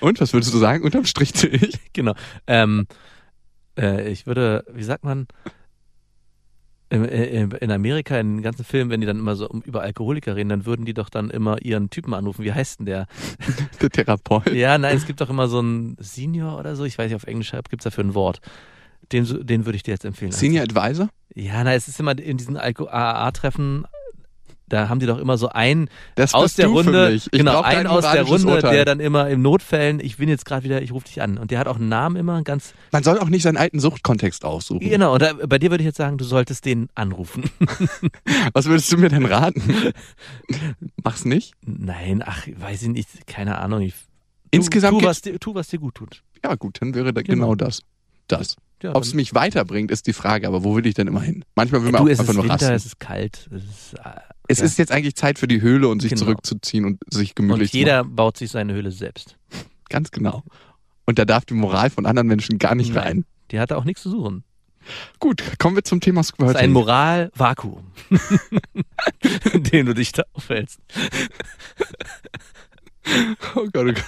Und 0.00 0.20
was 0.20 0.32
würdest 0.32 0.52
du 0.54 0.58
sagen? 0.58 0.84
Unterm 0.84 1.04
Strich 1.04 1.34
zähle 1.34 1.58
ich. 1.58 1.78
Genau. 1.92 2.14
Ähm, 2.46 2.86
äh, 3.76 4.08
ich 4.10 4.26
würde, 4.26 4.64
wie 4.72 4.84
sagt 4.84 5.04
man, 5.04 5.26
in, 6.90 7.50
in 7.50 7.70
Amerika, 7.70 8.18
in 8.18 8.36
den 8.36 8.42
ganzen 8.42 8.64
Filmen, 8.64 8.90
wenn 8.90 9.00
die 9.00 9.06
dann 9.06 9.18
immer 9.18 9.36
so 9.36 9.48
über 9.64 9.82
Alkoholiker 9.82 10.36
reden, 10.36 10.48
dann 10.48 10.66
würden 10.66 10.86
die 10.86 10.94
doch 10.94 11.10
dann 11.10 11.30
immer 11.30 11.60
ihren 11.62 11.90
Typen 11.90 12.14
anrufen. 12.14 12.44
Wie 12.44 12.52
heißt 12.52 12.80
denn 12.80 12.86
der? 12.86 13.06
Der 13.80 13.90
Therapeut. 13.90 14.52
Ja, 14.52 14.78
nein, 14.78 14.96
es 14.96 15.06
gibt 15.06 15.20
doch 15.20 15.30
immer 15.30 15.48
so 15.48 15.58
einen 15.58 15.96
Senior 16.00 16.58
oder 16.58 16.76
so. 16.76 16.84
Ich 16.84 16.96
weiß 16.96 17.06
nicht, 17.06 17.16
auf 17.16 17.24
Englisch 17.24 17.52
gibt's 17.68 17.84
dafür 17.84 18.04
ein 18.04 18.14
Wort. 18.14 18.40
Den, 19.12 19.46
den 19.46 19.64
würde 19.64 19.76
ich 19.76 19.82
dir 19.82 19.92
jetzt 19.92 20.04
empfehlen. 20.04 20.32
Senior 20.32 20.64
Advisor? 20.64 21.08
Ja, 21.34 21.62
na, 21.62 21.74
es 21.74 21.88
ist 21.88 22.00
immer 22.00 22.18
in 22.18 22.36
diesen 22.36 22.56
AAA-Treffen, 22.56 23.86
da 24.68 24.88
haben 24.88 25.00
die 25.00 25.06
doch 25.06 25.18
immer 25.18 25.36
so 25.38 25.48
einen 25.48 25.88
Das 26.14 26.34
aus 26.34 26.54
der 26.54 26.68
Runde, 26.68 27.18
genau, 27.32 27.60
einen 27.62 27.86
aus 27.86 28.10
der 28.10 28.22
Runde, 28.24 28.46
Urteil. 28.54 28.72
der 28.72 28.84
dann 28.84 29.00
immer 29.00 29.28
im 29.28 29.42
Notfällen, 29.42 30.00
ich 30.00 30.16
bin 30.18 30.28
jetzt 30.28 30.44
gerade 30.44 30.64
wieder, 30.64 30.82
ich 30.82 30.92
rufe 30.92 31.06
dich 31.06 31.20
an. 31.22 31.38
Und 31.38 31.50
der 31.50 31.58
hat 31.58 31.66
auch 31.68 31.76
einen 31.76 31.88
Namen 31.88 32.16
immer, 32.16 32.42
ganz, 32.42 32.74
Man 32.92 33.02
soll 33.02 33.18
auch 33.18 33.28
nicht 33.28 33.42
seinen 33.42 33.56
alten 33.56 33.80
Suchtkontext 33.80 34.44
aussuchen. 34.44 34.80
genau. 34.88 35.14
Und 35.14 35.22
da, 35.22 35.32
bei 35.46 35.58
dir 35.58 35.70
würde 35.70 35.82
ich 35.82 35.86
jetzt 35.86 35.98
sagen, 35.98 36.18
du 36.18 36.24
solltest 36.24 36.64
den 36.64 36.88
anrufen. 36.94 37.44
Was 38.52 38.66
würdest 38.66 38.90
du 38.92 38.98
mir 38.98 39.08
denn 39.08 39.24
raten? 39.24 39.62
Mach's 41.02 41.24
nicht. 41.24 41.52
Nein, 41.64 42.22
ach, 42.24 42.46
weiß 42.46 42.82
ich 42.82 42.88
nicht, 42.88 43.26
keine 43.26 43.58
Ahnung. 43.58 43.80
Ich, 43.82 43.94
Insgesamt 44.50 44.94
tu, 44.98 45.00
tu, 45.00 45.06
was 45.06 45.20
dir, 45.20 45.38
tu, 45.38 45.54
was 45.54 45.68
dir 45.68 45.78
gut 45.78 45.94
tut. 45.94 46.22
Ja 46.42 46.54
gut, 46.54 46.78
dann 46.80 46.94
wäre 46.94 47.12
da 47.12 47.20
Genau. 47.22 47.48
genau, 47.48 47.54
das. 47.54 47.82
Das. 48.28 48.56
Ja, 48.82 48.94
Ob 48.94 49.02
es 49.02 49.12
mich 49.12 49.34
weiterbringt, 49.34 49.90
ist 49.90 50.06
die 50.06 50.12
Frage, 50.12 50.46
aber 50.46 50.62
wo 50.64 50.76
will 50.76 50.86
ich 50.86 50.94
denn 50.94 51.06
immer 51.08 51.20
hin? 51.20 51.44
Manchmal 51.56 51.82
will 51.82 51.88
Ja, 51.92 51.98
man 51.98 52.06
du, 52.06 52.08
auch 52.10 52.12
es 52.12 52.20
einfach 52.20 52.30
ist 52.32 52.36
nur 52.36 52.44
Winter, 52.44 52.54
rasten. 52.54 52.72
es 52.74 52.86
ist 52.86 53.00
kalt. 53.00 53.48
Es 53.52 53.62
ist, 53.64 53.94
äh, 53.94 54.10
Es 54.48 54.58
ja. 54.58 54.64
ist 54.64 54.78
jetzt 54.78 54.90
eigentlich 54.92 55.14
Zeit 55.14 55.38
für 55.38 55.46
die 55.46 55.60
Höhle 55.60 55.88
und 55.88 56.00
sich 56.00 56.10
Genau. 56.10 56.22
zurückzuziehen 56.24 56.84
und 56.84 56.98
sich 57.12 57.30
und 57.30 57.36
gemütlich 57.36 57.72
jeder 57.72 58.02
baut 58.04 58.36
sich 58.38 58.50
seine 58.50 58.72
Höhle 58.72 58.90
selbst. 58.90 59.30
zu 59.50 59.56
machen. 59.56 59.66
Ganz 59.90 60.10
genau. 60.10 60.42
Und 61.06 61.18
da 61.18 61.24
darf 61.24 61.44
die 61.44 61.54
Moral 61.54 61.90
von 61.90 62.06
anderen 62.06 62.28
Menschen 62.28 62.58
gar 62.58 62.74
nicht 62.74 62.94
Nein. 62.94 63.02
rein. 63.04 63.24
Die 63.50 63.60
hat 63.60 63.70
da 63.70 63.76
auch 63.76 63.84
nichts 63.84 64.02
zu 64.02 64.10
suchen. 64.10 64.44
Gut, 65.18 65.42
kommen 65.58 65.76
wir 65.76 65.84
zum 65.84 66.00
Thema 66.00 66.20
Das 66.20 66.28
ist 66.30 66.34
Squirting. 66.34 66.56
ein 66.56 66.72
Moralvakuum, 66.72 67.84
in 69.52 69.62
dem 69.64 69.86
du 69.86 69.94
dich 69.94 70.12
da 70.12 70.22
aufhältst. 70.32 70.80
Oh 73.54 73.66
Gott, 73.72 73.76
oh 73.76 73.84
Gott. 73.92 74.04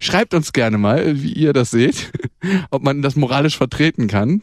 Schreibt 0.00 0.34
uns 0.34 0.52
gerne 0.52 0.78
mal, 0.78 1.22
wie 1.22 1.32
ihr 1.32 1.52
das 1.52 1.70
seht, 1.70 2.10
ob 2.70 2.82
man 2.82 3.02
das 3.02 3.16
moralisch 3.16 3.56
vertreten 3.56 4.06
kann, 4.06 4.42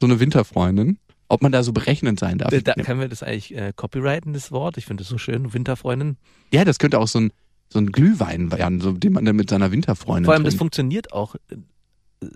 so 0.00 0.06
eine 0.06 0.20
Winterfreundin. 0.20 0.98
Ob 1.28 1.42
man 1.42 1.52
da 1.52 1.62
so 1.62 1.72
berechnend 1.72 2.18
sein 2.18 2.38
darf. 2.38 2.50
Da 2.64 2.74
können 2.74 3.00
wir 3.00 3.08
das 3.08 3.22
eigentlich 3.22 3.54
äh, 3.54 3.72
copyrighten, 3.76 4.32
das 4.32 4.50
Wort? 4.50 4.78
Ich 4.78 4.86
finde 4.86 5.02
das 5.02 5.08
so 5.08 5.18
schön, 5.18 5.52
Winterfreundin. 5.52 6.16
ja, 6.52 6.64
das 6.64 6.78
könnte 6.78 6.98
auch 6.98 7.08
so 7.08 7.20
ein, 7.20 7.32
so 7.68 7.78
ein 7.78 7.92
Glühwein 7.92 8.50
werden, 8.50 8.80
so, 8.80 8.92
den 8.92 9.12
man 9.12 9.24
dann 9.26 9.36
mit 9.36 9.50
seiner 9.50 9.70
Winterfreundin 9.70 10.24
Vor 10.24 10.32
allem, 10.34 10.44
das 10.44 10.52
trinkt. 10.54 10.60
funktioniert 10.60 11.12
auch 11.12 11.34
äh, 11.50 11.56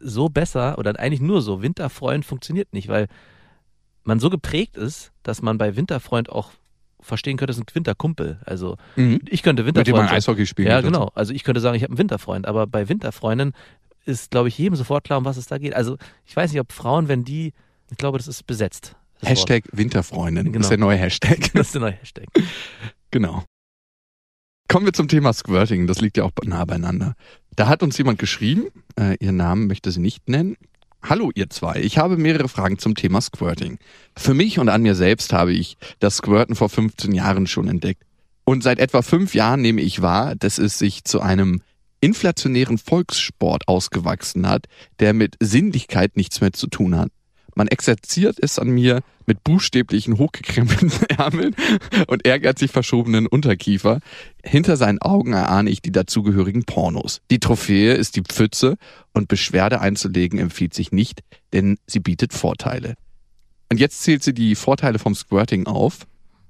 so 0.03 0.29
besser 0.29 0.79
oder 0.79 0.99
eigentlich 1.01 1.23
nur 1.23 1.41
so. 1.43 1.63
Winterfreund 1.63 2.25
funktioniert 2.27 2.73
nicht, 2.75 2.89
weil 2.89 3.09
man 4.05 4.21
so 4.21 4.29
geprägt 4.31 4.77
ist, 4.77 5.11
dass 5.23 5.41
man 5.43 5.57
bei 5.59 5.75
Winterfreund 5.77 6.29
auch 6.29 6.51
verstehen 7.01 7.37
könnte, 7.37 7.53
es 7.53 7.57
ist 7.59 7.65
ein 7.65 7.75
Winterkumpel. 7.75 8.41
Also 8.45 8.77
Mhm. 8.97 9.21
ich 9.29 9.43
könnte 9.43 9.65
Mit 9.65 9.75
dem 9.75 9.79
Winterfreund 9.87 10.07
man. 10.11 10.15
Eishockey 10.17 10.47
spielt. 10.47 10.69
Ja, 10.69 10.83
genau. 10.83 11.11
Also 11.15 11.33
ich 11.33 11.45
könnte 11.45 11.61
sagen, 11.61 11.77
ich 11.77 11.83
habe 11.83 11.93
einen 11.93 11.99
Winterfreund, 11.99 12.47
aber 12.47 12.67
bei 12.67 12.89
Winterfreundin 12.89 13.53
ist, 14.05 14.31
glaube 14.31 14.49
ich, 14.49 14.59
jedem 14.59 14.77
sofort 14.77 15.05
klar, 15.05 15.19
um 15.19 15.25
was 15.25 15.37
es 15.37 15.47
da 15.47 15.59
geht. 15.59 15.75
Also 15.75 15.97
ich 16.27 16.37
weiß 16.37 16.53
nicht, 16.53 16.61
ob 16.61 16.73
Frauen, 16.73 17.09
wenn 17.09 17.25
die, 17.25 17.53
ich 17.93 17.99
glaube, 17.99 18.19
das 18.19 18.27
ist 18.29 18.47
besetzt. 18.47 18.97
Das 19.21 19.31
Hashtag 19.31 19.65
Winterfreundin 19.73 20.47
Genau. 20.53 20.61
ist 20.61 20.71
der 20.71 20.79
neue 20.79 20.97
Hashtag. 20.99 21.39
Wort. 21.39 21.51
Das 21.55 21.67
ist 21.69 21.75
der 21.75 21.81
neue 21.83 21.93
Hashtag. 21.93 22.27
Genau. 23.11 23.45
Kommen 24.69 24.87
wir 24.87 24.93
zum 24.93 25.07
Thema 25.09 25.33
Squirting. 25.33 25.87
Das 25.87 26.01
liegt 26.01 26.17
ja 26.17 26.25
auch 26.25 26.33
nah 26.45 26.65
beieinander. 26.65 27.15
Da 27.55 27.69
hat 27.69 27.83
uns 27.83 27.99
jemand 27.99 28.19
geschrieben, 28.19 28.69
äh, 28.99 29.17
ihren 29.21 29.37
Namen 29.37 29.67
möchte 29.67 29.93
sie 29.93 30.01
nicht 30.01 30.29
nennen. 30.29 30.57
Hallo 31.03 31.31
ihr 31.35 31.51
zwei, 31.51 31.81
ich 31.81 31.99
habe 31.99 32.17
mehrere 32.17 32.49
Fragen 32.49 32.79
zum 32.79 32.95
Thema 32.95 33.21
Squirting. 33.21 33.79
Für 34.17 34.35
mich 34.35 34.59
und 34.59 34.69
an 34.69 34.83
mir 34.83 34.95
selbst 34.95 35.33
habe 35.33 35.53
ich 35.53 35.77
das 35.99 36.17
Squirten 36.19 36.55
vor 36.55 36.69
15 36.69 37.13
Jahren 37.13 37.47
schon 37.47 37.69
entdeckt. 37.69 38.05
Und 38.45 38.63
seit 38.63 38.79
etwa 38.79 39.03
fünf 39.03 39.35
Jahren 39.35 39.61
nehme 39.61 39.83
ich 39.83 40.01
wahr, 40.01 40.35
dass 40.37 40.59
es 40.59 40.79
sich 40.79 41.05
zu 41.05 41.21
einem 41.21 41.61
inflationären 42.01 42.79
Volkssport 42.79 43.69
ausgewachsen 43.69 44.49
hat, 44.49 44.67
der 45.01 45.13
mit 45.13 45.37
Sinnlichkeit 45.41 46.17
nichts 46.17 46.41
mehr 46.41 46.53
zu 46.53 46.67
tun 46.69 46.97
hat. 46.97 47.11
Man 47.55 47.69
exerziert 47.69 48.39
es 48.41 48.59
an 48.59 48.71
mir 48.71 49.01
mit 49.27 49.45
buchstäblichen 49.45 50.19
hochgekrempelten 50.19 50.91
Ärmeln 51.19 51.55
und 52.07 52.27
ehrgeizig 52.27 52.71
verschobenen 52.71 53.27
Unterkiefer. 53.27 54.01
Hinter 54.43 54.77
seinen 54.77 55.01
Augen 55.01 55.33
erahne 55.33 55.71
ich 55.71 55.83
die 55.83 55.93
dazugehörigen 55.93 56.65
Pornos. 56.65 57.21
Die 57.31 57.39
Trophäe 57.39 57.95
ist 57.95 58.17
die 58.17 58.23
Pfütze 58.23 58.77
und 59.13 59.29
Beschwerde 59.29 59.81
einzulegen 59.81 60.39
empfiehlt 60.39 60.75
sich 60.75 60.93
nicht, 60.93 61.21
denn 61.53 61.79
sie 61.87 62.01
bietet 62.01 62.33
Vorteile. 62.33 62.95
Und 63.71 63.79
jetzt 63.79 64.03
zählt 64.03 64.23
sie 64.23 64.35
die 64.35 64.55
Vorteile 64.55 64.99
vom 64.99 65.15
Squirting 65.15 65.67
auf. 65.67 66.07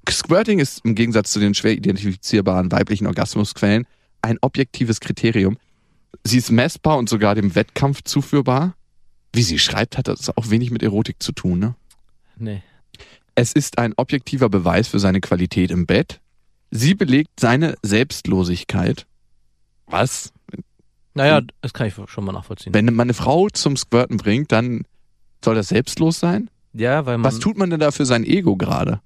Squirting 0.09 0.59
ist 0.59 0.85
im 0.85 0.95
Gegensatz 0.95 1.33
zu 1.33 1.39
den 1.39 1.55
schwer 1.55 1.73
identifizierbaren 1.73 2.73
weiblichen 2.73 3.07
Orgasmusquellen 3.07 3.87
ein 4.23 4.39
objektives 4.41 5.01
Kriterium. 5.01 5.59
Sie 6.25 6.39
ist 6.39 6.51
messbar 6.51 6.99
und 6.99 7.09
sogar 7.09 7.35
dem 7.35 7.55
Wettkampf 7.55 8.03
zuführbar. 8.03 8.75
Wie 9.33 9.43
sie 9.43 9.59
schreibt, 9.59 9.97
hat 9.99 10.09
das 10.09 10.37
auch 10.37 10.51
wenig 10.51 10.71
mit 10.71 10.83
Erotik 10.83 11.23
zu 11.23 11.33
tun, 11.33 11.59
ne? 11.59 11.75
Nee. 12.37 12.63
Es 13.35 13.53
ist 13.53 13.79
ein 13.79 13.95
objektiver 13.97 14.49
Beweis 14.51 14.89
für 14.89 14.99
seine 14.99 15.21
Qualität 15.21 15.71
im 15.71 15.87
Bett. 15.87 16.21
Sie 16.71 16.95
belegt 16.95 17.41
seine 17.41 17.75
Selbstlosigkeit. 17.83 19.07
Was? 19.87 20.33
Naja, 21.15 21.41
das 21.61 21.73
kann 21.73 21.87
ich 21.87 21.95
schon 22.07 22.25
mal 22.25 22.33
nachvollziehen. 22.33 22.73
Wenn 22.75 22.87
man 22.87 23.07
eine 23.07 23.15
Frau 23.15 23.49
zum 23.51 23.77
Squirten 23.77 24.17
bringt, 24.17 24.53
dann 24.53 24.83
soll 25.45 25.55
das 25.55 25.69
selbstlos 25.69 26.19
sein? 26.21 26.49
ja, 26.75 27.05
weil 27.05 27.19
man. 27.19 27.31
Was 27.31 27.39
tut 27.39 27.59
man 27.59 27.69
denn 27.71 27.81
da 27.81 27.91
für 27.91 28.07
sein 28.07 28.25
Ego 28.25 28.57
gerade? 28.57 29.01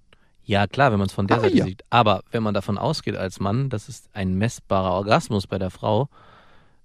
Ja, 0.45 0.69
klar, 0.69 0.93
wenn 0.93 0.99
man 0.99 1.09
es 1.09 1.13
von 1.13 1.27
der 1.27 1.39
Ah, 1.39 1.41
Seite 1.41 1.57
ja. 1.57 1.65
sieht. 1.65 1.83
Aber 1.91 2.23
wenn 2.31 2.45
man 2.45 2.55
davon 2.55 2.79
ausgeht 2.79 3.17
als 3.17 3.41
Mann, 3.41 3.69
das 3.69 3.89
ist 3.89 4.09
ein 4.13 4.35
messbarer 4.39 4.93
Orgasmus 4.93 5.49
bei 5.49 5.59
der 5.59 5.71
Frau 5.71 6.09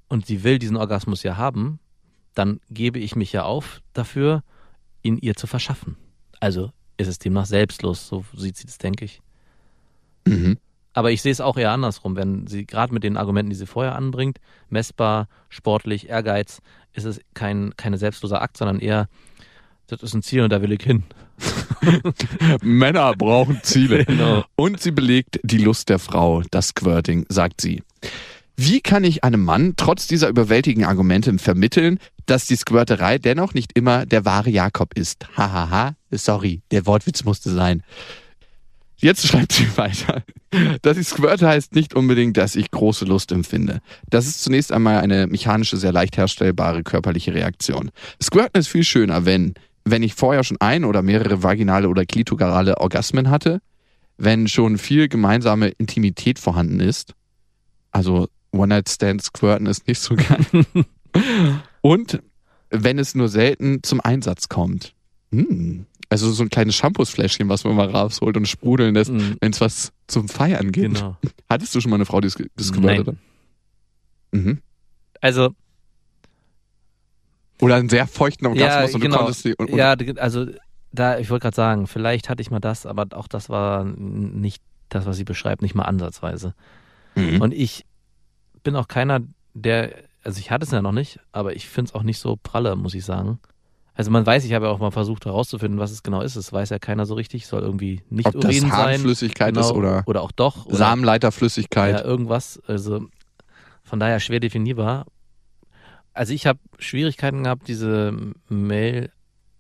und 0.08 0.26
sie 0.26 0.44
will 0.44 0.58
diesen 0.58 0.78
Orgasmus 0.78 1.22
ja 1.22 1.38
haben, 1.38 1.78
dann 2.34 2.59
gebe 2.69 2.99
ich 2.99 3.15
mich 3.15 3.32
ja 3.32 3.43
auf 3.43 3.82
dafür, 3.93 4.43
ihn 5.03 5.17
ihr 5.17 5.36
zu 5.36 5.47
verschaffen. 5.47 5.97
Also 6.39 6.71
ist 6.97 7.07
es 7.07 7.19
demnach 7.19 7.45
selbstlos, 7.45 8.07
so 8.07 8.23
sieht 8.36 8.57
sie 8.57 8.65
das, 8.65 8.77
denke 8.77 9.05
ich. 9.05 9.21
Mhm. 10.25 10.57
Aber 10.93 11.11
ich 11.11 11.21
sehe 11.21 11.32
es 11.32 11.41
auch 11.41 11.57
eher 11.57 11.71
andersrum, 11.71 12.15
wenn 12.15 12.47
sie 12.47 12.65
gerade 12.65 12.93
mit 12.93 13.03
den 13.03 13.17
Argumenten, 13.17 13.49
die 13.49 13.55
sie 13.55 13.65
vorher 13.65 13.95
anbringt, 13.95 14.39
messbar, 14.69 15.27
sportlich, 15.49 16.09
Ehrgeiz, 16.09 16.61
ist 16.93 17.05
es 17.05 17.21
kein 17.34 17.73
keine 17.77 17.97
selbstloser 17.97 18.41
Akt, 18.41 18.57
sondern 18.57 18.79
eher, 18.79 19.07
das 19.88 20.03
ist 20.03 20.13
ein 20.13 20.21
Ziel 20.21 20.41
und 20.41 20.51
da 20.51 20.61
will 20.61 20.73
ich 20.73 20.84
hin. 20.84 21.03
Männer 22.61 23.13
brauchen 23.15 23.61
Ziele. 23.63 24.05
Genau. 24.05 24.43
Und 24.55 24.82
sie 24.82 24.91
belegt 24.91 25.39
die 25.43 25.57
Lust 25.57 25.89
der 25.89 25.99
Frau, 25.99 26.43
das 26.51 26.69
Squirting, 26.69 27.25
sagt 27.29 27.61
sie. 27.61 27.84
Wie 28.58 28.82
kann 28.82 29.04
ich 29.04 29.24
einem 29.24 29.43
Mann 29.43 29.74
trotz 29.78 30.08
dieser 30.08 30.30
überwältigenden 30.30 30.89
Argumente 30.89 31.38
vermitteln, 31.39 31.99
dass 32.26 32.45
die 32.45 32.56
Squirterei 32.56 33.18
dennoch 33.18 33.54
nicht 33.54 33.72
immer 33.74 34.06
der 34.06 34.26
wahre 34.26 34.49
Jakob 34.49 34.93
ist? 34.97 35.28
Hahaha, 35.36 35.95
sorry, 36.12 36.62
der 36.72 36.86
Wortwitz 36.86 37.24
musste 37.24 37.49
sein. 37.49 37.84
Jetzt 39.02 39.28
schreibt 39.28 39.54
sie 39.54 39.66
weiter. 39.78 40.24
Dass 40.84 40.97
ich 40.97 41.08
squirte 41.08 41.47
heißt 41.47 41.74
nicht 41.74 41.95
unbedingt, 41.95 42.38
dass 42.38 42.56
ich 42.56 42.70
große 42.70 43.06
Lust 43.06 43.32
empfinde. 43.32 43.80
Das 44.10 44.28
ist 44.28 44.43
zunächst 44.43 44.72
einmal 44.72 44.99
eine 44.99 45.26
mechanische, 45.26 45.78
sehr 45.78 45.91
leicht 45.91 46.18
herstellbare 46.18 46.84
körperliche 46.84 47.34
Reaktion. 47.34 47.89
Squirten 48.22 48.60
ist 48.60 48.68
viel 48.68 48.84
schöner, 48.84 49.26
wenn, 49.26 49.56
wenn 49.86 50.04
ich 50.04 50.14
vorher 50.14 50.43
schon 50.43 50.58
ein 50.60 50.86
oder 50.86 51.02
mehrere 51.02 51.41
vaginale 51.41 51.89
oder 51.89 52.06
klitorale 52.06 52.78
Orgasmen 52.78 53.32
hatte, 53.32 53.62
wenn 54.18 54.47
schon 54.47 54.78
viel 54.78 55.08
gemeinsame 55.08 55.70
Intimität 55.70 56.38
vorhanden 56.38 56.80
ist. 56.80 57.16
Also 57.91 58.28
One-Night-Stand 58.52 59.22
Squirten 59.24 59.66
ist 59.68 59.88
nicht 59.88 59.99
so 59.99 60.16
geil. 60.16 60.66
Und 61.82 62.22
wenn 62.70 62.99
es 62.99 63.16
nur 63.16 63.28
selten 63.30 63.84
zum 63.84 64.02
Einsatz 64.02 64.49
kommt. 64.49 64.93
Hm. 65.32 65.86
Also 66.10 66.30
so 66.32 66.43
ein 66.43 66.49
kleines 66.49 66.76
Shampoosfläschchen, 66.76 67.47
was 67.47 67.64
man 67.64 67.76
mal 67.76 67.89
rausholt 67.89 68.36
und 68.36 68.45
sprudeln 68.47 68.95
lässt, 68.95 69.12
Mhm. 69.12 69.38
wenn 69.39 69.52
es 69.54 69.62
was 69.62 69.93
zum 70.08 70.28
Feiern 70.28 70.72
gibt. 70.74 70.95
Genau. 70.95 71.16
Hattest 71.49 71.74
du 71.74 71.80
schon 71.80 71.89
mal 71.89 71.95
eine 71.95 72.06
Frau, 72.06 72.20
die 72.20 72.28
es 72.28 72.36
ge- 72.36 72.49
gesquirtet 72.58 73.08
hat? 73.08 73.16
Mhm. 74.32 74.60
Also 75.22 75.54
Oder 77.62 77.76
einen 77.76 77.89
sehr 77.89 78.08
feuchten 78.08 78.47
Orgasmus 78.47 78.89
Ja, 78.91 78.95
und 78.95 79.02
genau. 79.02 79.16
du 79.18 79.24
konntest 79.24 79.45
die. 79.45 79.56
Und, 79.56 79.70
und, 79.70 79.78
Ja, 79.78 79.93
also 80.18 80.47
da, 80.91 81.20
ich 81.20 81.30
wollte 81.30 81.43
gerade 81.43 81.56
sagen, 81.56 81.88
vielleicht 81.88 82.28
hatte 82.28 82.41
ich 82.41 82.52
mal 82.52 82.60
das, 82.60 82.86
aber 82.86 83.08
auch 83.12 83.28
das 83.28 83.49
war 83.49 83.86
nicht 83.86 84.62
das, 84.89 85.06
was 85.06 85.16
sie 85.16 85.24
beschreibt, 85.24 85.62
nicht 85.62 85.76
mal 85.76 85.84
ansatzweise. 85.84 86.54
Mhm. 87.16 87.39
Und 87.39 87.54
ich 87.54 87.86
bin 88.64 88.76
auch 88.76 88.88
keiner, 88.88 89.22
der, 89.53 89.95
also 90.24 90.39
ich 90.39 90.51
hatte 90.51 90.66
es 90.66 90.72
ja 90.72 90.82
noch 90.82 90.91
nicht, 90.91 91.20
aber 91.32 91.55
ich 91.55 91.68
finde 91.68 91.89
es 91.89 91.95
auch 91.95 92.03
nicht 92.03 92.20
so 92.20 92.38
pralle, 92.41 92.76
muss 92.76 92.93
ich 92.93 93.05
sagen. 93.05 93.39
Also 93.93 94.09
man 94.09 94.26
weiß, 94.26 94.45
ich 94.45 94.53
habe 94.53 94.66
ja 94.66 94.72
auch 94.72 94.80
mal 94.80 94.91
versucht 94.91 95.26
herauszufinden, 95.26 95.80
was 95.80 95.91
es 95.91 96.01
genau 96.01 96.22
ist. 96.22 96.36
Es 96.36 96.51
weiß 96.51 96.70
ja 96.70 96.80
keiner 96.80 97.05
so 97.05 97.14
richtig. 97.14 97.45
Soll 97.45 97.62
irgendwie 97.62 98.01
nicht 98.09 98.26
Ob 98.26 98.39
das 98.39 98.45
Urin 98.45 98.62
sein. 98.62 98.72
Harnflüssigkeit 98.72 99.55
ist 99.57 99.72
oder 99.72 100.03
oder 100.05 100.22
auch 100.22 100.32
doch. 100.32 100.66
Oder, 100.66 100.78
Samenleiterflüssigkeit. 100.78 101.99
Ja, 101.99 102.03
irgendwas. 102.03 102.62
Also 102.68 103.05
von 103.84 103.99
daher 103.99 104.20
schwer 104.20 104.39
definierbar. 104.39 105.05
Also 106.14 106.34
ich 106.34 106.47
habe 106.47 106.59
Schwierigkeiten 106.80 107.43
gehabt, 107.43 107.68
diese 107.68 108.14
Mail 108.47 109.12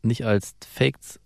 nicht 0.01 0.25
als 0.25 0.55
Fakes. 0.65 1.19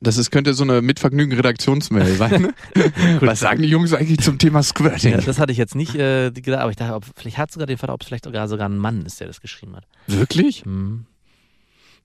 Das 0.00 0.18
ist, 0.18 0.30
könnte 0.30 0.52
so 0.52 0.62
eine 0.62 0.82
Mitvergnügen-Redaktionsmail 0.82 2.16
sein. 2.16 2.52
Was 3.20 3.40
sagen 3.40 3.62
die 3.62 3.68
Jungs 3.68 3.94
eigentlich 3.94 4.20
zum 4.20 4.38
Thema 4.38 4.62
Squirting? 4.62 5.12
Ja, 5.12 5.20
das 5.20 5.38
hatte 5.38 5.52
ich 5.52 5.58
jetzt 5.58 5.74
nicht 5.74 5.94
äh, 5.94 6.30
gedacht, 6.30 6.60
aber 6.60 6.70
ich 6.70 6.76
dachte, 6.76 6.94
ob, 6.94 7.04
vielleicht 7.16 7.38
hat 7.38 7.50
sogar 7.50 7.66
den 7.66 7.78
Vater, 7.78 7.94
ob 7.94 8.02
es 8.02 8.06
vielleicht 8.08 8.24
sogar, 8.24 8.46
sogar 8.46 8.68
ein 8.68 8.76
Mann 8.76 9.06
ist, 9.06 9.20
der 9.20 9.26
das 9.26 9.40
geschrieben 9.40 9.74
hat. 9.74 9.84
Wirklich? 10.06 10.64
Hm. 10.64 11.06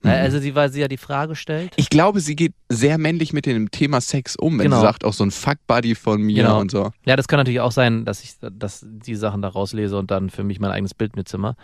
Also 0.04 0.40
sie, 0.40 0.56
weil 0.56 0.72
sie 0.72 0.80
ja 0.80 0.88
die 0.88 0.96
Frage 0.96 1.36
stellt. 1.36 1.72
Ich 1.76 1.88
glaube, 1.88 2.18
sie 2.20 2.34
geht 2.34 2.54
sehr 2.68 2.98
männlich 2.98 3.32
mit 3.32 3.46
dem 3.46 3.70
Thema 3.70 4.00
Sex 4.00 4.34
um, 4.34 4.58
wenn 4.58 4.64
Genau. 4.64 4.76
sie 4.76 4.82
sagt, 4.82 5.04
auch 5.04 5.12
so 5.12 5.24
ein 5.24 5.30
Fuck-Buddy 5.30 5.94
von 5.94 6.20
mir 6.20 6.42
Genau. 6.42 6.60
und 6.60 6.72
so. 6.72 6.90
Ja, 7.06 7.14
das 7.14 7.28
kann 7.28 7.38
natürlich 7.38 7.60
auch 7.60 7.70
sein, 7.70 8.04
dass 8.04 8.24
ich 8.24 8.34
dass 8.40 8.84
die 8.84 9.14
Sachen 9.14 9.42
da 9.42 9.48
rauslese 9.48 9.96
und 9.96 10.10
dann 10.10 10.30
für 10.30 10.42
mich 10.42 10.58
mein 10.58 10.72
eigenes 10.72 10.94
Bild 10.94 11.14
mitzimmer. 11.14 11.54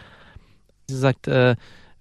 Sie 0.89 0.97
sagt, 0.97 1.27
äh, 1.27 1.57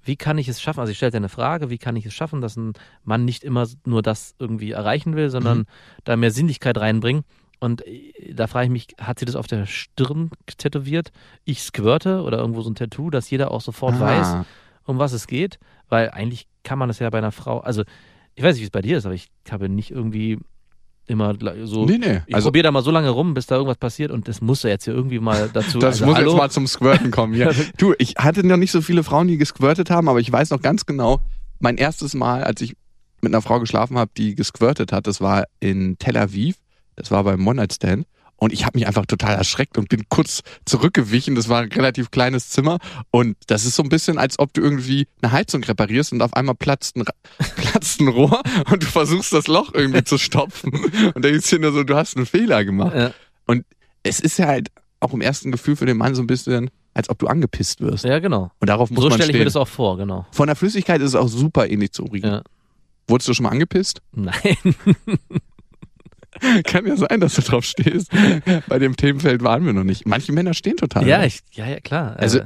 wie 0.07 0.15
kann 0.15 0.37
ich 0.37 0.47
es 0.47 0.61
schaffen? 0.61 0.79
Also 0.79 0.91
ich 0.91 0.97
stelle 0.97 1.13
eine 1.15 1.29
Frage, 1.29 1.69
wie 1.69 1.77
kann 1.77 1.95
ich 1.95 2.05
es 2.05 2.13
schaffen, 2.13 2.41
dass 2.41 2.55
ein 2.57 2.73
Mann 3.03 3.25
nicht 3.25 3.43
immer 3.43 3.67
nur 3.85 4.01
das 4.01 4.33
irgendwie 4.39 4.71
erreichen 4.71 5.15
will, 5.15 5.29
sondern 5.29 5.59
Mhm. 5.59 5.65
da 6.05 6.15
mehr 6.15 6.31
Sinnlichkeit 6.31 6.77
reinbringen. 6.77 7.23
Und 7.59 7.85
äh, 7.87 8.33
da 8.33 8.47
frage 8.47 8.65
ich 8.65 8.71
mich, 8.71 8.87
hat 8.99 9.19
sie 9.19 9.25
das 9.25 9.35
auf 9.35 9.47
der 9.47 9.65
Stirn 9.65 10.29
tätowiert? 10.57 11.11
Ich 11.43 11.61
squirte 11.61 12.21
oder 12.21 12.37
irgendwo 12.39 12.61
so 12.61 12.69
ein 12.69 12.75
Tattoo, 12.75 13.09
dass 13.09 13.29
jeder 13.29 13.51
auch 13.51 13.61
sofort 13.61 13.99
weiß, 13.99 14.27
Ah. 14.27 14.45
um 14.85 14.99
was 14.99 15.11
es 15.13 15.27
geht? 15.27 15.57
Weil 15.89 16.09
eigentlich 16.11 16.47
kann 16.63 16.77
man 16.79 16.87
das 16.87 16.99
ja 16.99 17.09
bei 17.09 17.17
einer 17.17 17.31
Frau, 17.31 17.59
also 17.59 17.83
ich 18.35 18.43
weiß 18.43 18.53
nicht, 18.55 18.61
wie 18.61 18.65
es 18.65 18.71
bei 18.71 18.81
dir 18.81 18.97
ist, 18.97 19.05
aber 19.05 19.15
ich 19.15 19.27
habe 19.49 19.69
nicht 19.69 19.89
irgendwie 19.91 20.37
immer 21.07 21.33
so 21.63 21.85
Nee, 21.85 21.97
nee. 21.97 22.21
ich 22.27 22.35
Also, 22.35 22.47
probiere 22.49 22.63
da 22.63 22.71
mal 22.71 22.83
so 22.83 22.91
lange 22.91 23.09
rum, 23.09 23.33
bis 23.33 23.47
da 23.47 23.55
irgendwas 23.55 23.77
passiert 23.77 24.11
und 24.11 24.27
das 24.27 24.41
muss 24.41 24.63
ja 24.63 24.69
jetzt 24.69 24.85
hier 24.85 24.93
irgendwie 24.93 25.19
mal 25.19 25.49
dazu. 25.53 25.79
das 25.79 25.95
also, 25.95 26.05
muss 26.05 26.15
hallo? 26.15 26.31
jetzt 26.31 26.37
mal 26.37 26.51
zum 26.51 26.67
Squirten 26.67 27.11
kommen. 27.11 27.33
Ja. 27.33 27.51
Du, 27.77 27.93
ich 27.97 28.15
hatte 28.17 28.45
noch 28.45 28.57
nicht 28.57 28.71
so 28.71 28.81
viele 28.81 29.03
Frauen, 29.03 29.27
die 29.27 29.37
gesquirtet 29.37 29.89
haben, 29.89 30.09
aber 30.09 30.19
ich 30.19 30.31
weiß 30.31 30.49
noch 30.51 30.61
ganz 30.61 30.85
genau, 30.85 31.19
mein 31.59 31.77
erstes 31.77 32.13
Mal, 32.13 32.43
als 32.43 32.61
ich 32.61 32.75
mit 33.21 33.33
einer 33.33 33.41
Frau 33.41 33.59
geschlafen 33.59 33.97
habe, 33.97 34.11
die 34.15 34.35
gesquirtet 34.35 34.91
hat, 34.91 35.07
das 35.07 35.21
war 35.21 35.45
in 35.59 35.97
Tel 35.97 36.17
Aviv, 36.17 36.55
das 36.95 37.09
war 37.09 37.23
beim 37.23 37.45
One 37.47 37.55
Night 37.57 37.73
Stand 37.73 38.05
Und 38.37 38.53
ich 38.53 38.65
habe 38.65 38.77
mich 38.77 38.87
einfach 38.87 39.05
total 39.05 39.35
erschreckt 39.35 39.77
und 39.77 39.89
bin 39.89 40.03
kurz 40.09 40.41
zurückgewichen. 40.65 41.35
Das 41.35 41.49
war 41.49 41.61
ein 41.61 41.71
relativ 41.71 42.11
kleines 42.11 42.49
Zimmer. 42.49 42.77
Und 43.11 43.35
das 43.47 43.65
ist 43.65 43.75
so 43.75 43.83
ein 43.83 43.89
bisschen, 43.89 44.17
als 44.17 44.39
ob 44.39 44.53
du 44.53 44.61
irgendwie 44.61 45.07
eine 45.21 45.31
Heizung 45.31 45.63
reparierst 45.63 46.13
und 46.13 46.21
auf 46.21 46.33
einmal 46.33 46.55
platzt 46.55 46.95
ein, 46.95 47.05
platzt 47.55 47.99
ein 47.99 48.07
Rohr 48.07 48.41
und 48.71 48.83
du 48.83 48.87
versuchst 48.87 49.33
das 49.33 49.47
Loch 49.47 49.73
irgendwie 49.73 50.03
zu 50.03 50.17
stopfen. 50.17 50.71
Und 51.13 51.25
da 51.25 51.29
ist 51.29 51.47
hier 51.47 51.59
nur 51.59 51.73
so, 51.73 51.83
du 51.83 51.95
hast 51.95 52.15
einen 52.15 52.25
Fehler 52.25 52.63
gemacht. 52.63 52.95
Ja. 52.95 53.11
Und 53.45 53.65
es 54.03 54.19
ist 54.19 54.37
ja 54.37 54.47
halt 54.47 54.69
auch 54.99 55.13
im 55.13 55.21
ersten 55.21 55.51
Gefühl 55.51 55.75
für 55.75 55.85
den 55.85 55.97
Mann 55.97 56.15
so 56.15 56.21
ein 56.21 56.27
bisschen, 56.27 56.69
als 56.93 57.09
ob 57.09 57.19
du 57.19 57.27
angepisst 57.27 57.81
wirst. 57.81 58.05
Ja, 58.05 58.19
genau. 58.19 58.51
Und 58.59 58.69
darauf 58.69 58.89
muss 58.89 59.03
so 59.03 59.09
man 59.09 59.17
stelle 59.17 59.31
ich 59.31 59.37
mir 59.37 59.45
das 59.45 59.55
auch 59.55 59.67
vor, 59.67 59.97
genau. 59.97 60.25
Von 60.31 60.47
der 60.47 60.55
Flüssigkeit 60.55 61.01
ist 61.01 61.09
es 61.09 61.15
auch 61.15 61.27
super 61.27 61.69
ähnlich 61.69 61.91
zu 61.91 62.03
Urin. 62.03 62.23
Ja. 62.23 62.43
Wurdest 63.07 63.29
du 63.29 63.33
schon 63.33 63.43
mal 63.43 63.51
angepisst? 63.51 64.01
Nein. 64.11 64.57
Kann 66.65 66.85
ja 66.87 66.95
sein, 66.95 67.19
dass 67.19 67.35
du 67.35 67.41
drauf 67.41 67.65
stehst. 67.65 68.11
Bei 68.67 68.79
dem 68.79 68.95
Themenfeld 68.95 69.43
waren 69.43 69.65
wir 69.65 69.73
noch 69.73 69.83
nicht. 69.83 70.05
Manche 70.07 70.31
Männer 70.31 70.53
stehen 70.53 70.77
total. 70.77 71.07
ja, 71.07 71.23
ich, 71.23 71.39
ja, 71.51 71.67
ja, 71.67 71.79
klar. 71.79 72.15
Also 72.17 72.39
Äh, 72.39 72.45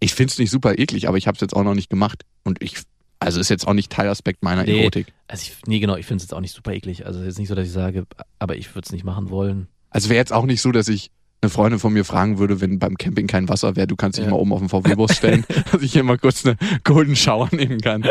ich 0.00 0.14
find's 0.14 0.38
nicht 0.38 0.50
super 0.50 0.78
eklig, 0.78 1.08
aber 1.08 1.18
ich 1.18 1.26
habe 1.26 1.34
es 1.36 1.40
jetzt 1.40 1.54
auch 1.54 1.62
noch 1.64 1.74
nicht 1.74 1.90
gemacht. 1.90 2.22
Und 2.44 2.62
ich, 2.62 2.76
also 3.18 3.38
ist 3.40 3.50
jetzt 3.50 3.66
auch 3.68 3.74
nicht 3.74 3.92
Teilaspekt 3.92 4.42
meiner 4.42 4.62
Nee. 4.64 4.80
Erotik. 4.80 5.08
also 5.28 5.42
ich, 5.42 5.56
nee, 5.66 5.78
genau, 5.78 5.96
ich 5.96 6.06
finde 6.06 6.18
es 6.18 6.24
jetzt 6.24 6.34
auch 6.34 6.40
nicht 6.40 6.54
super 6.54 6.72
eklig. 6.72 7.04
Also 7.06 7.18
es 7.18 7.22
ist 7.24 7.28
jetzt 7.32 7.38
nicht 7.38 7.48
so, 7.48 7.54
dass 7.54 7.66
ich 7.66 7.72
sage, 7.72 8.04
aber 8.38 8.56
ich 8.56 8.74
würde 8.74 8.86
es 8.86 8.92
nicht 8.92 9.04
machen 9.04 9.28
wollen. 9.30 9.68
Also 9.90 10.08
wäre 10.08 10.18
jetzt 10.18 10.32
auch 10.32 10.46
nicht 10.46 10.62
so, 10.62 10.72
dass 10.72 10.88
ich 10.88 11.10
eine 11.42 11.50
Freundin 11.50 11.78
von 11.80 11.92
mir 11.92 12.04
fragen 12.04 12.38
würde, 12.38 12.60
wenn 12.60 12.78
beim 12.78 12.96
Camping 12.98 13.26
kein 13.26 13.48
Wasser 13.48 13.74
wäre, 13.76 13.86
du 13.86 13.96
kannst 13.96 14.18
dich 14.18 14.24
Ja. 14.26 14.30
mal 14.30 14.36
oben 14.36 14.52
auf 14.52 14.58
den 14.60 14.68
VW-Bus 14.68 15.16
stellen, 15.16 15.44
dass 15.72 15.80
ich 15.82 15.92
hier 15.92 16.02
mal 16.02 16.18
kurz 16.18 16.44
eine 16.46 16.56
Golden 16.84 17.16
Shower 17.16 17.48
nehmen 17.52 17.80
kann. 17.80 18.04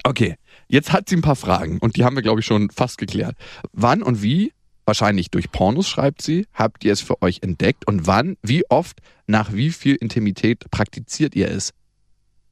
Okay, 0.04 0.36
jetzt 0.72 0.92
hat 0.92 1.08
sie 1.08 1.14
ein 1.16 1.22
paar 1.22 1.36
Fragen 1.36 1.78
und 1.78 1.96
die 1.96 2.04
haben 2.04 2.16
wir, 2.16 2.22
glaube 2.22 2.40
ich, 2.40 2.46
schon 2.46 2.70
fast 2.70 2.98
geklärt. 2.98 3.36
Wann 3.72 4.02
und 4.02 4.22
wie, 4.22 4.52
wahrscheinlich 4.84 5.30
durch 5.30 5.52
Pornos 5.52 5.88
schreibt 5.88 6.22
sie, 6.22 6.46
habt 6.52 6.84
ihr 6.84 6.92
es 6.92 7.00
für 7.00 7.22
euch 7.22 7.38
entdeckt 7.42 7.86
und 7.86 8.06
wann, 8.08 8.36
wie 8.42 8.64
oft, 8.70 8.98
nach 9.26 9.52
wie 9.52 9.70
viel 9.70 9.94
Intimität 9.94 10.68
praktiziert 10.70 11.36
ihr 11.36 11.48
es? 11.50 11.72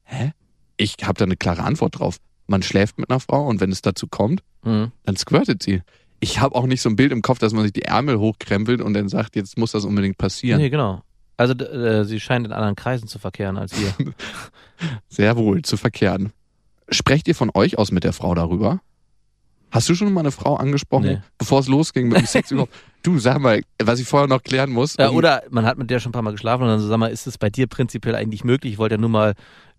Hä? 0.03 0.31
Ich 0.77 0.95
habe 1.03 1.17
da 1.17 1.25
eine 1.25 1.35
klare 1.37 1.63
Antwort 1.63 1.99
drauf. 1.99 2.17
Man 2.47 2.63
schläft 2.63 2.97
mit 2.97 3.09
einer 3.09 3.19
Frau 3.19 3.45
und 3.47 3.59
wenn 3.59 3.71
es 3.71 3.81
dazu 3.81 4.07
kommt, 4.07 4.41
Mhm. 4.63 4.91
dann 5.05 5.15
squirtet 5.15 5.63
sie. 5.63 5.81
Ich 6.19 6.39
habe 6.39 6.53
auch 6.53 6.67
nicht 6.67 6.81
so 6.83 6.89
ein 6.89 6.95
Bild 6.95 7.11
im 7.11 7.23
Kopf, 7.23 7.39
dass 7.39 7.51
man 7.51 7.63
sich 7.63 7.73
die 7.73 7.81
Ärmel 7.81 8.19
hochkrempelt 8.19 8.79
und 8.79 8.93
dann 8.93 9.09
sagt, 9.09 9.35
jetzt 9.35 9.57
muss 9.57 9.71
das 9.71 9.85
unbedingt 9.85 10.19
passieren. 10.19 10.61
Nee, 10.61 10.69
genau. 10.69 11.01
Also 11.35 11.53
äh, 11.55 12.05
sie 12.05 12.19
scheint 12.19 12.45
in 12.45 12.53
anderen 12.53 12.75
Kreisen 12.75 13.07
zu 13.07 13.17
verkehren 13.17 13.57
als 13.57 13.73
wir. 13.79 13.91
Sehr 15.09 15.35
wohl, 15.35 15.63
zu 15.63 15.77
verkehren. 15.77 16.31
Sprecht 16.91 17.27
ihr 17.27 17.35
von 17.35 17.51
euch 17.53 17.77
aus 17.77 17.91
mit 17.91 18.03
der 18.03 18.13
Frau 18.13 18.35
darüber? 18.35 18.81
Hast 19.71 19.87
du 19.87 19.95
schon 19.95 20.11
mal 20.11 20.19
eine 20.19 20.31
Frau 20.31 20.55
angesprochen, 20.57 21.05
Nee. 21.05 21.21
bevor 21.37 21.59
es 21.61 21.69
losging 21.69 22.09
mit 22.09 22.17
dem 22.17 22.25
Sex 22.25 22.51
überhaupt? 22.51 22.73
Du, 23.03 23.17
sag 23.19 23.39
mal, 23.39 23.61
was 23.81 23.99
ich 23.99 24.07
vorher 24.07 24.27
noch 24.27 24.43
klären 24.43 24.69
muss. 24.71 24.97
Ja, 24.97 25.09
um- 25.09 25.15
oder 25.15 25.43
man 25.49 25.65
hat 25.65 25.77
mit 25.77 25.89
der 25.89 25.99
schon 26.01 26.09
ein 26.09 26.13
paar 26.13 26.21
Mal 26.21 26.31
geschlafen 26.31 26.63
und 26.63 26.69
dann 26.69 26.79
so, 26.81 26.87
sag 26.87 26.97
mal, 26.97 27.07
ist 27.07 27.25
es 27.27 27.37
bei 27.37 27.49
dir 27.49 27.67
prinzipiell 27.67 28.15
eigentlich 28.15 28.43
möglich? 28.43 28.73
Ich 28.73 28.79
wollte 28.79 28.95
ja 28.95 29.01
nur 29.01 29.09
mal 29.09 29.33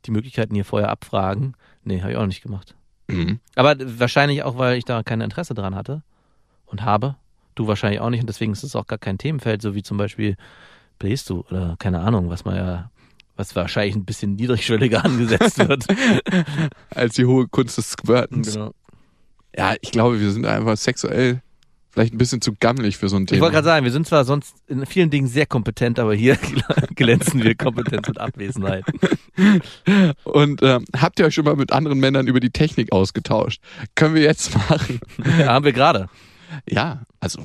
die 0.06 0.10
Möglichkeiten 0.10 0.54
hier 0.54 0.64
vorher 0.64 0.88
abfragen. 0.88 1.54
Nee, 1.84 2.00
habe 2.00 2.12
ich 2.12 2.16
auch 2.16 2.26
nicht 2.26 2.42
gemacht. 2.42 2.74
Mhm. 3.08 3.40
Aber 3.54 3.76
wahrscheinlich 3.98 4.42
auch, 4.44 4.56
weil 4.56 4.78
ich 4.78 4.84
da 4.86 5.02
kein 5.02 5.20
Interesse 5.20 5.52
dran 5.54 5.74
hatte 5.74 6.02
und 6.66 6.82
habe. 6.82 7.16
Du 7.54 7.66
wahrscheinlich 7.66 8.00
auch 8.00 8.08
nicht 8.08 8.20
und 8.20 8.28
deswegen 8.28 8.52
ist 8.52 8.62
es 8.64 8.74
auch 8.74 8.86
gar 8.86 8.98
kein 8.98 9.18
Themenfeld, 9.18 9.60
so 9.60 9.74
wie 9.74 9.82
zum 9.82 9.98
Beispiel 9.98 10.36
bläst 10.98 11.28
du 11.28 11.40
oder 11.50 11.76
keine 11.78 12.00
Ahnung, 12.00 12.30
was 12.30 12.46
man 12.46 12.56
ja, 12.56 12.90
was 13.36 13.54
wahrscheinlich 13.56 13.94
ein 13.96 14.04
bisschen 14.04 14.34
niedrigschwelliger 14.36 15.04
angesetzt 15.04 15.58
wird. 15.68 15.86
Als 16.90 17.14
die 17.14 17.24
hohe 17.26 17.48
Kunst 17.48 17.78
des 17.78 17.90
Squirtens. 17.92 18.52
genau. 18.54 18.72
Ja, 19.56 19.74
ich 19.80 19.90
glaube, 19.90 20.20
wir 20.20 20.30
sind 20.30 20.46
einfach 20.46 20.76
sexuell 20.76 21.42
vielleicht 21.90 22.14
ein 22.14 22.18
bisschen 22.18 22.40
zu 22.40 22.54
gammelig 22.58 22.96
für 22.96 23.10
so 23.10 23.16
ein 23.16 23.24
Ich 23.24 23.28
Thema. 23.28 23.42
wollte 23.42 23.52
gerade 23.56 23.66
sagen, 23.66 23.84
wir 23.84 23.92
sind 23.92 24.06
zwar 24.06 24.24
sonst 24.24 24.54
in 24.66 24.86
vielen 24.86 25.10
Dingen 25.10 25.26
sehr 25.26 25.44
kompetent, 25.44 25.98
aber 25.98 26.14
hier 26.14 26.38
glänzen 26.94 27.42
wir 27.42 27.54
Kompetenz 27.54 28.08
und 28.08 28.18
Abwesenheit. 28.18 28.84
Und 30.24 30.62
ähm, 30.62 30.84
habt 30.96 31.18
ihr 31.18 31.26
euch 31.26 31.34
schon 31.34 31.44
mal 31.44 31.56
mit 31.56 31.72
anderen 31.72 31.98
Männern 32.00 32.26
über 32.28 32.40
die 32.40 32.50
Technik 32.50 32.92
ausgetauscht? 32.92 33.60
Können 33.94 34.14
wir 34.14 34.22
jetzt 34.22 34.54
machen? 34.54 35.00
Ja, 35.38 35.46
haben 35.48 35.64
wir 35.64 35.72
gerade. 35.72 36.08
Ja, 36.68 37.02
also 37.20 37.42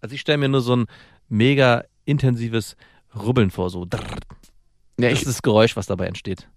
Also 0.00 0.14
ich 0.14 0.20
stelle 0.20 0.38
mir 0.38 0.48
nur 0.48 0.60
so 0.60 0.76
ein 0.76 0.86
mega 1.28 1.84
intensives 2.04 2.76
Rubbeln 3.16 3.50
vor, 3.50 3.70
so. 3.70 3.84
drrrt. 3.84 4.24
Ja, 4.98 5.08
Das 5.10 5.12
ich, 5.20 5.26
ist 5.26 5.28
das 5.36 5.42
Geräusch, 5.42 5.76
was 5.76 5.86
dabei 5.86 6.06
entsteht. 6.06 6.48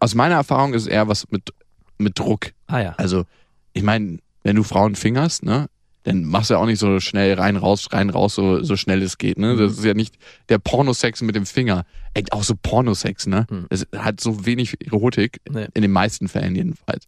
aus 0.00 0.14
meiner 0.14 0.34
Erfahrung 0.36 0.74
ist 0.74 0.86
eher 0.86 1.08
was 1.08 1.30
mit, 1.30 1.52
mit 1.98 2.18
Druck. 2.18 2.52
Ah 2.66 2.80
ja. 2.80 2.94
Also, 2.98 3.24
ich 3.72 3.82
meine, 3.82 4.18
wenn 4.42 4.56
du 4.56 4.62
Frauen 4.62 4.94
fingerst, 4.94 5.42
ne, 5.42 5.68
dann 6.04 6.24
machst 6.24 6.50
du 6.50 6.54
ja 6.54 6.60
auch 6.60 6.66
nicht 6.66 6.78
so 6.78 7.00
schnell 7.00 7.34
rein, 7.34 7.56
raus, 7.56 7.88
rein, 7.92 8.10
raus, 8.10 8.34
so, 8.36 8.62
so 8.62 8.76
schnell 8.76 9.02
es 9.02 9.18
geht, 9.18 9.38
ne? 9.38 9.56
Das 9.56 9.72
ist 9.72 9.84
ja 9.84 9.92
nicht 9.94 10.16
der 10.48 10.58
Pornosex 10.58 11.20
mit 11.22 11.34
dem 11.34 11.46
Finger. 11.46 11.84
Ey, 12.14 12.24
auch 12.30 12.44
so 12.44 12.54
Pornosex, 12.54 13.26
ne? 13.26 13.46
Mhm. 13.50 13.66
Das 13.70 13.86
hat 13.96 14.20
so 14.20 14.46
wenig 14.46 14.76
Erotik, 14.86 15.40
Nee. 15.50 15.66
in 15.74 15.82
den 15.82 15.90
meisten 15.90 16.28
Fällen 16.28 16.54
jedenfalls. 16.54 17.06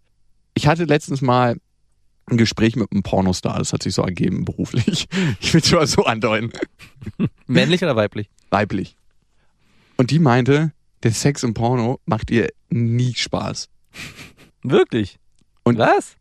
Ich 0.55 0.67
hatte 0.67 0.85
letztens 0.85 1.21
mal 1.21 1.57
ein 2.27 2.37
Gespräch 2.39 2.75
mit 2.75 2.91
einem 2.91 3.05
Pornostar, 3.05 3.59
das 3.59 3.73
hat 3.73 3.85
sich 3.85 3.95
so 3.95 4.03
ergeben 4.03 4.45
beruflich. 4.45 5.07
Ich 5.41 5.55
will 5.55 5.63
schon 5.65 5.79
mal 5.79 5.87
so 5.87 6.05
andeuten. 6.05 6.51
Männlich 7.47 7.83
oder 7.85 7.95
weiblich? 7.95 8.29
Weiblich. 8.51 8.97
Und 9.97 10.11
die 10.11 10.19
meinte, 10.19 10.73
der 11.03 11.13
Sex 11.13 11.43
im 11.43 11.55
Porno 11.55 12.01
macht 12.07 12.31
ihr 12.31 12.49
nie 12.71 13.15
Spaß. 13.15 13.69
Wirklich? 14.63 15.19
Und- 15.65 15.79
was? 15.79 16.17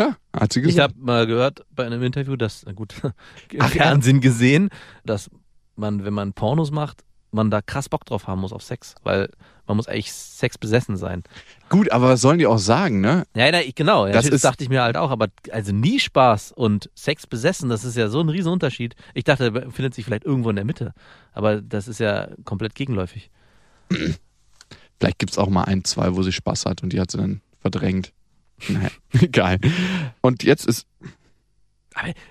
Ja, 0.00 0.16
hat 0.34 0.52
sie 0.52 0.60
Ich 0.60 0.66
gesagt. 0.66 0.92
habe 0.94 1.02
mal 1.04 1.26
gehört 1.26 1.64
bei 1.70 1.86
einem 1.86 2.02
Interview, 2.02 2.36
dass, 2.36 2.64
na 2.66 2.72
gut, 2.72 2.94
im 3.52 3.60
Ach 3.62 3.74
ja. 3.74 3.82
Fernsehen 3.84 4.20
gesehen, 4.20 4.68
dass 5.04 5.30
man, 5.74 6.04
wenn 6.04 6.12
man 6.12 6.34
Pornos 6.34 6.70
macht, 6.70 7.02
man 7.32 7.50
da 7.50 7.60
krass 7.62 7.88
Bock 7.88 8.04
drauf 8.04 8.26
haben 8.26 8.40
muss 8.40 8.52
auf 8.52 8.62
Sex, 8.62 8.94
weil 9.02 9.30
man 9.66 9.76
muss 9.78 9.88
eigentlich 9.88 10.12
Sex 10.12 10.58
besessen 10.58 10.96
sein. 10.96 11.22
Gut, 11.70 11.90
aber 11.92 12.10
was 12.10 12.20
sollen 12.20 12.38
die 12.38 12.46
auch 12.46 12.58
sagen, 12.58 13.00
ne? 13.00 13.24
Ja, 13.34 13.46
ja, 13.50 13.60
ich, 13.60 13.74
genau, 13.74 14.06
ja, 14.06 14.12
Das 14.12 14.26
das, 14.26 14.34
ist- 14.36 14.44
dachte 14.44 14.62
ich 14.64 14.70
mir 14.70 14.82
halt 14.82 14.96
auch, 14.98 15.10
aber 15.10 15.28
also 15.50 15.72
nie 15.72 15.98
Spaß 15.98 16.52
und 16.52 16.90
Sex 16.94 17.26
besessen, 17.26 17.68
das 17.70 17.84
ist 17.84 17.96
ja 17.96 18.08
so 18.08 18.20
ein 18.20 18.28
Riesenunterschied. 18.28 18.94
Ich 19.14 19.24
dachte, 19.24 19.46
er 19.54 19.70
findet 19.70 19.94
sich 19.94 20.04
vielleicht 20.04 20.24
irgendwo 20.24 20.50
in 20.50 20.56
der 20.56 20.64
Mitte, 20.66 20.92
aber 21.32 21.60
das 21.62 21.88
ist 21.88 22.00
ja 22.00 22.28
komplett 22.44 22.74
gegenläufig. 22.74 23.30
Vielleicht 24.98 25.18
gibt's 25.18 25.38
auch 25.38 25.48
mal 25.48 25.64
ein, 25.64 25.84
zwei, 25.84 26.14
wo 26.16 26.22
sie 26.22 26.32
Spaß 26.32 26.66
hat 26.66 26.82
und 26.82 26.92
die 26.92 27.00
hat 27.00 27.10
sie 27.10 27.18
dann 27.18 27.42
verdrängt. 27.60 28.12
Naja, 28.68 28.88
egal. 29.12 29.58
Und 30.22 30.42
jetzt 30.42 30.66
ist, 30.66 30.86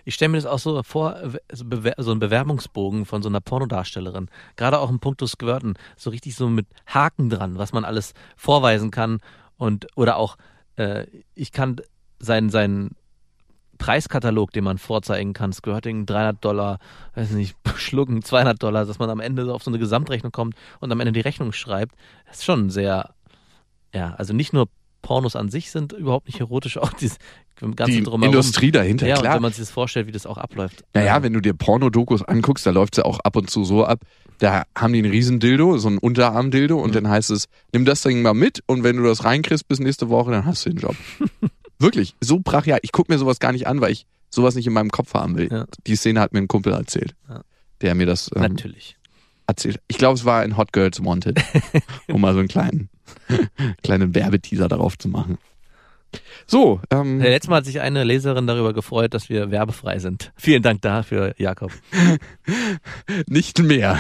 ich 0.04 0.14
stelle 0.14 0.30
mir 0.30 0.38
das 0.38 0.46
auch 0.46 0.60
so 0.60 0.82
vor, 0.84 1.18
so, 1.52 1.66
ein 1.66 2.20
Bewerbungsbogen 2.20 3.06
von 3.06 3.22
so 3.22 3.30
einer 3.30 3.42
Pornodarstellerin. 3.42 4.30
Gerade 4.56 4.80
auch 4.80 4.90
im 4.90 5.00
Punkto 5.00 5.28
Squirten. 5.28 5.76
So 5.98 6.10
richtig 6.10 6.36
so 6.36 6.50
mit 6.50 6.68
Haken 6.88 7.30
dran, 7.30 7.58
was 7.58 7.74
man 7.74 7.86
alles 7.86 8.14
vorweisen 8.36 8.92
kann. 8.92 9.20
Und, 9.58 9.88
oder 9.96 10.18
auch, 10.18 10.38
äh, 10.76 11.08
ich 11.34 11.52
kann 11.52 11.78
seinen, 12.20 12.50
seinen 12.50 12.96
Preiskatalog, 13.78 14.52
den 14.52 14.64
man 14.64 14.78
vorzeigen 14.78 15.34
kann, 15.34 15.54
Squirting 15.54 16.06
300 16.06 16.44
Dollar, 16.44 16.80
weiß 17.16 17.32
nicht, 17.32 17.56
Schlucken 17.76 18.24
200 18.24 18.62
Dollar, 18.62 18.86
dass 18.86 19.00
man 19.00 19.10
am 19.10 19.20
Ende 19.20 19.54
auf 19.54 19.64
so 19.64 19.72
eine 19.72 19.80
Gesamtrechnung 19.80 20.32
kommt 20.32 20.56
und 20.80 20.92
am 20.92 21.00
Ende 21.00 21.12
die 21.12 21.20
Rechnung 21.22 21.52
schreibt. 21.52 21.96
Das 22.28 22.38
ist 22.38 22.46
schon 22.46 22.70
sehr, 22.70 23.10
ja, 23.94 24.14
also 24.16 24.34
nicht 24.34 24.54
nur 24.54 24.68
Pornos 25.02 25.36
an 25.36 25.50
sich 25.50 25.70
sind 25.70 25.94
überhaupt 25.94 26.26
nicht 26.28 26.40
erotisch, 26.40 26.78
auch 26.80 26.92
dieses 26.94 27.18
ganze 27.76 27.98
die 27.98 28.04
Drumherum. 28.04 28.34
Industrie 28.34 28.72
dahinter, 28.72 29.08
Ja, 29.08 29.16
und 29.16 29.22
klar. 29.22 29.36
wenn 29.36 29.42
man 29.44 29.52
sich 29.52 29.60
das 29.62 29.70
vorstellt, 29.72 30.08
wie 30.08 30.12
das 30.12 30.26
auch 30.26 30.38
abläuft. 30.38 30.84
Naja, 30.94 31.22
wenn 31.22 31.32
du 31.34 31.42
dir 31.42 31.54
Pornodokus 31.54 32.24
anguckst, 32.24 32.66
da 32.66 32.72
läuft's 32.72 32.98
ja 32.98 33.06
auch 33.06 33.20
ab 33.20 33.36
und 33.36 33.50
zu 33.50 33.64
so 33.64 33.86
ab. 33.86 34.00
Da 34.40 34.64
haben 34.76 34.92
die 34.94 35.00
einen 35.00 35.12
Riesendildo, 35.12 35.78
so 35.78 35.88
ein 35.90 35.98
Unterarmdildo, 36.00 36.78
und 36.78 36.90
Mhm. 36.90 36.94
dann 36.94 37.10
heißt 37.10 37.30
es, 37.30 37.46
nimm 37.72 37.86
das 37.86 38.02
Ding 38.02 38.22
mal 38.24 38.34
mit 38.34 38.62
und 38.66 38.84
wenn 38.84 38.98
du 38.98 39.04
das 39.04 39.24
reinkriegst 39.24 39.68
bis 39.68 39.80
nächste 39.80 40.10
Woche, 40.10 40.32
dann 40.32 40.46
hast 40.46 40.66
du 40.66 40.72
den 40.72 40.80
Job. 40.80 40.96
Wirklich, 41.80 42.16
so 42.22 42.40
brachial. 42.40 42.80
Ich 42.84 42.92
guck 42.92 43.10
mir 43.10 43.18
sowas 43.18 43.40
gar 43.40 43.52
nicht 43.52 43.68
an, 43.68 43.82
weil 43.82 43.92
ich 43.92 44.06
sowas 44.30 44.56
nicht 44.56 44.68
in 44.68 44.74
meinem 44.74 44.90
Kopf 44.92 45.14
haben 45.14 45.38
will. 45.38 45.50
Ja. 45.52 45.66
Die 45.88 45.96
Szene 45.96 46.20
hat 46.20 46.34
mir 46.34 46.40
ein 46.40 46.48
Kumpel 46.48 46.74
erzählt, 46.74 47.16
Ja. 47.30 47.42
der 47.82 47.96
mir 47.96 48.06
das 48.06 48.30
ähm, 48.36 48.42
Natürlich. 48.42 48.98
erzählt. 49.48 49.80
Ich 49.88 49.98
glaube, 49.98 50.16
es 50.18 50.26
war 50.26 50.44
in 50.44 50.58
Hot 50.58 50.74
Girls 50.74 51.04
Wanted, 51.04 51.42
um 52.08 52.22
mal 52.22 52.34
so 52.34 52.40
einen 52.40 52.48
kleinen, 52.48 52.90
kleinen 53.84 54.14
Werbeteaser 54.16 54.68
darauf 54.68 54.98
zu 54.98 55.08
machen. 55.10 55.38
So, 56.48 56.80
ähm, 56.92 57.20
Äh, 57.20 57.30
Letztes 57.30 57.50
Mal 57.50 57.58
hat 57.58 57.66
sich 57.66 57.82
eine 57.82 58.06
Leserin 58.06 58.48
darüber 58.48 58.72
gefreut, 58.74 59.14
dass 59.14 59.28
wir 59.28 59.52
werbefrei 59.52 60.00
sind. 60.00 60.32
Vielen 60.38 60.64
Dank 60.64 60.82
dafür, 60.82 61.34
Jakob. 61.38 61.72
nicht 63.28 63.60
mehr. 63.62 64.00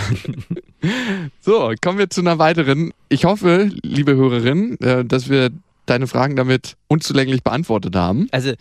so, 1.41 1.73
kommen 1.82 1.97
wir 1.97 2.09
zu 2.09 2.21
einer 2.21 2.39
weiteren. 2.39 2.93
Ich 3.09 3.26
hoffe, 3.26 3.69
liebe 3.84 4.15
Hörerin, 4.15 4.80
äh, 4.80 5.03
dass 5.03 5.30
wir 5.30 5.49
deine 5.86 6.08
Fragen 6.08 6.36
damit 6.36 6.78
unzulänglich 6.88 7.44
beantwortet 7.44 7.96
haben. 7.96 8.28
Also, 8.32 8.54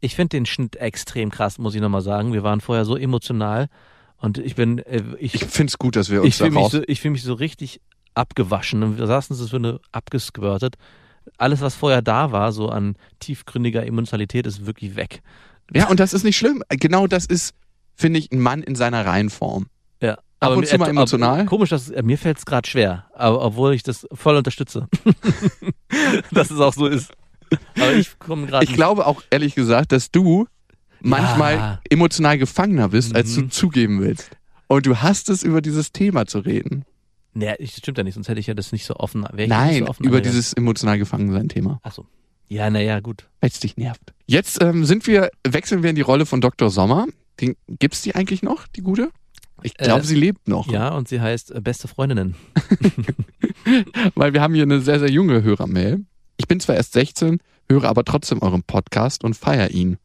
ich 0.00 0.14
finde 0.14 0.36
den 0.36 0.46
Schnitt 0.46 0.76
extrem 0.76 1.30
krass, 1.30 1.58
muss 1.58 1.74
ich 1.74 1.80
nochmal 1.80 2.02
sagen. 2.02 2.32
Wir 2.32 2.42
waren 2.42 2.60
vorher 2.60 2.84
so 2.84 2.96
emotional 2.96 3.68
und 4.18 4.38
ich 4.38 4.54
bin, 4.54 4.78
äh, 4.78 5.02
ich, 5.18 5.34
Ich 5.34 5.44
finde 5.44 5.70
es 5.70 5.78
gut, 5.78 5.96
dass 5.96 6.10
wir 6.10 6.22
uns 6.22 6.28
ich 6.28 6.36
fühle 6.36 6.50
mich, 6.50 6.68
so, 6.68 6.82
ich 6.86 7.00
fühl 7.00 7.10
mich 7.10 7.22
so 7.22 7.34
richtig 7.34 7.80
abgewaschen. 8.14 8.82
Und 8.82 8.98
wir 8.98 9.06
saßen 9.06 9.34
so 9.34 9.46
für 9.48 9.56
eine 9.56 9.80
abgesquirtet. 9.92 10.76
Alles, 11.36 11.60
was 11.60 11.74
vorher 11.74 12.02
da 12.02 12.32
war, 12.32 12.52
so 12.52 12.68
an 12.68 12.96
tiefgründiger 13.20 13.84
Emotionalität, 13.84 14.46
ist 14.46 14.66
wirklich 14.66 14.96
weg. 14.96 15.20
Ja, 15.74 15.88
und 15.88 16.00
das 16.00 16.14
ist 16.14 16.24
nicht 16.24 16.38
schlimm. 16.38 16.62
Genau 16.70 17.06
das 17.06 17.26
ist 17.26 17.54
finde 17.98 18.20
ich, 18.20 18.32
ein 18.32 18.40
Mann 18.40 18.62
in 18.62 18.76
seiner 18.76 19.04
Reihenform. 19.04 19.66
Ja. 20.00 20.16
Ab 20.40 20.50
Aber 20.50 20.56
und 20.58 20.66
zu 20.66 20.78
mal 20.78 20.86
äh, 20.86 20.90
emotional? 20.90 21.46
Komisch, 21.46 21.70
dass 21.70 21.90
äh, 21.90 22.02
mir 22.02 22.16
fällt 22.18 22.38
es 22.38 22.46
gerade 22.46 22.68
schwer, 22.68 23.06
aber 23.14 23.42
obwohl 23.44 23.74
ich 23.74 23.82
das 23.82 24.06
voll 24.12 24.36
unterstütze, 24.36 24.86
dass 26.30 26.50
es 26.50 26.60
auch 26.60 26.74
so 26.74 26.86
ist. 26.86 27.10
Aber 27.76 27.92
ich 27.94 28.18
komme 28.18 28.46
gerade. 28.46 28.64
Ich 28.64 28.72
glaube 28.72 29.06
auch 29.06 29.22
ehrlich 29.30 29.54
gesagt, 29.54 29.92
dass 29.92 30.10
du 30.10 30.46
manchmal 31.00 31.80
emotional 31.88 32.38
gefangener 32.38 32.88
bist, 32.90 33.14
als 33.14 33.34
du 33.34 33.42
Mhm. 33.42 33.50
zugeben 33.50 34.00
willst. 34.00 34.30
Und 34.66 34.84
du 34.86 34.96
hast 34.98 35.30
es, 35.30 35.42
über 35.42 35.60
dieses 35.62 35.92
Thema 35.92 36.26
zu 36.26 36.40
reden. 36.40 36.84
Nee, 37.32 37.54
das 37.58 37.70
stimmt 37.70 37.98
ja 37.98 38.04
nicht, 38.04 38.14
sonst 38.14 38.28
hätte 38.28 38.40
ich 38.40 38.46
ja 38.48 38.54
das 38.54 38.72
nicht 38.72 38.84
so 38.84 38.96
offen. 38.96 39.26
Nein, 39.32 39.84
so 39.84 39.88
offen 39.90 40.04
über 40.04 40.16
angegangen. 40.16 40.22
dieses 40.24 40.52
emotional 40.54 40.98
Gefangensein-Thema. 40.98 41.80
Ach 41.82 41.92
so. 41.92 42.06
Ja, 42.48 42.68
naja, 42.70 43.00
gut. 43.00 43.28
Weil 43.40 43.50
es 43.50 43.60
dich 43.60 43.76
nervt. 43.76 44.12
Jetzt 44.26 44.60
ähm, 44.62 44.84
sind 44.84 45.06
wir, 45.06 45.30
wechseln 45.46 45.82
wir 45.82 45.90
in 45.90 45.96
die 45.96 46.02
Rolle 46.02 46.26
von 46.26 46.40
Dr. 46.40 46.70
Sommer. 46.70 47.06
Den, 47.40 47.56
gibt's 47.68 48.02
die 48.02 48.14
eigentlich 48.14 48.42
noch, 48.42 48.66
die 48.66 48.80
gute? 48.82 49.10
Ich 49.62 49.74
glaube, 49.74 50.02
Äh, 50.02 50.04
sie 50.04 50.14
lebt 50.14 50.48
noch. 50.48 50.70
Ja, 50.70 50.90
und 50.90 51.08
sie 51.08 51.20
heißt 51.20 51.50
äh, 51.52 51.60
Beste 51.60 51.88
Freundinnen. 51.88 52.34
Weil 54.14 54.32
wir 54.32 54.40
haben 54.40 54.54
hier 54.54 54.62
eine 54.62 54.80
sehr, 54.80 54.98
sehr 54.98 55.10
junge 55.10 55.42
Hörermail. 55.42 56.04
Ich 56.36 56.46
bin 56.48 56.60
zwar 56.60 56.76
erst 56.76 56.92
16, 56.92 57.38
höre 57.68 57.84
aber 57.84 58.04
trotzdem 58.04 58.42
euren 58.42 58.62
Podcast 58.62 59.24
und 59.24 59.34
feier 59.34 59.70
ihn. 59.70 59.98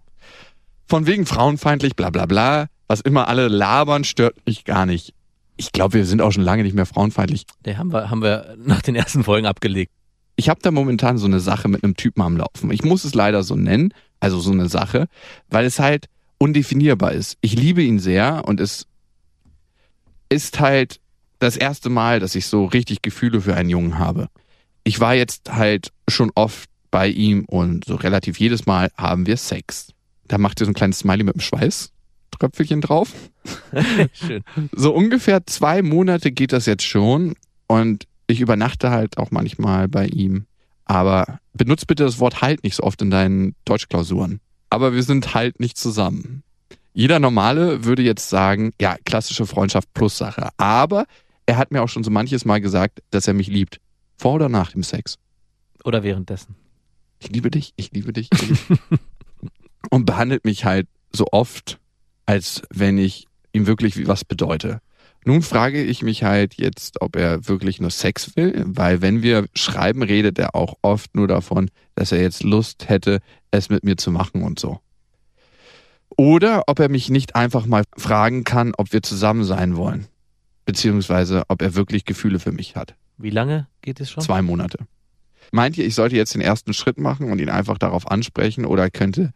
Von 0.88 1.06
wegen 1.06 1.26
frauenfeindlich, 1.26 1.96
bla 1.96 2.10
bla 2.10 2.26
bla. 2.26 2.68
Was 2.88 3.02
immer 3.02 3.28
alle 3.28 3.48
labern, 3.48 4.04
stört 4.04 4.36
mich 4.46 4.66
gar 4.66 4.86
nicht. 4.86 5.14
Ich 5.56 5.72
glaube, 5.72 5.94
wir 5.94 6.06
sind 6.06 6.22
auch 6.22 6.32
schon 6.32 6.44
lange 6.44 6.64
nicht 6.64 6.76
mehr 6.76 6.86
frauenfeindlich. 6.86 7.46
Der 7.64 7.78
haben 7.78 7.94
wir, 7.94 8.10
haben 8.10 8.22
wir 8.22 8.56
nach 8.58 8.82
den 8.82 8.96
ersten 8.96 9.24
Folgen 9.24 9.46
abgelegt. 9.48 9.92
Ich 10.36 10.50
habe 10.50 10.60
da 10.62 10.72
momentan 10.72 11.18
so 11.20 11.28
eine 11.28 11.40
Sache 11.40 11.68
mit 11.68 11.84
einem 11.84 11.96
Typen 11.96 12.22
am 12.24 12.38
Laufen. 12.38 12.72
Ich 12.72 12.84
muss 12.84 13.04
es 13.04 13.14
leider 13.14 13.44
so 13.44 13.56
nennen, 13.56 13.94
also 14.20 14.40
so 14.40 14.52
eine 14.52 14.68
Sache, 14.68 15.08
weil 15.50 15.66
es 15.66 15.80
halt 15.80 16.08
undefinierbar 16.40 17.12
ist. 17.14 17.38
Ich 17.42 17.54
liebe 17.54 17.84
ihn 17.84 18.00
sehr 18.00 18.44
und 18.46 18.60
es 18.60 18.88
ist 20.34 20.60
halt 20.60 21.00
das 21.40 21.56
erste 21.56 21.90
Mal, 21.90 22.20
dass 22.20 22.36
ich 22.36 22.48
so 22.48 22.66
richtig 22.66 23.02
Gefühle 23.02 23.42
für 23.42 23.56
einen 23.56 23.70
Jungen 23.70 24.00
habe. 24.00 24.30
Ich 24.84 25.00
war 25.00 25.14
jetzt 25.14 25.54
halt 25.54 25.92
schon 26.08 26.32
oft 26.36 26.70
bei 26.90 27.08
ihm 27.08 27.46
und 27.46 27.86
so 27.86 27.96
relativ 27.96 28.40
jedes 28.40 28.66
Mal 28.66 28.92
haben 28.98 29.28
wir 29.28 29.38
Sex. 29.38 29.90
Da 30.28 30.38
macht 30.38 30.60
ihr 30.60 30.66
so 30.66 30.72
ein 30.72 30.76
kleines 30.76 31.00
Smiley 31.00 31.24
mit 31.24 31.36
einem 31.36 31.42
Schweißtröpfelchen 31.42 32.82
drauf. 32.82 33.12
Schön. 34.14 34.44
So 34.72 34.94
ungefähr 34.94 35.46
zwei 35.46 35.82
Monate 35.82 36.32
geht 36.32 36.54
das 36.54 36.66
jetzt 36.66 36.84
schon 36.84 37.36
und 37.68 38.08
ich 38.28 38.42
übernachte 38.42 38.90
halt 38.90 39.18
auch 39.18 39.32
manchmal 39.32 39.88
bei 39.88 40.08
ihm. 40.08 40.46
Aber 40.86 41.40
benutzt 41.54 41.88
bitte 41.88 42.04
das 42.04 42.20
Wort 42.20 42.42
halt 42.42 42.64
nicht 42.64 42.76
so 42.76 42.84
oft 42.84 43.02
in 43.02 43.10
deinen 43.10 43.56
Deutschklausuren. 43.66 44.40
Aber 44.70 44.94
wir 44.94 45.04
sind 45.04 45.34
halt 45.34 45.60
nicht 45.60 45.78
zusammen. 45.78 46.44
Jeder 46.94 47.20
Normale 47.20 47.86
würde 47.86 48.04
jetzt 48.04 48.30
sagen, 48.30 48.72
ja, 48.80 48.96
klassische 49.04 49.46
Freundschaft 49.46 49.92
plus 49.94 50.18
Sache. 50.18 50.50
Aber 50.58 51.06
er 51.46 51.58
hat 51.58 51.72
mir 51.72 51.82
auch 51.82 51.90
schon 51.90 52.04
so 52.04 52.12
manches 52.12 52.46
Mal 52.46 52.62
gesagt, 52.62 53.02
dass 53.10 53.28
er 53.28 53.34
mich 53.34 53.48
liebt. 53.48 53.80
Vor 54.18 54.34
oder 54.34 54.48
nach 54.48 54.72
dem 54.72 54.84
Sex. 54.84 55.18
Oder 55.84 56.04
währenddessen. 56.04 56.56
Ich 57.20 57.30
liebe 57.30 57.50
dich, 57.50 57.74
ich 57.78 57.92
liebe 57.92 58.14
dich. 58.14 58.30
Ich 58.32 58.42
liebe 58.42 58.58
dich. 58.58 58.80
und 59.90 60.06
behandelt 60.06 60.46
mich 60.46 60.66
halt 60.66 60.88
so 61.12 61.26
oft, 61.32 61.80
als 62.26 62.62
wenn 62.70 62.98
ich 62.98 63.28
ihm 63.54 63.68
wirklich 63.68 64.08
was 64.08 64.24
bedeute. 64.24 64.80
Nun 65.26 65.42
frage 65.42 65.82
ich 65.82 66.04
mich 66.04 66.24
halt 66.24 66.56
jetzt, 66.56 67.02
ob 67.02 67.16
er 67.16 67.48
wirklich 67.48 67.80
nur 67.80 67.92
Sex 67.92 68.36
will, 68.36 68.64
weil 68.66 69.02
wenn 69.02 69.24
wir 69.24 69.46
schreiben, 69.54 70.04
redet 70.04 70.38
er 70.38 70.54
auch 70.54 70.76
oft 70.82 71.16
nur 71.16 71.28
davon, 71.28 71.70
dass 71.96 72.12
er 72.12 72.22
jetzt 72.22 72.44
Lust 72.44 72.90
hätte, 72.90 73.20
es 73.52 73.70
mit 73.70 73.84
mir 73.84 73.96
zu 73.96 74.12
machen 74.12 74.44
und 74.44 74.60
so. 74.60 74.80
Oder 76.18 76.64
ob 76.68 76.80
er 76.80 76.90
mich 76.90 77.10
nicht 77.10 77.36
einfach 77.36 77.66
mal 77.66 77.84
fragen 77.98 78.44
kann, 78.44 78.74
ob 78.78 78.94
wir 78.94 79.02
zusammen 79.02 79.44
sein 79.44 79.76
wollen. 79.76 80.08
Beziehungsweise, 80.66 81.44
ob 81.50 81.62
er 81.62 81.76
wirklich 81.76 82.06
Gefühle 82.06 82.40
für 82.40 82.52
mich 82.52 82.76
hat. 82.76 82.96
Wie 83.18 83.30
lange 83.30 83.68
geht 83.82 84.00
es 84.00 84.12
schon? 84.12 84.24
Zwei 84.24 84.42
Monate. 84.42 84.80
Meint 85.52 85.78
ihr, 85.78 85.86
ich 85.86 85.96
sollte 85.96 86.16
jetzt 86.16 86.34
den 86.34 86.42
ersten 86.42 86.74
Schritt 86.74 86.98
machen 86.98 87.32
und 87.32 87.40
ihn 87.40 87.50
einfach 87.50 87.78
darauf 87.78 88.10
ansprechen 88.10 88.66
oder 88.66 88.90
könnte 88.90 89.34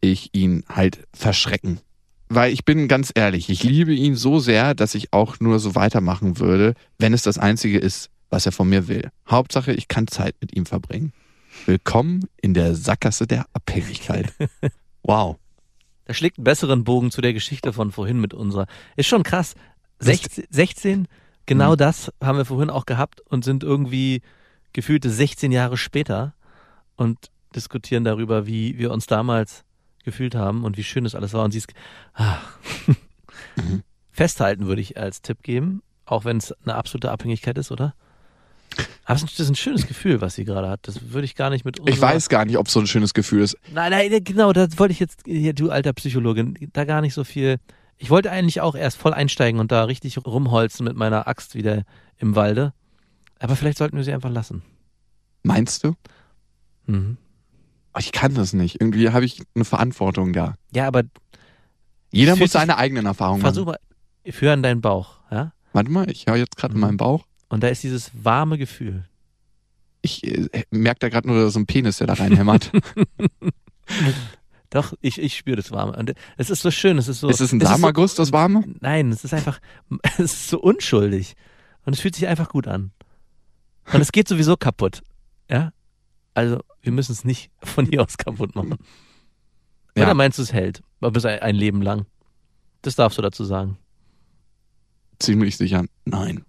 ich 0.00 0.30
ihn 0.32 0.64
halt 0.68 1.06
verschrecken? 1.12 1.80
Weil 2.28 2.52
ich 2.52 2.64
bin 2.64 2.88
ganz 2.88 3.12
ehrlich, 3.14 3.48
ich 3.48 3.62
liebe 3.62 3.94
ihn 3.94 4.16
so 4.16 4.38
sehr, 4.38 4.74
dass 4.74 4.94
ich 4.94 5.12
auch 5.12 5.40
nur 5.40 5.58
so 5.58 5.74
weitermachen 5.74 6.38
würde, 6.38 6.74
wenn 6.98 7.14
es 7.14 7.22
das 7.22 7.38
Einzige 7.38 7.78
ist, 7.78 8.10
was 8.30 8.46
er 8.46 8.52
von 8.52 8.68
mir 8.68 8.88
will. 8.88 9.10
Hauptsache, 9.28 9.72
ich 9.72 9.88
kann 9.88 10.08
Zeit 10.08 10.34
mit 10.40 10.54
ihm 10.56 10.66
verbringen. 10.66 11.12
Willkommen 11.64 12.28
in 12.36 12.52
der 12.52 12.74
Sackgasse 12.74 13.26
der 13.26 13.46
Abhängigkeit. 13.52 14.32
Wow. 15.08 15.36
Da 16.06 16.14
schlägt 16.14 16.38
einen 16.38 16.44
besseren 16.44 16.84
Bogen 16.84 17.10
zu 17.10 17.20
der 17.20 17.32
Geschichte 17.34 17.72
von 17.72 17.92
vorhin 17.92 18.20
mit 18.20 18.32
unserer. 18.32 18.66
Ist 18.96 19.08
schon 19.08 19.22
krass. 19.22 19.54
16, 19.98 20.44
16 20.50 21.08
genau 21.46 21.72
Mhm. 21.72 21.76
das 21.76 22.12
haben 22.22 22.38
wir 22.38 22.44
vorhin 22.44 22.70
auch 22.70 22.86
gehabt 22.86 23.20
und 23.22 23.44
sind 23.44 23.62
irgendwie 23.62 24.22
gefühlte 24.72 25.10
16 25.10 25.52
Jahre 25.52 25.76
später 25.76 26.34
und 26.96 27.30
diskutieren 27.54 28.04
darüber, 28.04 28.46
wie 28.46 28.78
wir 28.78 28.92
uns 28.92 29.06
damals 29.06 29.64
gefühlt 30.04 30.34
haben 30.34 30.64
und 30.64 30.76
wie 30.76 30.84
schön 30.84 31.04
das 31.04 31.14
alles 31.14 31.32
war. 31.32 31.44
Und 31.44 31.50
sie 31.52 31.58
ist, 31.58 31.72
ah. 32.14 32.38
Mhm. 33.56 33.82
festhalten 34.10 34.66
würde 34.66 34.80
ich 34.80 34.96
als 34.96 35.22
Tipp 35.22 35.42
geben, 35.42 35.82
auch 36.04 36.24
wenn 36.24 36.36
es 36.36 36.52
eine 36.62 36.74
absolute 36.74 37.10
Abhängigkeit 37.10 37.58
ist, 37.58 37.72
oder? 37.72 37.94
Aber 39.04 39.14
es 39.14 39.22
das 39.22 39.38
ist 39.40 39.48
ein 39.48 39.54
schönes 39.56 39.86
Gefühl, 39.86 40.20
was 40.20 40.34
sie 40.34 40.44
gerade 40.44 40.68
hat. 40.68 40.80
Das 40.88 41.10
würde 41.12 41.24
ich 41.24 41.34
gar 41.36 41.50
nicht 41.50 41.64
mit 41.64 41.78
Ich 41.86 42.00
weiß 42.00 42.28
gar 42.28 42.44
nicht, 42.44 42.58
ob 42.58 42.68
so 42.68 42.80
ein 42.80 42.86
schönes 42.86 43.14
Gefühl 43.14 43.42
ist. 43.42 43.56
Nein, 43.72 43.90
nein, 43.92 44.24
genau, 44.24 44.52
da 44.52 44.66
wollte 44.78 44.92
ich 44.92 45.00
jetzt, 45.00 45.20
hier, 45.26 45.52
du 45.54 45.70
alter 45.70 45.92
Psychologin, 45.92 46.56
da 46.72 46.84
gar 46.84 47.00
nicht 47.00 47.14
so 47.14 47.22
viel. 47.24 47.58
Ich 47.98 48.10
wollte 48.10 48.30
eigentlich 48.30 48.60
auch 48.60 48.74
erst 48.74 48.98
voll 48.98 49.14
einsteigen 49.14 49.60
und 49.60 49.70
da 49.72 49.84
richtig 49.84 50.18
rumholzen 50.26 50.84
mit 50.84 50.96
meiner 50.96 51.28
Axt 51.28 51.54
wieder 51.54 51.84
im 52.18 52.34
Walde. 52.34 52.72
Aber 53.38 53.54
vielleicht 53.56 53.78
sollten 53.78 53.96
wir 53.96 54.04
sie 54.04 54.12
einfach 54.12 54.30
lassen. 54.30 54.62
Meinst 55.42 55.84
du? 55.84 55.94
Mhm. 56.86 57.16
Oh, 57.94 57.98
Ich 58.00 58.12
kann 58.12 58.34
das 58.34 58.52
nicht. 58.52 58.80
Irgendwie 58.80 59.10
habe 59.10 59.24
ich 59.24 59.40
eine 59.54 59.64
Verantwortung 59.64 60.32
da. 60.32 60.56
Ja, 60.74 60.86
aber 60.88 61.04
Jeder 62.10 62.36
muss 62.36 62.52
seine 62.52 62.76
eigenen 62.76 63.06
Erfahrungen 63.06 63.40
versuch 63.40 63.66
machen. 63.66 63.76
mal, 64.24 64.32
führ 64.32 64.52
an 64.52 64.62
deinen 64.62 64.80
Bauch, 64.80 65.20
ja? 65.30 65.52
Warte 65.72 65.90
mal, 65.90 66.10
ich 66.10 66.26
höre 66.26 66.36
jetzt 66.36 66.56
gerade 66.56 66.72
in 66.74 66.80
Mhm. 66.80 66.86
meinem 66.86 66.96
Bauch. 66.96 67.24
Und 67.48 67.62
da 67.62 67.68
ist 67.68 67.82
dieses 67.82 68.10
warme 68.14 68.58
Gefühl. 68.58 69.04
Ich 70.02 70.24
äh, 70.24 70.64
merke 70.70 71.00
da 71.00 71.08
gerade 71.08 71.26
nur 71.28 71.50
so 71.50 71.58
ein 71.58 71.66
Penis, 71.66 71.98
der 71.98 72.06
da 72.06 72.14
reinhämmert. 72.14 72.72
Doch, 74.70 74.92
ich, 75.00 75.18
ich 75.18 75.36
spüre 75.36 75.56
das 75.56 75.70
Warme. 75.70 75.96
Und 75.96 76.12
es 76.36 76.50
ist 76.50 76.62
so 76.62 76.70
schön, 76.70 76.98
es 76.98 77.08
ist 77.08 77.20
so. 77.20 77.28
ist 77.28 77.40
es 77.40 77.52
ein 77.52 77.60
so- 77.60 77.66
Samenerguss, 77.66 78.14
das 78.14 78.32
Warme? 78.32 78.64
Nein, 78.80 79.10
es 79.12 79.24
ist 79.24 79.32
einfach, 79.32 79.60
es 80.18 80.18
ist 80.18 80.48
so 80.48 80.60
unschuldig. 80.60 81.34
Und 81.84 81.92
es 81.92 82.00
fühlt 82.00 82.14
sich 82.16 82.26
einfach 82.26 82.48
gut 82.48 82.66
an. 82.66 82.90
Und 83.92 84.00
es 84.00 84.10
geht 84.10 84.26
sowieso 84.26 84.56
kaputt. 84.56 85.02
Ja? 85.48 85.72
Also, 86.34 86.60
wir 86.82 86.92
müssen 86.92 87.12
es 87.12 87.24
nicht 87.24 87.50
von 87.62 87.86
hier 87.86 88.02
aus 88.02 88.18
kaputt 88.18 88.54
machen. 88.56 88.76
Ja. 89.96 90.04
Oder 90.04 90.14
meinst 90.14 90.38
du, 90.38 90.42
es 90.42 90.52
hält? 90.52 90.82
Aber 91.00 91.12
bis 91.12 91.24
ein, 91.24 91.38
ein 91.40 91.54
Leben 91.54 91.80
lang. 91.80 92.06
Das 92.82 92.96
darfst 92.96 93.18
du 93.18 93.22
dazu 93.22 93.44
sagen. 93.44 93.78
Ziemlich 95.18 95.56
sicher. 95.56 95.84
Nein. 96.04 96.44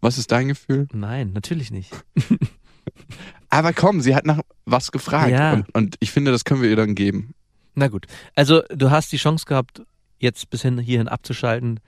Was 0.00 0.18
ist 0.18 0.30
dein 0.32 0.48
Gefühl? 0.48 0.88
Nein, 0.92 1.32
natürlich 1.32 1.70
nicht. 1.70 1.92
Aber 3.48 3.72
komm, 3.72 4.00
sie 4.00 4.14
hat 4.14 4.26
nach 4.26 4.40
was 4.64 4.92
gefragt. 4.92 5.30
Ja. 5.30 5.52
Und, 5.52 5.74
und 5.74 5.96
ich 6.00 6.10
finde, 6.10 6.32
das 6.32 6.44
können 6.44 6.62
wir 6.62 6.70
ihr 6.70 6.76
dann 6.76 6.94
geben. 6.94 7.34
Na 7.74 7.88
gut. 7.88 8.06
Also, 8.34 8.62
du 8.70 8.90
hast 8.90 9.12
die 9.12 9.16
Chance 9.16 9.44
gehabt, 9.46 9.82
jetzt 10.18 10.50
bis 10.50 10.62
hin 10.62 10.78
hierhin 10.78 11.08
abzuschalten, 11.08 11.80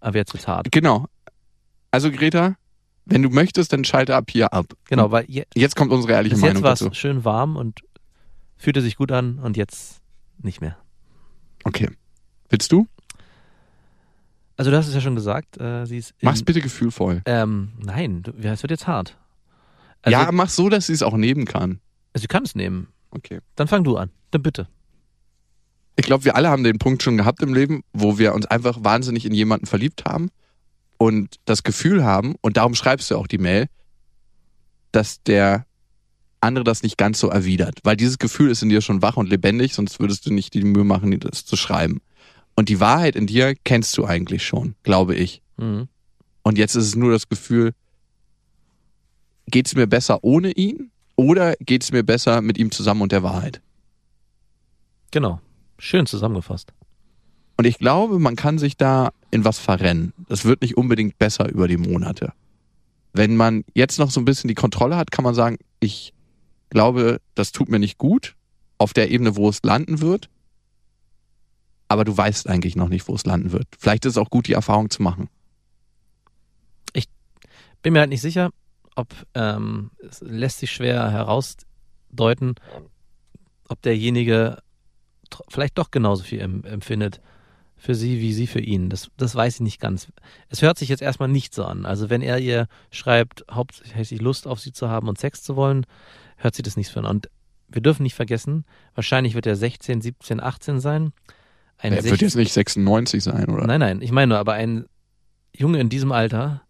aber 0.00 0.16
jetzt 0.16 0.32
wird's 0.34 0.48
hart. 0.48 0.70
Genau. 0.70 1.06
Also, 1.90 2.10
Greta, 2.10 2.56
wenn 3.04 3.22
du 3.22 3.30
möchtest, 3.30 3.72
dann 3.72 3.84
schalte 3.84 4.14
ab 4.14 4.30
hier 4.30 4.52
ab. 4.52 4.66
Genau, 4.88 5.10
weil 5.10 5.24
je, 5.28 5.44
Jetzt 5.54 5.76
kommt 5.76 5.92
unsere 5.92 6.12
ehrliche 6.12 6.34
bis 6.34 6.42
jetzt 6.42 6.54
Meinung 6.54 6.62
war 6.62 6.72
es 6.74 6.96
schön 6.96 7.24
warm 7.24 7.56
und 7.56 7.80
fühlte 8.56 8.82
sich 8.82 8.96
gut 8.96 9.12
an 9.12 9.38
und 9.38 9.56
jetzt 9.56 10.00
nicht 10.38 10.60
mehr. 10.60 10.76
Okay. 11.64 11.88
Willst 12.48 12.72
du? 12.72 12.86
Also, 14.58 14.70
du 14.70 14.76
hast 14.76 14.88
es 14.88 14.94
ja 14.94 15.00
schon 15.00 15.14
gesagt, 15.14 15.58
äh, 15.60 15.86
sie 15.86 15.96
ist. 15.98 16.10
in- 16.18 16.26
Mach's 16.26 16.42
bitte 16.42 16.60
gefühlvoll. 16.60 17.22
Ähm, 17.24 17.72
nein, 17.78 18.22
du, 18.22 18.32
ja, 18.40 18.52
es 18.52 18.62
wird 18.62 18.70
jetzt 18.72 18.86
hart. 18.86 19.16
Also, 20.02 20.18
ja, 20.18 20.30
mach 20.32 20.50
so, 20.50 20.68
dass 20.68 20.86
sie 20.88 20.92
es 20.92 21.02
auch 21.02 21.16
nehmen 21.16 21.46
kann. 21.46 21.80
also 22.12 22.22
sie 22.22 22.28
kann 22.28 22.42
es 22.44 22.54
nehmen. 22.54 22.88
Okay. 23.10 23.38
Dann 23.56 23.68
fang 23.68 23.84
du 23.84 23.96
an. 23.96 24.10
Dann 24.32 24.42
bitte. 24.42 24.68
Ich 25.96 26.04
glaube, 26.04 26.24
wir 26.24 26.36
alle 26.36 26.48
haben 26.50 26.62
den 26.62 26.78
Punkt 26.78 27.02
schon 27.02 27.16
gehabt 27.16 27.42
im 27.42 27.54
Leben, 27.54 27.82
wo 27.92 28.18
wir 28.18 28.34
uns 28.34 28.46
einfach 28.46 28.78
wahnsinnig 28.84 29.24
in 29.24 29.32
jemanden 29.34 29.66
verliebt 29.66 30.04
haben 30.04 30.28
und 30.98 31.36
das 31.44 31.62
Gefühl 31.64 32.04
haben, 32.04 32.34
und 32.40 32.56
darum 32.56 32.74
schreibst 32.74 33.10
du 33.10 33.16
auch 33.16 33.26
die 33.26 33.38
Mail, 33.38 33.66
dass 34.92 35.22
der 35.22 35.66
andere 36.40 36.64
das 36.64 36.82
nicht 36.82 36.98
ganz 36.98 37.18
so 37.18 37.28
erwidert. 37.28 37.80
Weil 37.82 37.96
dieses 37.96 38.18
Gefühl 38.18 38.50
ist 38.50 38.62
in 38.62 38.68
dir 38.68 38.80
schon 38.80 39.02
wach 39.02 39.16
und 39.16 39.28
lebendig, 39.28 39.74
sonst 39.74 39.98
würdest 39.98 40.26
du 40.26 40.32
nicht 40.32 40.54
die 40.54 40.62
Mühe 40.62 40.84
machen, 40.84 41.18
das 41.18 41.44
zu 41.44 41.56
schreiben. 41.56 42.00
Und 42.58 42.68
die 42.68 42.80
Wahrheit 42.80 43.14
in 43.14 43.28
dir 43.28 43.54
kennst 43.54 43.96
du 43.96 44.04
eigentlich 44.04 44.44
schon, 44.44 44.74
glaube 44.82 45.14
ich. 45.14 45.42
Mhm. 45.58 45.86
Und 46.42 46.58
jetzt 46.58 46.74
ist 46.74 46.86
es 46.86 46.96
nur 46.96 47.12
das 47.12 47.28
Gefühl, 47.28 47.72
geht's 49.46 49.76
mir 49.76 49.86
besser 49.86 50.24
ohne 50.24 50.50
ihn 50.50 50.90
oder 51.14 51.54
geht's 51.60 51.92
mir 51.92 52.02
besser 52.02 52.42
mit 52.42 52.58
ihm 52.58 52.72
zusammen 52.72 53.02
und 53.02 53.12
der 53.12 53.22
Wahrheit? 53.22 53.62
Genau. 55.12 55.40
Schön 55.78 56.06
zusammengefasst. 56.06 56.72
Und 57.56 57.64
ich 57.64 57.78
glaube, 57.78 58.18
man 58.18 58.34
kann 58.34 58.58
sich 58.58 58.76
da 58.76 59.12
in 59.30 59.44
was 59.44 59.60
verrennen. 59.60 60.12
Das 60.28 60.44
wird 60.44 60.60
nicht 60.62 60.76
unbedingt 60.76 61.16
besser 61.16 61.48
über 61.48 61.68
die 61.68 61.76
Monate. 61.76 62.32
Wenn 63.12 63.36
man 63.36 63.62
jetzt 63.72 64.00
noch 64.00 64.10
so 64.10 64.20
ein 64.20 64.24
bisschen 64.24 64.48
die 64.48 64.54
Kontrolle 64.54 64.96
hat, 64.96 65.12
kann 65.12 65.22
man 65.22 65.36
sagen, 65.36 65.58
ich 65.78 66.12
glaube, 66.70 67.20
das 67.36 67.52
tut 67.52 67.68
mir 67.68 67.78
nicht 67.78 67.98
gut 67.98 68.34
auf 68.78 68.94
der 68.94 69.12
Ebene, 69.12 69.36
wo 69.36 69.48
es 69.48 69.62
landen 69.62 70.00
wird. 70.00 70.28
Aber 71.88 72.04
du 72.04 72.16
weißt 72.16 72.48
eigentlich 72.48 72.76
noch 72.76 72.88
nicht, 72.88 73.08
wo 73.08 73.14
es 73.14 73.24
landen 73.24 73.52
wird. 73.52 73.66
Vielleicht 73.78 74.04
ist 74.04 74.12
es 74.12 74.18
auch 74.18 74.30
gut, 74.30 74.46
die 74.46 74.52
Erfahrung 74.52 74.90
zu 74.90 75.02
machen. 75.02 75.28
Bin 77.82 77.92
mir 77.92 78.00
halt 78.00 78.10
nicht 78.10 78.20
sicher, 78.20 78.50
ob 78.96 79.14
ähm, 79.34 79.90
es 80.06 80.20
lässt 80.20 80.58
sich 80.58 80.72
schwer 80.72 81.10
herausdeuten, 81.10 82.56
ob 83.68 83.80
derjenige 83.82 84.58
vielleicht 85.48 85.78
doch 85.78 85.90
genauso 85.90 86.24
viel 86.24 86.40
em 86.40 86.64
empfindet 86.64 87.20
für 87.76 87.94
sie 87.94 88.20
wie 88.20 88.32
sie 88.32 88.48
für 88.48 88.60
ihn. 88.60 88.90
Das, 88.90 89.08
das 89.16 89.36
weiß 89.36 89.54
ich 89.54 89.60
nicht 89.60 89.80
ganz. 89.80 90.08
Es 90.48 90.62
hört 90.62 90.78
sich 90.78 90.88
jetzt 90.88 91.02
erstmal 91.02 91.28
nicht 91.28 91.54
so 91.54 91.64
an. 91.64 91.86
Also 91.86 92.10
wenn 92.10 92.22
er 92.22 92.38
ihr 92.38 92.66
schreibt, 92.90 93.44
hauptsächlich 93.48 94.20
Lust 94.20 94.48
auf 94.48 94.58
sie 94.58 94.72
zu 94.72 94.88
haben 94.88 95.08
und 95.08 95.18
Sex 95.18 95.44
zu 95.44 95.54
wollen, 95.54 95.86
hört 96.36 96.56
sich 96.56 96.64
das 96.64 96.76
nicht 96.76 96.90
so 96.90 96.98
an. 96.98 97.06
Und 97.06 97.30
wir 97.68 97.80
dürfen 97.80 98.02
nicht 98.02 98.16
vergessen, 98.16 98.64
wahrscheinlich 98.94 99.34
wird 99.34 99.46
er 99.46 99.54
16, 99.54 100.00
17, 100.00 100.40
18 100.40 100.80
sein. 100.80 101.12
Ein 101.78 101.92
Er 101.92 102.04
wird 102.04 102.20
jetzt 102.20 102.34
nicht 102.34 102.52
96 102.52 103.22
sein, 103.22 103.48
oder? 103.48 103.66
Nein, 103.66 103.80
nein, 103.80 104.02
ich 104.02 104.10
meine 104.10 104.30
nur, 104.30 104.38
aber 104.38 104.54
ein 104.54 104.86
Junge 105.54 105.80
in 105.80 105.88
diesem 105.88 106.12
Alter, 106.12 106.62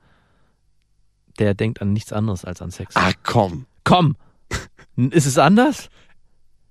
der 1.39 1.55
denkt 1.55 1.81
an 1.81 1.93
nichts 1.93 2.13
anderes 2.13 2.45
als 2.45 2.61
an 2.63 2.71
Sex. 2.71 2.95
Ah, 2.97 3.13
komm. 3.23 3.67
Komm! 3.85 4.17
Ist 4.97 5.27
es 5.27 5.39
anders? 5.39 5.89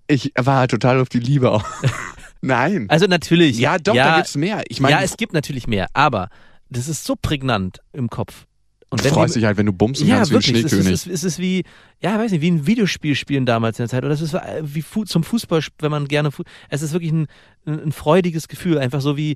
Ich 0.08 0.34
war 0.36 0.68
total 0.68 1.00
auf 1.00 1.10
die 1.10 1.20
Liebe 1.20 1.52
auch. 1.52 1.66
Nein. 2.42 2.86
Also 2.90 3.08
natürlich. 3.08 3.58
ja, 3.58 3.78
doch, 3.80 3.96
da 3.96 4.18
gibt's 4.18 4.36
mehr. 4.36 4.64
Ich 4.70 4.80
meine, 4.80 4.98
ja, 4.98 5.02
es 5.02 5.18
gibt 5.18 5.34
natürlich 5.34 5.68
mehr, 5.68 5.88
aber 5.94 6.30
das 6.70 6.88
ist 6.88 7.04
so 7.06 7.16
prägnant 7.16 7.82
im 7.94 8.10
Kopf. 8.10 8.46
Und 8.90 9.04
du 9.04 9.10
freust 9.10 9.36
die, 9.36 9.40
dich 9.40 9.46
halt, 9.46 9.58
wenn 9.58 9.66
du 9.66 9.74
bummst 9.74 10.02
und 10.02 10.08
ja, 10.08 10.18
kannst 10.18 10.32
wie 10.32 10.36
ein 10.36 10.42
wirklich, 10.42 10.64
es 10.64 10.72
Schneekönig. 10.72 10.94
ist, 10.94 11.08
es 11.08 11.24
ist 11.24 11.40
wie, 11.40 11.64
ja, 12.00 12.18
weiß 12.18 12.32
nicht, 12.32 12.42
wie 12.42 12.52
ein 12.52 12.66
Videospiel 12.66 13.16
spielen 13.16 13.46
damals 13.46 13.80
in 13.80 13.84
der 13.84 13.90
Zeit. 13.90 14.06
Oder 14.06 14.14
es 14.14 14.22
ist 14.22 14.34
wie 14.34 14.82
Fu 14.82 15.04
zum 15.04 15.24
Fußball, 15.24 15.62
wenn 15.80 15.92
man 15.92 16.08
gerne, 16.08 16.32
Fu 16.32 16.44
es 16.70 16.82
ist 16.82 16.94
wirklich 16.94 17.12
ein, 17.12 17.28
ein, 17.66 17.92
freudiges 17.92 18.48
Gefühl, 18.48 18.78
einfach 18.78 19.02
so 19.02 19.18
wie 19.18 19.36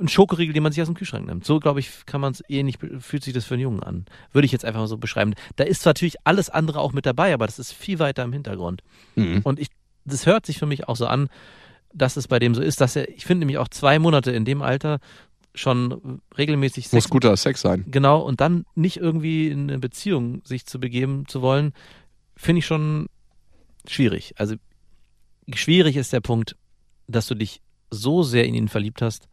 ein 0.00 0.08
Schokoriegel, 0.08 0.54
den 0.54 0.62
man 0.62 0.72
sich 0.72 0.80
aus 0.80 0.88
dem 0.88 0.94
Kühlschrank 0.94 1.26
nimmt. 1.26 1.44
So, 1.44 1.60
glaube 1.60 1.80
ich, 1.80 1.90
kann 2.06 2.22
man 2.22 2.32
es 2.32 2.42
ähnlich, 2.48 2.78
fühlt 3.00 3.22
sich 3.22 3.34
das 3.34 3.44
für 3.44 3.54
einen 3.54 3.64
Jungen 3.64 3.82
an. 3.82 4.06
Würde 4.32 4.46
ich 4.46 4.52
jetzt 4.52 4.64
einfach 4.64 4.80
mal 4.80 4.88
so 4.88 4.96
beschreiben. 4.96 5.34
Da 5.56 5.64
ist 5.64 5.82
zwar 5.82 5.90
natürlich 5.90 6.16
alles 6.24 6.48
andere 6.48 6.80
auch 6.80 6.92
mit 6.92 7.04
dabei, 7.04 7.34
aber 7.34 7.46
das 7.46 7.58
ist 7.58 7.72
viel 7.72 7.98
weiter 7.98 8.24
im 8.24 8.32
Hintergrund. 8.32 8.82
Mhm. 9.14 9.42
Und 9.44 9.60
ich, 9.60 9.68
das 10.06 10.24
hört 10.24 10.46
sich 10.46 10.58
für 10.58 10.66
mich 10.66 10.88
auch 10.88 10.96
so 10.96 11.06
an, 11.06 11.28
dass 11.92 12.16
es 12.16 12.28
bei 12.28 12.38
dem 12.38 12.54
so 12.54 12.62
ist, 12.62 12.80
dass 12.80 12.96
er, 12.96 13.08
ich 13.08 13.24
finde 13.24 13.40
nämlich 13.40 13.58
auch 13.58 13.68
zwei 13.68 13.98
Monate 13.98 14.30
in 14.30 14.44
dem 14.44 14.62
Alter 14.62 14.98
schon 15.56 16.20
regelmäßig 16.36 16.84
Muss 16.92 17.04
Sex 17.04 17.08
guter 17.08 17.36
Sex 17.36 17.60
sein. 17.62 17.84
Genau, 17.88 18.20
und 18.20 18.40
dann 18.40 18.64
nicht 18.74 18.98
irgendwie 18.98 19.48
in 19.48 19.68
eine 19.70 19.78
Beziehung 19.78 20.42
sich 20.44 20.66
zu 20.66 20.78
begeben 20.78 21.24
zu 21.26 21.42
wollen, 21.42 21.72
finde 22.36 22.60
ich 22.60 22.66
schon 22.66 23.06
schwierig. 23.88 24.34
Also 24.36 24.54
schwierig 25.54 25.96
ist 25.96 26.12
der 26.12 26.20
Punkt, 26.20 26.56
dass 27.06 27.26
du 27.26 27.34
dich 27.34 27.60
so 27.90 28.22
sehr 28.22 28.44
in 28.44 28.54
ihn 28.54 28.68
verliebt 28.68 29.00
hast, 29.02 29.28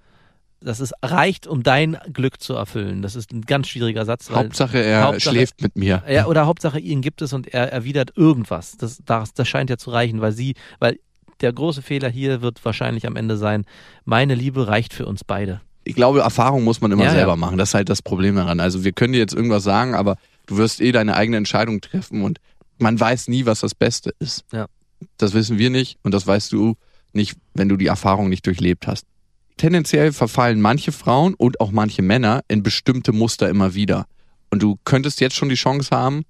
dass 0.62 0.80
es 0.80 0.94
reicht, 1.04 1.46
um 1.46 1.62
dein 1.64 1.98
Glück 2.14 2.40
zu 2.40 2.54
erfüllen. 2.54 3.02
Das 3.02 3.16
ist 3.16 3.34
ein 3.34 3.42
ganz 3.42 3.68
schwieriger 3.68 4.06
Satz. 4.06 4.30
Hauptsache, 4.30 4.78
er 4.82 5.04
Hauptsache- 5.04 5.32
schläft 5.34 5.62
mit 5.62 5.76
mir. 5.76 6.04
ja, 6.08 6.26
oder 6.28 6.46
Hauptsache, 6.46 6.80
ihn 6.80 7.02
gibt 7.02 7.22
es 7.22 7.34
und 7.34 7.48
er 7.48 7.72
erwidert 7.72 8.14
irgendwas. 8.16 8.78
Das, 8.78 9.02
das, 9.04 9.34
das 9.34 9.48
scheint 9.48 9.70
ja 9.70 9.78
zu 9.78 9.90
reichen, 9.92 10.22
weil 10.22 10.32
sie, 10.32 10.54
weil 10.80 11.00
der 11.42 11.52
große 11.52 11.82
Fehler 11.82 12.10
hier 12.10 12.42
wird 12.42 12.64
wahrscheinlich 12.64 13.06
am 13.06 13.18
Ende 13.18 13.36
sein, 13.36 13.66
meine 14.06 14.36
Liebe 14.36 14.68
reicht 14.68 14.94
für 14.94 15.06
uns 15.06 15.26
beide. 15.26 15.60
Ich 15.84 15.96
glaube, 15.96 16.22
Erfahrung 16.22 16.64
muss 16.64 16.82
man 16.82 16.92
immer 16.92 17.06
Ja, 17.06 17.12
selber 17.12 17.32
ja. 17.34 17.36
machen. 17.36 17.58
Das 17.58 17.70
ist 17.70 17.74
halt 17.74 17.90
das 17.90 18.02
Problem 18.02 18.36
daran. 18.36 18.60
Also 18.60 18.84
wir 18.84 18.92
können 18.94 19.14
dir 19.14 19.20
jetzt 19.20 19.34
irgendwas 19.34 19.64
sagen, 19.64 19.96
aber 19.96 20.18
du 20.46 20.58
wirst 20.58 20.82
eh 20.82 20.92
deine 20.92 21.16
eigene 21.16 21.38
Entscheidung 21.38 21.82
treffen 21.82 22.22
und 22.24 22.40
man 22.78 23.00
weiß 23.00 23.28
nie, 23.28 23.46
was 23.46 23.60
das 23.62 23.76
Beste 23.76 24.14
ist. 24.20 24.46
Ja. 24.52 24.68
Das 25.18 25.34
wissen 25.34 25.58
wir 25.58 25.70
nicht 25.70 25.98
und 26.04 26.14
das 26.14 26.26
weißt 26.26 26.52
du 26.52 26.76
nicht, 27.12 27.36
wenn 27.54 27.70
du 27.70 27.78
die 27.78 27.88
Erfahrung 27.88 28.30
nicht 28.30 28.46
durchlebt 28.46 28.88
hast. 28.88 29.06
Tendenziell 29.58 30.12
verfallen 30.14 30.62
manche 30.62 30.92
Frauen 30.92 31.34
und 31.36 31.60
auch 31.60 31.72
manche 31.72 32.02
Männer 32.02 32.42
in 32.48 32.64
bestimmte 32.64 33.12
Muster 33.12 33.50
immer 33.50 33.74
wieder. 33.76 34.08
Und 34.50 34.64
du 34.64 34.78
könntest 34.84 35.20
jetzt 35.22 35.36
schon 35.36 35.50
die 35.50 35.56
Chance 35.56 35.90
haben, 35.96 36.24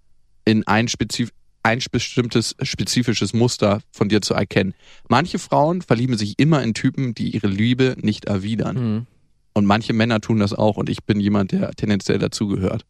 in 0.46 0.68
ein, 0.68 0.88
spezif 0.88 1.30
ein 1.64 1.80
bestimmtes 1.92 2.56
spezifisches 2.62 3.34
Muster 3.34 3.82
von 3.92 4.10
dir 4.10 4.22
zu 4.22 4.34
erkennen. 4.34 4.74
Manche 5.08 5.40
Frauen 5.40 5.82
verlieben 5.82 6.18
sich 6.18 6.38
immer 6.38 6.62
in 6.62 6.74
Typen, 6.74 7.14
die 7.16 7.30
ihre 7.30 7.48
Liebe 7.48 7.96
nicht 8.02 8.26
erwidern. 8.26 8.76
Mhm. 8.76 9.08
Und 9.54 9.66
manche 9.66 9.94
Männer 9.94 10.20
tun 10.20 10.40
das 10.40 10.54
auch 10.54 10.78
und 10.78 10.90
ich 10.90 11.04
bin 11.04 11.20
jemand, 11.20 11.52
der 11.52 11.72
tendenziell 11.72 12.18
dazugehört. 12.18 12.86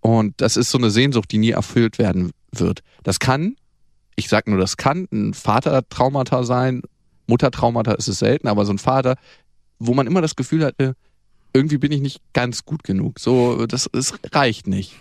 Und 0.00 0.40
das 0.40 0.56
ist 0.56 0.70
so 0.70 0.78
eine 0.78 0.90
Sehnsucht, 0.90 1.30
die 1.30 1.38
nie 1.38 1.50
erfüllt 1.50 1.98
werden 1.98 2.32
wird. 2.50 2.80
Das 3.02 3.18
kann, 3.18 3.56
ich 4.16 4.28
sag 4.28 4.48
nur, 4.48 4.58
das 4.58 4.76
kann 4.76 5.08
ein 5.12 5.32
Vatertraumata 5.32 6.44
sein, 6.44 6.82
Muttertraumata 7.26 7.92
ist 7.92 8.08
es 8.08 8.18
selten, 8.18 8.48
aber 8.48 8.66
so 8.66 8.72
ein 8.72 8.78
Vater, 8.78 9.16
wo 9.78 9.94
man 9.94 10.06
immer 10.06 10.20
das 10.20 10.36
Gefühl 10.36 10.64
hatte, 10.64 10.94
irgendwie 11.54 11.78
bin 11.78 11.92
ich 11.92 12.00
nicht 12.00 12.20
ganz 12.32 12.64
gut 12.64 12.82
genug. 12.82 13.18
So, 13.18 13.66
das, 13.66 13.88
es 13.92 14.14
reicht 14.32 14.66
nicht. 14.66 14.96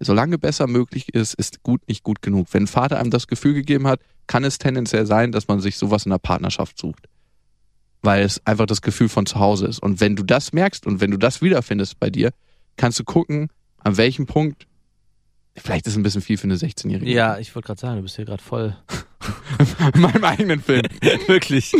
Solange 0.00 0.38
besser 0.38 0.66
möglich 0.66 1.14
ist, 1.14 1.34
ist 1.34 1.62
gut 1.62 1.86
nicht 1.88 2.02
gut 2.02 2.22
genug. 2.22 2.48
Wenn 2.52 2.64
ein 2.64 2.68
Vater 2.68 2.98
einem 2.98 3.10
das 3.10 3.26
Gefühl 3.26 3.54
gegeben 3.54 3.86
hat, 3.86 4.00
kann 4.26 4.44
es 4.44 4.58
tendenziell 4.58 5.06
sein, 5.06 5.32
dass 5.32 5.48
man 5.48 5.60
sich 5.60 5.76
sowas 5.76 6.06
in 6.06 6.10
der 6.10 6.18
Partnerschaft 6.18 6.78
sucht 6.78 7.08
weil 8.04 8.22
es 8.22 8.44
einfach 8.46 8.66
das 8.66 8.82
Gefühl 8.82 9.08
von 9.08 9.26
zu 9.26 9.38
Hause 9.38 9.66
ist. 9.66 9.80
Und 9.80 10.00
wenn 10.00 10.16
du 10.16 10.22
das 10.22 10.52
merkst 10.52 10.86
und 10.86 11.00
wenn 11.00 11.10
du 11.10 11.16
das 11.16 11.42
wiederfindest 11.42 11.98
bei 11.98 12.10
dir, 12.10 12.32
kannst 12.76 12.98
du 12.98 13.04
gucken, 13.04 13.48
an 13.78 13.96
welchem 13.96 14.26
Punkt, 14.26 14.66
vielleicht 15.56 15.86
ist 15.86 15.92
es 15.92 15.96
ein 15.96 16.02
bisschen 16.02 16.22
viel 16.22 16.36
für 16.36 16.44
eine 16.44 16.56
16-Jährige. 16.56 17.10
Ja, 17.10 17.38
ich 17.38 17.54
wollte 17.54 17.66
gerade 17.66 17.80
sagen, 17.80 17.96
du 17.96 18.02
bist 18.02 18.16
hier 18.16 18.24
gerade 18.24 18.42
voll. 18.42 18.76
in 19.94 20.00
meinem 20.00 20.24
eigenen 20.24 20.60
Film. 20.60 20.82
Wirklich. 21.26 21.72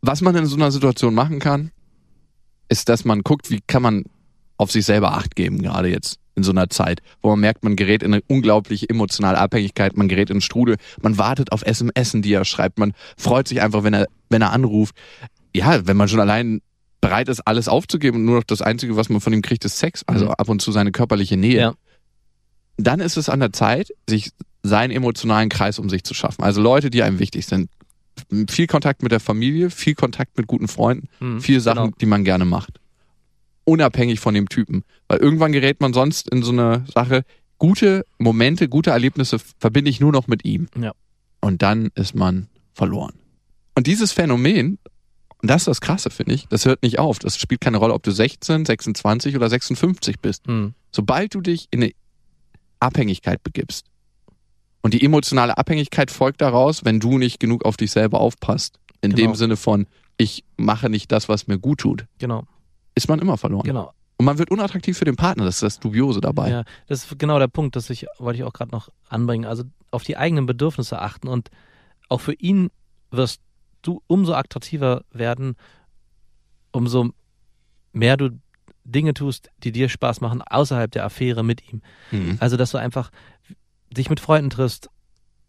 Was 0.00 0.20
man 0.20 0.36
in 0.36 0.46
so 0.46 0.56
einer 0.56 0.70
Situation 0.70 1.14
machen 1.14 1.38
kann, 1.38 1.70
ist, 2.68 2.88
dass 2.88 3.04
man 3.04 3.22
guckt, 3.22 3.50
wie 3.50 3.60
kann 3.66 3.82
man 3.82 4.04
auf 4.62 4.72
sich 4.72 4.84
selber 4.84 5.12
Acht 5.12 5.36
geben, 5.36 5.60
gerade 5.62 5.88
jetzt 5.88 6.18
in 6.34 6.42
so 6.42 6.50
einer 6.52 6.70
Zeit, 6.70 7.02
wo 7.20 7.28
man 7.30 7.40
merkt, 7.40 7.62
man 7.62 7.76
gerät 7.76 8.02
in 8.02 8.14
eine 8.14 8.22
unglaubliche 8.26 8.88
emotionale 8.88 9.36
Abhängigkeit, 9.38 9.96
man 9.98 10.08
gerät 10.08 10.30
in 10.30 10.40
Strudel, 10.40 10.76
man 11.02 11.18
wartet 11.18 11.52
auf 11.52 11.62
SMS, 11.62 12.12
die 12.14 12.32
er 12.32 12.44
schreibt, 12.46 12.78
man 12.78 12.94
freut 13.18 13.48
sich 13.48 13.60
einfach, 13.60 13.84
wenn 13.84 13.92
er, 13.92 14.06
wenn 14.30 14.40
er 14.40 14.50
anruft. 14.52 14.94
Ja, 15.54 15.86
wenn 15.86 15.98
man 15.98 16.08
schon 16.08 16.20
allein 16.20 16.62
bereit 17.02 17.28
ist, 17.28 17.40
alles 17.40 17.68
aufzugeben 17.68 18.18
und 18.18 18.24
nur 18.24 18.36
noch 18.36 18.44
das 18.44 18.62
Einzige, 18.62 18.96
was 18.96 19.10
man 19.10 19.20
von 19.20 19.32
ihm 19.34 19.42
kriegt, 19.42 19.64
ist 19.66 19.78
Sex, 19.78 20.04
also 20.06 20.26
Mhm. 20.26 20.30
ab 20.30 20.48
und 20.48 20.62
zu 20.62 20.72
seine 20.72 20.90
körperliche 20.92 21.36
Nähe. 21.36 21.58
Ja. 21.60 21.74
Dann 22.78 23.00
ist 23.00 23.16
es 23.18 23.28
an 23.28 23.40
der 23.40 23.52
Zeit, 23.52 23.92
sich 24.08 24.30
seinen 24.62 24.90
emotionalen 24.92 25.48
Kreis 25.48 25.78
um 25.78 25.90
sich 25.90 26.04
zu 26.04 26.14
schaffen. 26.14 26.42
Also 26.42 26.62
Leute, 26.62 26.88
die 26.88 27.02
einem 27.02 27.18
wichtig 27.18 27.46
sind. 27.46 27.68
Viel 28.48 28.66
Kontakt 28.66 29.02
mit 29.02 29.10
der 29.12 29.20
Familie, 29.20 29.70
viel 29.70 29.94
Kontakt 29.94 30.36
mit 30.38 30.46
guten 30.46 30.68
Freunden, 30.68 31.08
Mhm, 31.20 31.40
viele 31.40 31.60
Sachen, 31.60 31.84
genau. 31.84 31.96
die 32.00 32.06
man 32.06 32.24
gerne 32.24 32.44
macht. 32.44 32.78
Unabhängig 33.64 34.20
von 34.20 34.34
dem 34.34 34.48
Typen. 34.48 34.84
Weil 35.08 35.18
irgendwann 35.18 35.52
gerät 35.52 35.80
man 35.80 35.92
sonst 35.92 36.28
in 36.28 36.42
so 36.42 36.52
eine 36.52 36.84
Sache, 36.92 37.24
gute 37.58 38.04
Momente, 38.18 38.68
gute 38.68 38.90
Erlebnisse 38.90 39.38
verbinde 39.58 39.90
ich 39.90 40.00
nur 40.00 40.12
noch 40.12 40.26
mit 40.26 40.44
ihm. 40.44 40.66
Ja. 40.78 40.92
Und 41.40 41.62
dann 41.62 41.90
ist 41.94 42.14
man 42.14 42.48
verloren. 42.74 43.14
Und 43.74 43.86
dieses 43.86 44.12
Phänomen, 44.12 44.78
und 45.40 45.50
das 45.50 45.62
ist 45.62 45.68
das 45.68 45.80
Krasse, 45.80 46.10
finde 46.10 46.34
ich, 46.34 46.46
das 46.48 46.64
hört 46.66 46.82
nicht 46.82 46.98
auf. 46.98 47.18
Das 47.18 47.36
spielt 47.38 47.60
keine 47.60 47.76
Rolle, 47.78 47.94
ob 47.94 48.02
du 48.02 48.10
16, 48.10 48.64
26 48.64 49.36
oder 49.36 49.48
56 49.48 50.20
bist. 50.20 50.46
Mhm. 50.46 50.74
Sobald 50.90 51.34
du 51.34 51.40
dich 51.40 51.68
in 51.70 51.82
eine 51.82 51.92
Abhängigkeit 52.80 53.42
begibst, 53.42 53.86
und 54.84 54.94
die 54.94 55.04
emotionale 55.04 55.58
Abhängigkeit 55.58 56.10
folgt 56.10 56.40
daraus, 56.40 56.84
wenn 56.84 56.98
du 56.98 57.16
nicht 57.16 57.38
genug 57.38 57.64
auf 57.64 57.76
dich 57.76 57.92
selber 57.92 58.20
aufpasst. 58.20 58.80
In 59.00 59.12
Genau. 59.14 59.28
dem 59.30 59.36
Sinne 59.36 59.56
von, 59.56 59.86
ich 60.18 60.42
mache 60.56 60.90
nicht 60.90 61.12
das, 61.12 61.28
was 61.28 61.46
mir 61.46 61.58
gut 61.58 61.78
tut, 61.80 62.06
Genau, 62.18 62.44
ist 62.94 63.08
man 63.08 63.18
immer 63.18 63.36
verloren. 63.36 63.64
genau. 63.64 63.92
Und 64.18 64.26
man 64.26 64.38
wird 64.38 64.50
unattraktiv 64.52 64.96
für 64.96 65.04
den 65.04 65.16
Partner, 65.16 65.44
das 65.44 65.56
ist 65.56 65.62
das 65.62 65.80
Dubiose 65.80 66.20
dabei. 66.20 66.48
Ja, 66.48 66.64
das 66.86 67.04
ist 67.04 67.18
genau 67.18 67.40
der 67.40 67.48
Punkt, 67.48 67.74
das 67.74 67.90
ich, 67.90 68.06
wollte 68.18 68.38
ich 68.38 68.44
auch 68.44 68.52
gerade 68.52 68.70
noch 68.70 68.88
anbringen. 69.08 69.46
Also 69.46 69.64
auf 69.90 70.04
die 70.04 70.16
eigenen 70.16 70.46
Bedürfnisse 70.46 71.00
achten 71.00 71.26
und 71.26 71.50
auch 72.08 72.20
für 72.20 72.34
ihn 72.34 72.70
wirst 73.10 73.40
du 73.82 74.00
umso 74.06 74.34
attraktiver 74.34 75.02
werden, 75.10 75.56
umso 76.70 77.10
mehr 77.92 78.16
du 78.16 78.30
Dinge 78.84 79.14
tust, 79.14 79.50
die 79.58 79.72
dir 79.72 79.88
Spaß 79.88 80.20
machen, 80.20 80.42
außerhalb 80.42 80.90
der 80.90 81.04
Affäre 81.04 81.42
mit 81.42 81.72
ihm. 81.72 81.82
Mhm. 82.10 82.36
Also, 82.40 82.56
dass 82.56 82.70
du 82.70 82.78
einfach 82.78 83.10
dich 83.90 84.10
mit 84.10 84.20
Freunden 84.20 84.50
triffst 84.50 84.88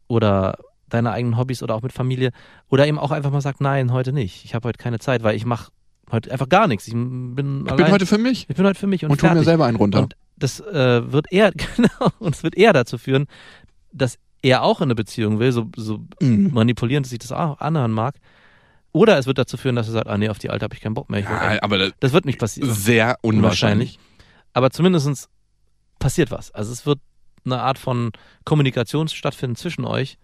oder 0.07 0.57
deine 0.87 1.11
eigenen 1.11 1.37
Hobbys 1.37 1.63
oder 1.63 1.75
auch 1.75 1.81
mit 1.81 1.93
Familie 1.93 2.31
oder 2.69 2.87
eben 2.87 2.99
auch 2.99 3.11
einfach 3.11 3.31
mal 3.31 3.41
sagt, 3.41 3.61
nein, 3.61 3.91
heute 3.91 4.13
nicht. 4.13 4.45
Ich 4.45 4.53
habe 4.53 4.67
heute 4.67 4.77
keine 4.77 4.99
Zeit, 4.99 5.23
weil 5.23 5.35
ich 5.35 5.45
mache 5.45 5.71
heute 6.11 6.31
einfach 6.31 6.49
gar 6.49 6.67
nichts. 6.67 6.87
Ich 6.87 6.93
bin 6.93 7.63
Ich 7.65 7.71
allein. 7.71 7.85
bin 7.85 7.91
heute 7.93 8.05
für 8.05 8.17
mich 8.17 8.45
ich 8.49 8.55
bin 8.55 8.65
heute 8.65 8.79
für 8.79 8.87
mich 8.87 9.03
und, 9.03 9.11
und 9.11 9.19
tu 9.19 9.25
mir 9.25 9.31
fertig. 9.31 9.45
selber 9.45 9.65
einen 9.65 9.77
runter. 9.77 9.99
Und 10.03 10.15
das 10.37 10.59
äh, 10.59 11.11
wird 11.11 11.31
eher, 11.31 11.51
genau, 11.75 12.09
und 12.19 12.35
es 12.35 12.43
wird 12.43 12.55
eher 12.55 12.73
dazu 12.73 12.97
führen, 12.97 13.27
dass 13.91 14.17
er 14.41 14.63
auch 14.63 14.79
in 14.81 14.85
eine 14.85 14.95
Beziehung 14.95 15.39
will, 15.39 15.51
so, 15.51 15.69
so 15.75 15.99
Mhm. 16.21 16.51
manipulierend 16.53 17.07
sich 17.07 17.19
das 17.19 17.31
auch 17.31 17.59
anhören 17.59 17.91
mag. 17.91 18.15
Oder 18.91 19.17
es 19.17 19.25
wird 19.25 19.37
dazu 19.39 19.57
führen, 19.57 19.75
dass 19.75 19.87
er 19.87 19.93
sagt, 19.93 20.07
ah 20.07 20.17
nee, 20.17 20.29
auf 20.29 20.37
die 20.37 20.49
Alte 20.51 20.63
habe 20.65 20.75
ich 20.75 20.81
keinen 20.81 20.93
Bock 20.93 21.09
mehr. 21.09 21.21
Ja, 21.21 21.63
aber 21.63 21.77
das 21.79 21.91
das 21.99 22.13
wird 22.13 22.25
nicht 22.25 22.39
passieren. 22.39 22.71
sehr 22.71 23.17
unwahrscheinlich. 23.21 23.97
Aber 24.53 24.69
zumindestens 24.69 25.29
passiert 25.97 26.29
was. 26.29 26.51
Also 26.51 26.71
es 26.73 26.85
wird 26.85 26.99
eine 27.45 27.59
Art 27.61 27.77
von 27.79 28.11
Kommunikation 28.45 29.07
stattfinden 29.07 29.55
zwischen 29.55 29.83
euch. 29.85 30.17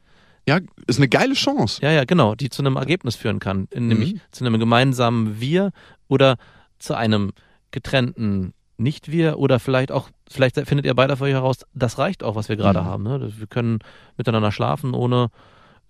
Ja, 0.48 0.60
ist 0.88 0.98
eine 0.98 1.08
geile 1.08 1.34
Chance. 1.34 1.82
Ja, 1.82 1.92
ja, 1.92 2.06
genau, 2.06 2.36
die 2.36 2.50
zu 2.50 2.62
einem 2.62 2.76
Ergebnis 2.76 3.16
führen 3.16 3.40
kann. 3.40 3.68
Nämlich 3.74 4.14
Mhm. 4.16 4.22
zu 4.32 4.46
einem 4.46 4.60
gemeinsamen 4.60 5.40
Wir 5.40 5.72
oder 6.08 6.38
zu 6.80 6.96
einem 6.96 7.32
getrennten 7.72 8.54
Nicht-Wir 8.78 9.38
oder 9.38 9.60
vielleicht 9.60 9.92
auch, 9.92 10.10
vielleicht 10.30 10.56
findet 10.56 10.86
ihr 10.86 10.94
beide 10.96 11.18
für 11.18 11.26
euch 11.26 11.34
heraus, 11.34 11.66
das 11.74 11.98
reicht 11.98 12.24
auch, 12.24 12.36
was 12.36 12.48
wir 12.50 12.56
gerade 12.56 12.82
Mhm. 12.82 12.86
haben. 12.86 13.04
Ne? 13.04 13.34
Wir 13.38 13.48
können 13.48 13.80
miteinander 14.18 14.52
schlafen, 14.52 14.94
ohne 14.94 15.30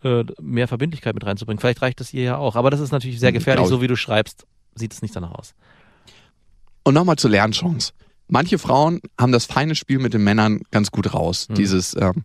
äh, 0.01 0.23
mehr 0.41 0.67
Verbindlichkeit 0.69 1.13
mit 1.13 1.25
reinzubringen. 1.25 1.59
Vielleicht 1.59 1.81
reicht 1.81 1.99
das 1.99 2.13
ihr 2.13 2.23
ja 2.23 2.37
auch. 2.37 2.55
Aber 2.55 2.69
das 2.71 2.79
ist 2.79 2.91
natürlich 2.91 3.19
sehr 3.19 3.31
Mhm, 3.31 3.35
gefährlich. 3.35 3.67
So 3.67 3.81
wie 3.81 3.87
du 3.87 3.97
schreibst, 3.97 4.45
sieht 4.73 4.93
es 4.93 5.01
nicht 5.01 5.13
danach 5.15 5.31
aus. 5.33 5.53
Und 6.83 6.93
nochmal 6.93 7.17
zur 7.17 7.29
Lernchance. 7.31 7.91
Manche 8.29 8.57
Frauen 8.59 9.01
haben 9.19 9.31
das 9.33 9.45
feine 9.45 9.75
Spiel 9.75 9.99
mit 9.99 10.13
den 10.13 10.23
Männern 10.23 10.61
ganz 10.71 10.91
gut 10.91 11.13
raus. 11.13 11.47
Mhm. 11.49 11.55
Dieses, 11.55 11.95
ähm, 11.95 12.23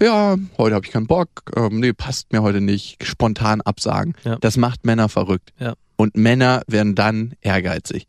ja, 0.00 0.36
heute 0.58 0.74
habe 0.74 0.84
ich 0.86 0.92
keinen 0.92 1.06
Bock, 1.06 1.28
ähm, 1.56 1.80
nee, 1.80 1.92
passt 1.92 2.32
mir 2.32 2.42
heute 2.42 2.60
nicht, 2.60 3.04
spontan 3.04 3.60
absagen. 3.62 4.14
Ja. 4.24 4.36
Das 4.36 4.56
macht 4.56 4.84
Männer 4.84 5.08
verrückt. 5.08 5.52
Ja. 5.58 5.74
Und 5.96 6.16
Männer 6.16 6.62
werden 6.66 6.94
dann 6.94 7.34
ehrgeizig. 7.40 8.06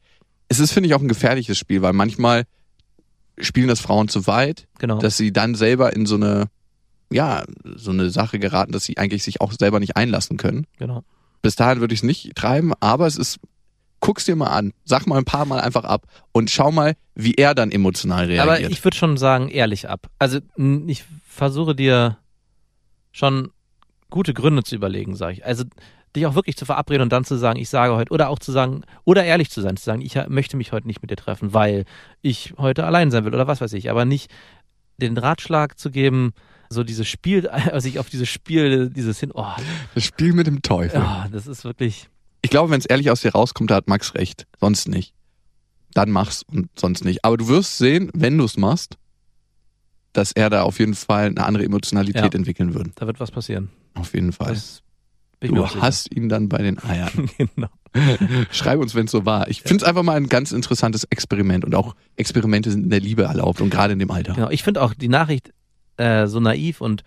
Es 0.49 0.59
ist, 0.59 0.71
finde 0.71 0.87
ich, 0.87 0.95
auch 0.95 1.01
ein 1.01 1.07
gefährliches 1.07 1.57
Spiel, 1.57 1.81
weil 1.81 1.93
manchmal 1.93 2.43
spielen 3.39 3.67
das 3.67 3.79
Frauen 3.79 4.07
zu 4.07 4.27
weit, 4.27 4.67
Genau. 4.79 4.97
dass 4.99 5.17
sie 5.17 5.31
dann 5.31 5.55
selber 5.55 5.93
in 5.95 6.05
so 6.05 6.15
eine, 6.15 6.45
ja, 7.11 7.43
so 7.75 7.91
eine 7.91 8.09
Sache 8.09 8.39
geraten, 8.39 8.71
dass 8.71 8.83
sie 8.83 8.97
eigentlich 8.97 9.23
sich 9.23 9.39
auch 9.41 9.53
selber 9.53 9.79
nicht 9.79 9.95
einlassen 9.95 10.37
können. 10.37 10.65
genau. 10.77 11.03
Bis 11.43 11.55
dahin 11.55 11.79
würde 11.79 11.93
ich 11.93 11.99
es 11.99 12.03
nicht 12.03 12.35
treiben, 12.35 12.73
aber 12.79 13.05
es 13.05 13.15
ist, 13.15 13.39
guck's 13.99 14.25
dir 14.25 14.35
mal 14.35 14.47
an, 14.47 14.73
sag 14.85 15.05
mal 15.05 15.17
ein 15.19 15.23
paar 15.23 15.45
Mal 15.45 15.61
einfach 15.61 15.83
ab 15.85 16.05
und 16.31 16.49
schau 16.49 16.71
mal, 16.71 16.95
wie 17.13 17.35
er 17.35 17.53
dann 17.53 17.71
emotional 17.71 18.25
reagiert. 18.25 18.41
Aber 18.41 18.59
ich 18.59 18.83
würde 18.83 18.97
schon 18.97 19.17
sagen, 19.17 19.47
ehrlich 19.47 19.87
ab. 19.87 20.07
Also 20.17 20.39
ich 20.87 21.05
versuche 21.37 21.75
dir 21.75 22.17
schon 23.11 23.51
gute 24.09 24.33
Gründe 24.33 24.63
zu 24.63 24.75
überlegen, 24.75 25.15
sage 25.15 25.33
ich. 25.33 25.45
Also 25.45 25.63
dich 26.15 26.25
auch 26.25 26.35
wirklich 26.35 26.57
zu 26.57 26.65
verabreden 26.65 27.03
und 27.03 27.11
dann 27.11 27.25
zu 27.25 27.37
sagen, 27.37 27.59
ich 27.59 27.69
sage 27.69 27.95
heute, 27.95 28.11
oder 28.11 28.29
auch 28.29 28.39
zu 28.39 28.51
sagen, 28.51 28.83
oder 29.05 29.23
ehrlich 29.23 29.49
zu 29.49 29.61
sein, 29.61 29.77
zu 29.77 29.83
sagen, 29.83 30.01
ich 30.01 30.15
möchte 30.27 30.57
mich 30.57 30.71
heute 30.71 30.87
nicht 30.87 31.01
mit 31.01 31.11
dir 31.11 31.15
treffen, 31.15 31.53
weil 31.53 31.85
ich 32.21 32.53
heute 32.57 32.85
allein 32.85 33.11
sein 33.11 33.25
will 33.25 33.33
oder 33.33 33.47
was 33.47 33.61
weiß 33.61 33.73
ich, 33.73 33.89
aber 33.89 34.05
nicht 34.05 34.31
den 34.97 35.17
Ratschlag 35.17 35.77
zu 35.77 35.91
geben, 35.91 36.33
so 36.69 36.83
dieses 36.83 37.07
Spiel, 37.07 37.47
also 37.49 37.79
sich 37.79 37.99
auf 37.99 38.09
dieses 38.09 38.29
Spiel, 38.29 38.89
dieses 38.89 39.19
hin, 39.19 39.31
oh, 39.33 39.45
das 39.93 40.03
Spiel 40.03 40.33
mit 40.33 40.47
dem 40.47 40.61
Teufel. 40.61 40.99
ja, 40.99 41.27
das 41.31 41.47
ist 41.47 41.63
wirklich, 41.63 42.09
Ich 42.41 42.49
glaube, 42.49 42.71
wenn 42.71 42.79
es 42.79 42.85
ehrlich 42.85 43.11
aus 43.11 43.21
dir 43.21 43.33
rauskommt, 43.33 43.69
da 43.69 43.75
hat 43.75 43.87
Max 43.87 44.15
recht. 44.15 44.47
Sonst 44.59 44.87
nicht. 44.87 45.13
Dann 45.93 46.11
mach's 46.11 46.43
und 46.43 46.69
sonst 46.77 47.05
nicht. 47.05 47.25
Aber 47.25 47.37
du 47.37 47.47
wirst 47.47 47.77
sehen, 47.77 48.09
wenn 48.13 48.37
du 48.37 48.45
es 48.45 48.57
machst, 48.57 48.97
dass 50.13 50.31
er 50.31 50.49
da 50.49 50.63
auf 50.63 50.79
jeden 50.79 50.95
Fall 50.95 51.27
eine 51.27 51.45
andere 51.45 51.63
Emotionalität 51.63 52.33
Ja. 52.33 52.39
entwickeln 52.39 52.73
würde. 52.73 52.91
da 52.95 53.07
wird 53.07 53.19
was 53.19 53.31
passieren. 53.31 53.69
Auf 53.93 54.13
jeden 54.13 54.31
Fall. 54.31 54.49
Das 54.49 54.81
du 55.41 55.65
hast 55.81 56.11
ihn 56.15 56.29
dann 56.29 56.49
bei 56.49 56.59
den 56.59 56.81
Eiern. 56.83 57.29
genau. 57.37 57.69
Schreib 58.51 58.79
uns, 58.79 58.95
wenn 58.95 59.05
es 59.05 59.11
so 59.11 59.25
war. 59.25 59.47
Ich 59.49 59.61
finde 59.61 59.77
es 59.77 59.83
einfach 59.83 60.03
mal 60.03 60.17
ein 60.17 60.27
ganz 60.27 60.51
interessantes 60.51 61.03
Experiment 61.05 61.65
und 61.65 61.75
auch 61.75 61.95
Experimente 62.15 62.71
sind 62.71 62.83
in 62.83 62.89
der 62.89 62.99
Liebe 62.99 63.23
erlaubt 63.23 63.61
und 63.61 63.69
gerade 63.69 63.93
in 63.93 63.99
dem 63.99 64.11
Alter. 64.11 64.33
Genau, 64.33 64.49
ich 64.49 64.63
finde 64.63 64.81
auch 64.81 64.93
die 64.93 65.07
Nachricht 65.09 65.51
äh, 65.97 66.27
so 66.27 66.39
naiv 66.39 66.81
und 66.81 67.03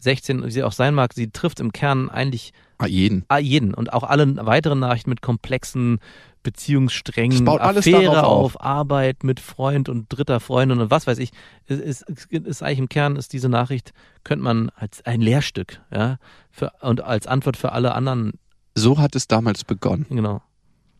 16, 0.00 0.44
wie 0.46 0.50
sie 0.50 0.62
auch 0.62 0.72
sein 0.72 0.94
mag, 0.94 1.12
sie 1.14 1.30
trifft 1.30 1.60
im 1.60 1.72
Kern 1.72 2.08
eigentlich 2.08 2.52
Ah, 2.82 2.86
jeden. 2.86 3.24
ah, 3.28 3.38
jeden 3.38 3.74
und 3.74 3.92
auch 3.92 4.02
alle 4.04 4.36
weiteren 4.46 4.78
Nachrichten 4.80 5.10
mit 5.10 5.20
komplexen 5.22 5.98
Beziehungssträngen, 6.42 7.44
baut 7.44 7.60
alles 7.60 7.86
Affäre 7.86 8.24
auf. 8.24 8.56
auf, 8.56 8.60
Arbeit 8.62 9.24
mit 9.24 9.40
Freund 9.40 9.88
und 9.88 10.06
dritter 10.08 10.40
Freundin 10.40 10.80
und 10.80 10.90
was 10.90 11.06
weiß 11.06 11.18
ich. 11.18 11.30
Es 11.66 11.78
ist, 11.78 12.04
es 12.08 12.26
ist 12.30 12.62
eigentlich 12.62 12.78
im 12.78 12.88
Kern 12.88 13.16
ist 13.16 13.32
diese 13.32 13.48
Nachricht 13.48 13.92
könnte 14.24 14.42
man 14.44 14.70
als 14.76 15.04
ein 15.06 15.20
Lehrstück, 15.20 15.80
ja, 15.94 16.16
für, 16.50 16.72
und 16.80 17.02
als 17.02 17.26
Antwort 17.26 17.56
für 17.56 17.72
alle 17.72 17.94
anderen, 17.94 18.32
So 18.74 18.98
hat 18.98 19.14
es 19.14 19.28
damals 19.28 19.64
begonnen. 19.64 20.06
genau. 20.08 20.42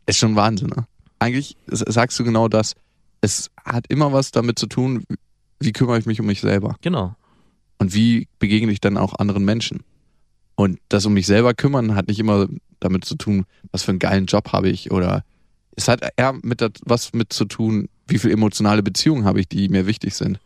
Ist 0.05 0.17
schon 0.17 0.35
Wahnsinn, 0.35 0.69
ne? 0.69 0.85
Eigentlich 1.19 1.55
sagst 1.67 2.17
du 2.19 2.23
genau 2.23 2.47
das. 2.47 2.73
Es 3.21 3.51
hat 3.63 3.85
immer 3.89 4.11
was 4.13 4.31
damit 4.31 4.57
zu 4.57 4.65
tun, 4.65 5.03
wie 5.59 5.71
kümmere 5.71 5.99
ich 5.99 6.05
mich 6.07 6.19
um 6.19 6.25
mich 6.25 6.41
selber 6.41 6.75
Genau. 6.81 7.15
und 7.77 7.93
wie 7.93 8.27
begegne 8.39 8.71
ich 8.71 8.81
dann 8.81 8.97
auch 8.97 9.13
anderen 9.19 9.45
Menschen. 9.45 9.83
Und 10.61 10.77
das 10.89 11.07
um 11.07 11.13
mich 11.15 11.25
selber 11.25 11.55
kümmern 11.55 11.95
hat 11.95 12.07
nicht 12.07 12.19
immer 12.19 12.47
damit 12.79 13.03
zu 13.03 13.15
tun, 13.15 13.45
was 13.71 13.81
für 13.81 13.89
einen 13.89 13.97
geilen 13.97 14.27
Job 14.27 14.53
habe 14.53 14.69
ich 14.69 14.91
oder 14.91 15.23
es 15.75 15.87
hat 15.87 16.07
eher 16.17 16.33
mit 16.43 16.63
was 16.83 17.13
mit 17.13 17.33
zu 17.33 17.45
tun, 17.45 17.89
wie 18.05 18.19
viel 18.19 18.29
emotionale 18.29 18.83
Beziehungen 18.83 19.25
habe 19.25 19.39
ich, 19.39 19.47
die 19.47 19.69
mir 19.69 19.87
wichtig 19.87 20.13
sind. 20.13 20.39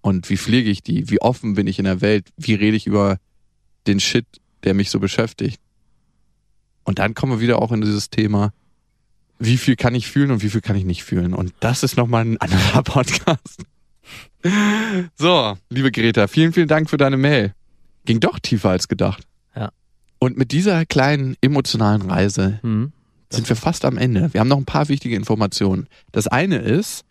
Und 0.00 0.30
wie 0.30 0.36
pflege 0.36 0.68
ich 0.68 0.82
die? 0.82 1.10
Wie 1.10 1.20
offen 1.20 1.54
bin 1.54 1.68
ich 1.68 1.78
in 1.78 1.84
der 1.84 2.00
Welt? 2.00 2.28
Wie 2.38 2.54
rede 2.54 2.76
ich 2.76 2.88
über 2.88 3.18
den 3.86 4.00
Shit, 4.00 4.26
der 4.64 4.74
mich 4.74 4.90
so 4.90 4.98
beschäftigt? 4.98 5.60
Und 6.82 6.98
dann 6.98 7.14
kommen 7.14 7.34
wir 7.34 7.40
wieder 7.40 7.62
auch 7.62 7.70
in 7.70 7.82
dieses 7.82 8.10
Thema, 8.10 8.52
wie 9.38 9.58
viel 9.58 9.76
kann 9.76 9.94
ich 9.94 10.08
fühlen 10.08 10.32
und 10.32 10.42
wie 10.42 10.50
viel 10.50 10.60
kann 10.60 10.74
ich 10.74 10.84
nicht 10.84 11.04
fühlen? 11.04 11.34
Und 11.34 11.54
das 11.60 11.84
ist 11.84 11.96
nochmal 11.96 12.24
ein 12.24 12.38
anderer 12.38 12.82
Podcast. 12.82 13.62
So, 15.16 15.56
liebe 15.68 15.92
Greta, 15.92 16.26
vielen, 16.26 16.52
vielen 16.52 16.66
Dank 16.66 16.90
für 16.90 16.96
deine 16.96 17.16
Mail. 17.16 17.54
Ging 18.04 18.20
doch 18.20 18.38
tiefer 18.38 18.70
als 18.70 18.88
gedacht. 18.88 19.24
Ja. 19.54 19.70
Und 20.18 20.36
mit 20.36 20.52
dieser 20.52 20.84
kleinen 20.86 21.36
emotionalen 21.40 22.02
Reise 22.02 22.58
Hm. 22.62 22.92
sind 23.30 23.48
wir 23.48 23.56
fast 23.56 23.84
am 23.84 23.96
Ende. 23.98 24.32
Wir 24.32 24.40
haben 24.40 24.48
noch 24.48 24.58
ein 24.58 24.64
paar 24.64 24.88
wichtige 24.88 25.16
Informationen. 25.16 25.86
Das 26.12 26.26
eine 26.26 26.56
ist, 26.58 27.04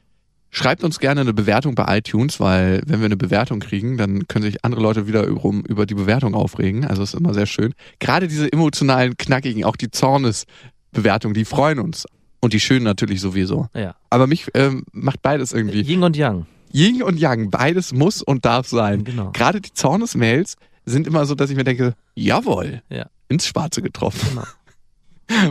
schreibt 0.51 0.83
uns 0.83 0.99
gerne 0.99 1.21
eine 1.21 1.33
Bewertung 1.33 1.75
bei 1.75 1.97
iTunes, 1.97 2.39
weil 2.39 2.81
wenn 2.85 2.99
wir 2.99 3.05
eine 3.05 3.17
Bewertung 3.17 3.59
kriegen, 3.59 3.97
dann 3.97 4.27
können 4.27 4.43
sich 4.43 4.65
andere 4.65 4.81
Leute 4.81 5.07
wieder 5.07 5.23
über, 5.25 5.85
die 5.85 5.93
Bewertung 5.95 6.33
aufregen. 6.33 6.85
Also 6.85 7.03
ist 7.03 7.13
immer 7.13 7.33
sehr 7.33 7.45
schön. 7.45 7.73
Gerade 7.99 8.27
diese 8.27 8.51
emotionalen, 8.51 9.15
knackigen, 9.15 9.63
auch 9.63 9.75
die 9.75 9.91
Zornes-Bewertungen, 9.91 11.33
die 11.33 11.45
freuen 11.45 11.79
uns. 11.79 12.05
Und 12.41 12.53
die 12.53 12.59
schönen 12.61 12.85
natürlich 12.85 13.19
sowieso. 13.19 13.67
Ja. 13.75 13.95
Aber 14.09 14.25
mich 14.25 14.47
ähm, 14.53 14.83
macht 14.93 15.21
beides 15.21 15.51
irgendwie. 15.51 15.81
Yin 15.81 16.03
und 16.03 16.15
Yang. 16.15 16.45
Yin 16.71 17.03
und 17.03 17.17
Yang, 17.19 17.49
beides 17.49 17.91
muss 17.93 18.21
und 18.21 18.45
darf 18.45 18.67
sein. 18.67 19.03
Genau. 19.03 19.31
Gerade 19.33 19.59
die 19.59 19.73
Zornes-Mails 19.73 20.55
sind 20.89 21.07
immer 21.07 21.25
so, 21.25 21.35
dass 21.35 21.49
ich 21.49 21.55
mir 21.55 21.63
denke, 21.63 21.93
jawohl, 22.15 22.81
Ja. 22.89 23.07
ins 23.27 23.47
Schwarze 23.47 23.81
getroffen. 23.81 24.27
Genau. 24.29 24.43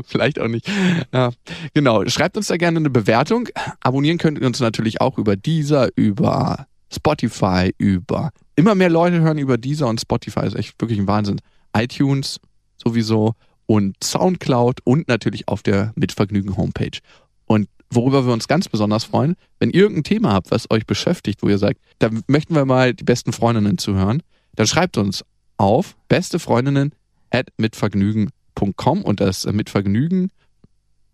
Vielleicht 0.06 0.40
auch 0.40 0.48
nicht. 0.48 0.68
Ja, 1.12 1.30
genau. 1.74 2.04
Schreibt 2.08 2.36
uns 2.36 2.48
da 2.48 2.56
gerne 2.56 2.78
eine 2.78 2.90
Bewertung. 2.90 3.48
Abonnieren 3.80 4.18
könnt 4.18 4.38
ihr 4.38 4.46
uns 4.46 4.58
natürlich 4.60 5.00
auch 5.00 5.18
über 5.18 5.36
Deezer, 5.36 5.88
über 5.94 6.66
Spotify, 6.92 7.72
über 7.78 8.30
immer 8.56 8.74
mehr 8.74 8.90
Leute 8.90 9.20
hören 9.20 9.38
über 9.38 9.56
Deezer 9.56 9.86
und 9.86 10.00
Spotify. 10.00 10.46
ist 10.46 10.56
echt 10.56 10.80
wirklich 10.80 10.98
ein 10.98 11.06
Wahnsinn. 11.06 11.40
iTunes 11.76 12.40
sowieso 12.82 13.34
und 13.66 13.96
Soundcloud 14.02 14.80
und 14.84 15.06
natürlich 15.08 15.46
auf 15.46 15.62
der 15.62 15.92
Mitvergnügen 15.94 16.56
Homepage. 16.56 16.98
Und 17.46 17.68
worüber 17.90 18.26
wir 18.26 18.32
uns 18.32 18.48
ganz 18.48 18.68
besonders 18.68 19.04
freuen, 19.04 19.36
wenn 19.60 19.70
ihr 19.70 19.82
irgendein 19.82 20.04
Thema 20.04 20.32
habt, 20.32 20.50
was 20.50 20.70
euch 20.70 20.86
beschäftigt, 20.86 21.42
wo 21.42 21.48
ihr 21.48 21.58
sagt, 21.58 21.78
da 22.00 22.08
möchten 22.26 22.54
wir 22.54 22.64
mal 22.64 22.94
die 22.94 23.04
besten 23.04 23.32
Freundinnen 23.32 23.78
zuhören, 23.78 24.22
dann 24.58 24.66
schreibt 24.66 24.98
uns 24.98 25.24
auf 25.56 25.96
bestefreundinnen 26.08 26.92
at 27.30 27.46
mitvergnügen.com 27.58 29.02
und 29.02 29.20
das 29.20 29.46
mit 29.46 29.70
Vergnügen 29.70 30.32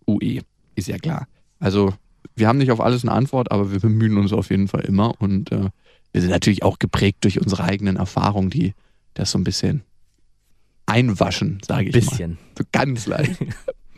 UE, 0.06 0.40
ist 0.76 0.88
ja 0.88 0.96
klar. 0.96 1.28
Also 1.58 1.92
wir 2.34 2.48
haben 2.48 2.56
nicht 2.56 2.70
auf 2.70 2.80
alles 2.80 3.02
eine 3.02 3.12
Antwort, 3.12 3.52
aber 3.52 3.70
wir 3.70 3.80
bemühen 3.80 4.16
uns 4.16 4.32
auf 4.32 4.48
jeden 4.48 4.66
Fall 4.66 4.80
immer 4.86 5.20
und 5.20 5.52
äh, 5.52 5.68
wir 6.12 6.20
sind 6.22 6.30
natürlich 6.30 6.62
auch 6.62 6.78
geprägt 6.78 7.18
durch 7.24 7.38
unsere 7.38 7.64
eigenen 7.64 7.96
Erfahrungen, 7.96 8.48
die 8.48 8.72
das 9.12 9.30
so 9.30 9.38
ein 9.38 9.44
bisschen 9.44 9.82
einwaschen, 10.86 11.60
sage 11.66 11.90
ich 11.90 11.94
mal. 11.94 12.00
Bisschen. 12.00 12.38
So 12.56 12.64
ganz 12.72 13.06
leicht. 13.06 13.44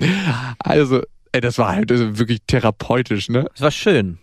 also, 0.59 1.03
ey, 1.31 1.41
das 1.41 1.59
war 1.59 1.69
halt 1.69 1.91
wirklich 1.91 2.41
therapeutisch, 2.49 3.29
ne? 3.29 3.49
Es 3.55 3.61
war 3.61 3.71
schön. 3.71 4.19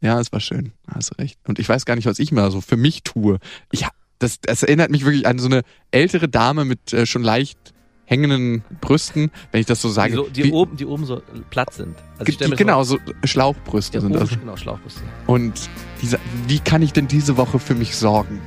Ja, 0.00 0.20
es 0.20 0.30
war 0.30 0.38
schön. 0.38 0.70
Hast 0.86 1.18
recht. 1.18 1.36
Und 1.48 1.58
ich 1.58 1.68
weiß 1.68 1.84
gar 1.84 1.96
nicht, 1.96 2.06
was 2.06 2.20
ich 2.20 2.30
mal 2.30 2.52
so 2.52 2.60
für 2.60 2.76
mich 2.76 3.02
tue. 3.02 3.40
Ich, 3.72 3.84
das, 4.18 4.40
das 4.40 4.62
erinnert 4.62 4.90
mich 4.90 5.04
wirklich 5.04 5.26
an 5.26 5.38
so 5.38 5.46
eine 5.46 5.62
ältere 5.90 6.28
Dame 6.28 6.64
mit 6.64 6.92
äh, 6.92 7.06
schon 7.06 7.22
leicht 7.22 7.58
hängenden 8.04 8.64
Brüsten, 8.80 9.30
wenn 9.52 9.60
ich 9.60 9.66
das 9.66 9.82
so 9.82 9.88
sage. 9.90 10.10
Die, 10.12 10.16
so, 10.16 10.28
die, 10.28 10.44
Wie- 10.44 10.52
oben, 10.52 10.76
die 10.76 10.86
oben 10.86 11.04
so 11.04 11.20
platt 11.50 11.74
sind. 11.74 11.94
Also 12.18 12.32
die, 12.32 12.56
genau, 12.56 12.82
so 12.82 12.98
Schlauchbrüste 13.24 13.98
Ja, 13.98 14.00
sind 14.00 14.14
das. 14.14 14.30
genau, 14.30 14.56
Schlauchbrüste. 14.56 15.02
Und 15.26 15.68
diese, 16.00 16.18
wie 16.46 16.58
kann 16.58 16.80
ich 16.82 16.92
denn 16.94 17.06
diese 17.06 17.36
Woche 17.36 17.58
für 17.58 17.74
mich 17.74 17.94
sorgen? 17.96 18.40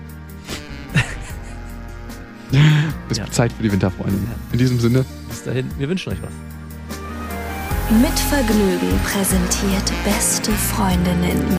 Es 3.09 3.17
Ja. 3.17 3.29
Zeit 3.31 3.53
für 3.53 3.63
die 3.63 3.71
Winterfreundin. 3.71 4.23
Ja. 4.25 4.35
In 4.51 4.57
diesem 4.59 4.79
Sinne, 4.79 5.05
Bis 5.29 5.43
dahin, 5.43 5.69
wir 5.77 5.87
wünschen 5.87 6.11
euch 6.11 6.19
was. 6.21 6.31
Mit 8.01 8.17
Vergnügen 8.19 8.99
präsentiert 9.05 9.91
beste 10.05 10.51
Freundinnen 10.51 11.57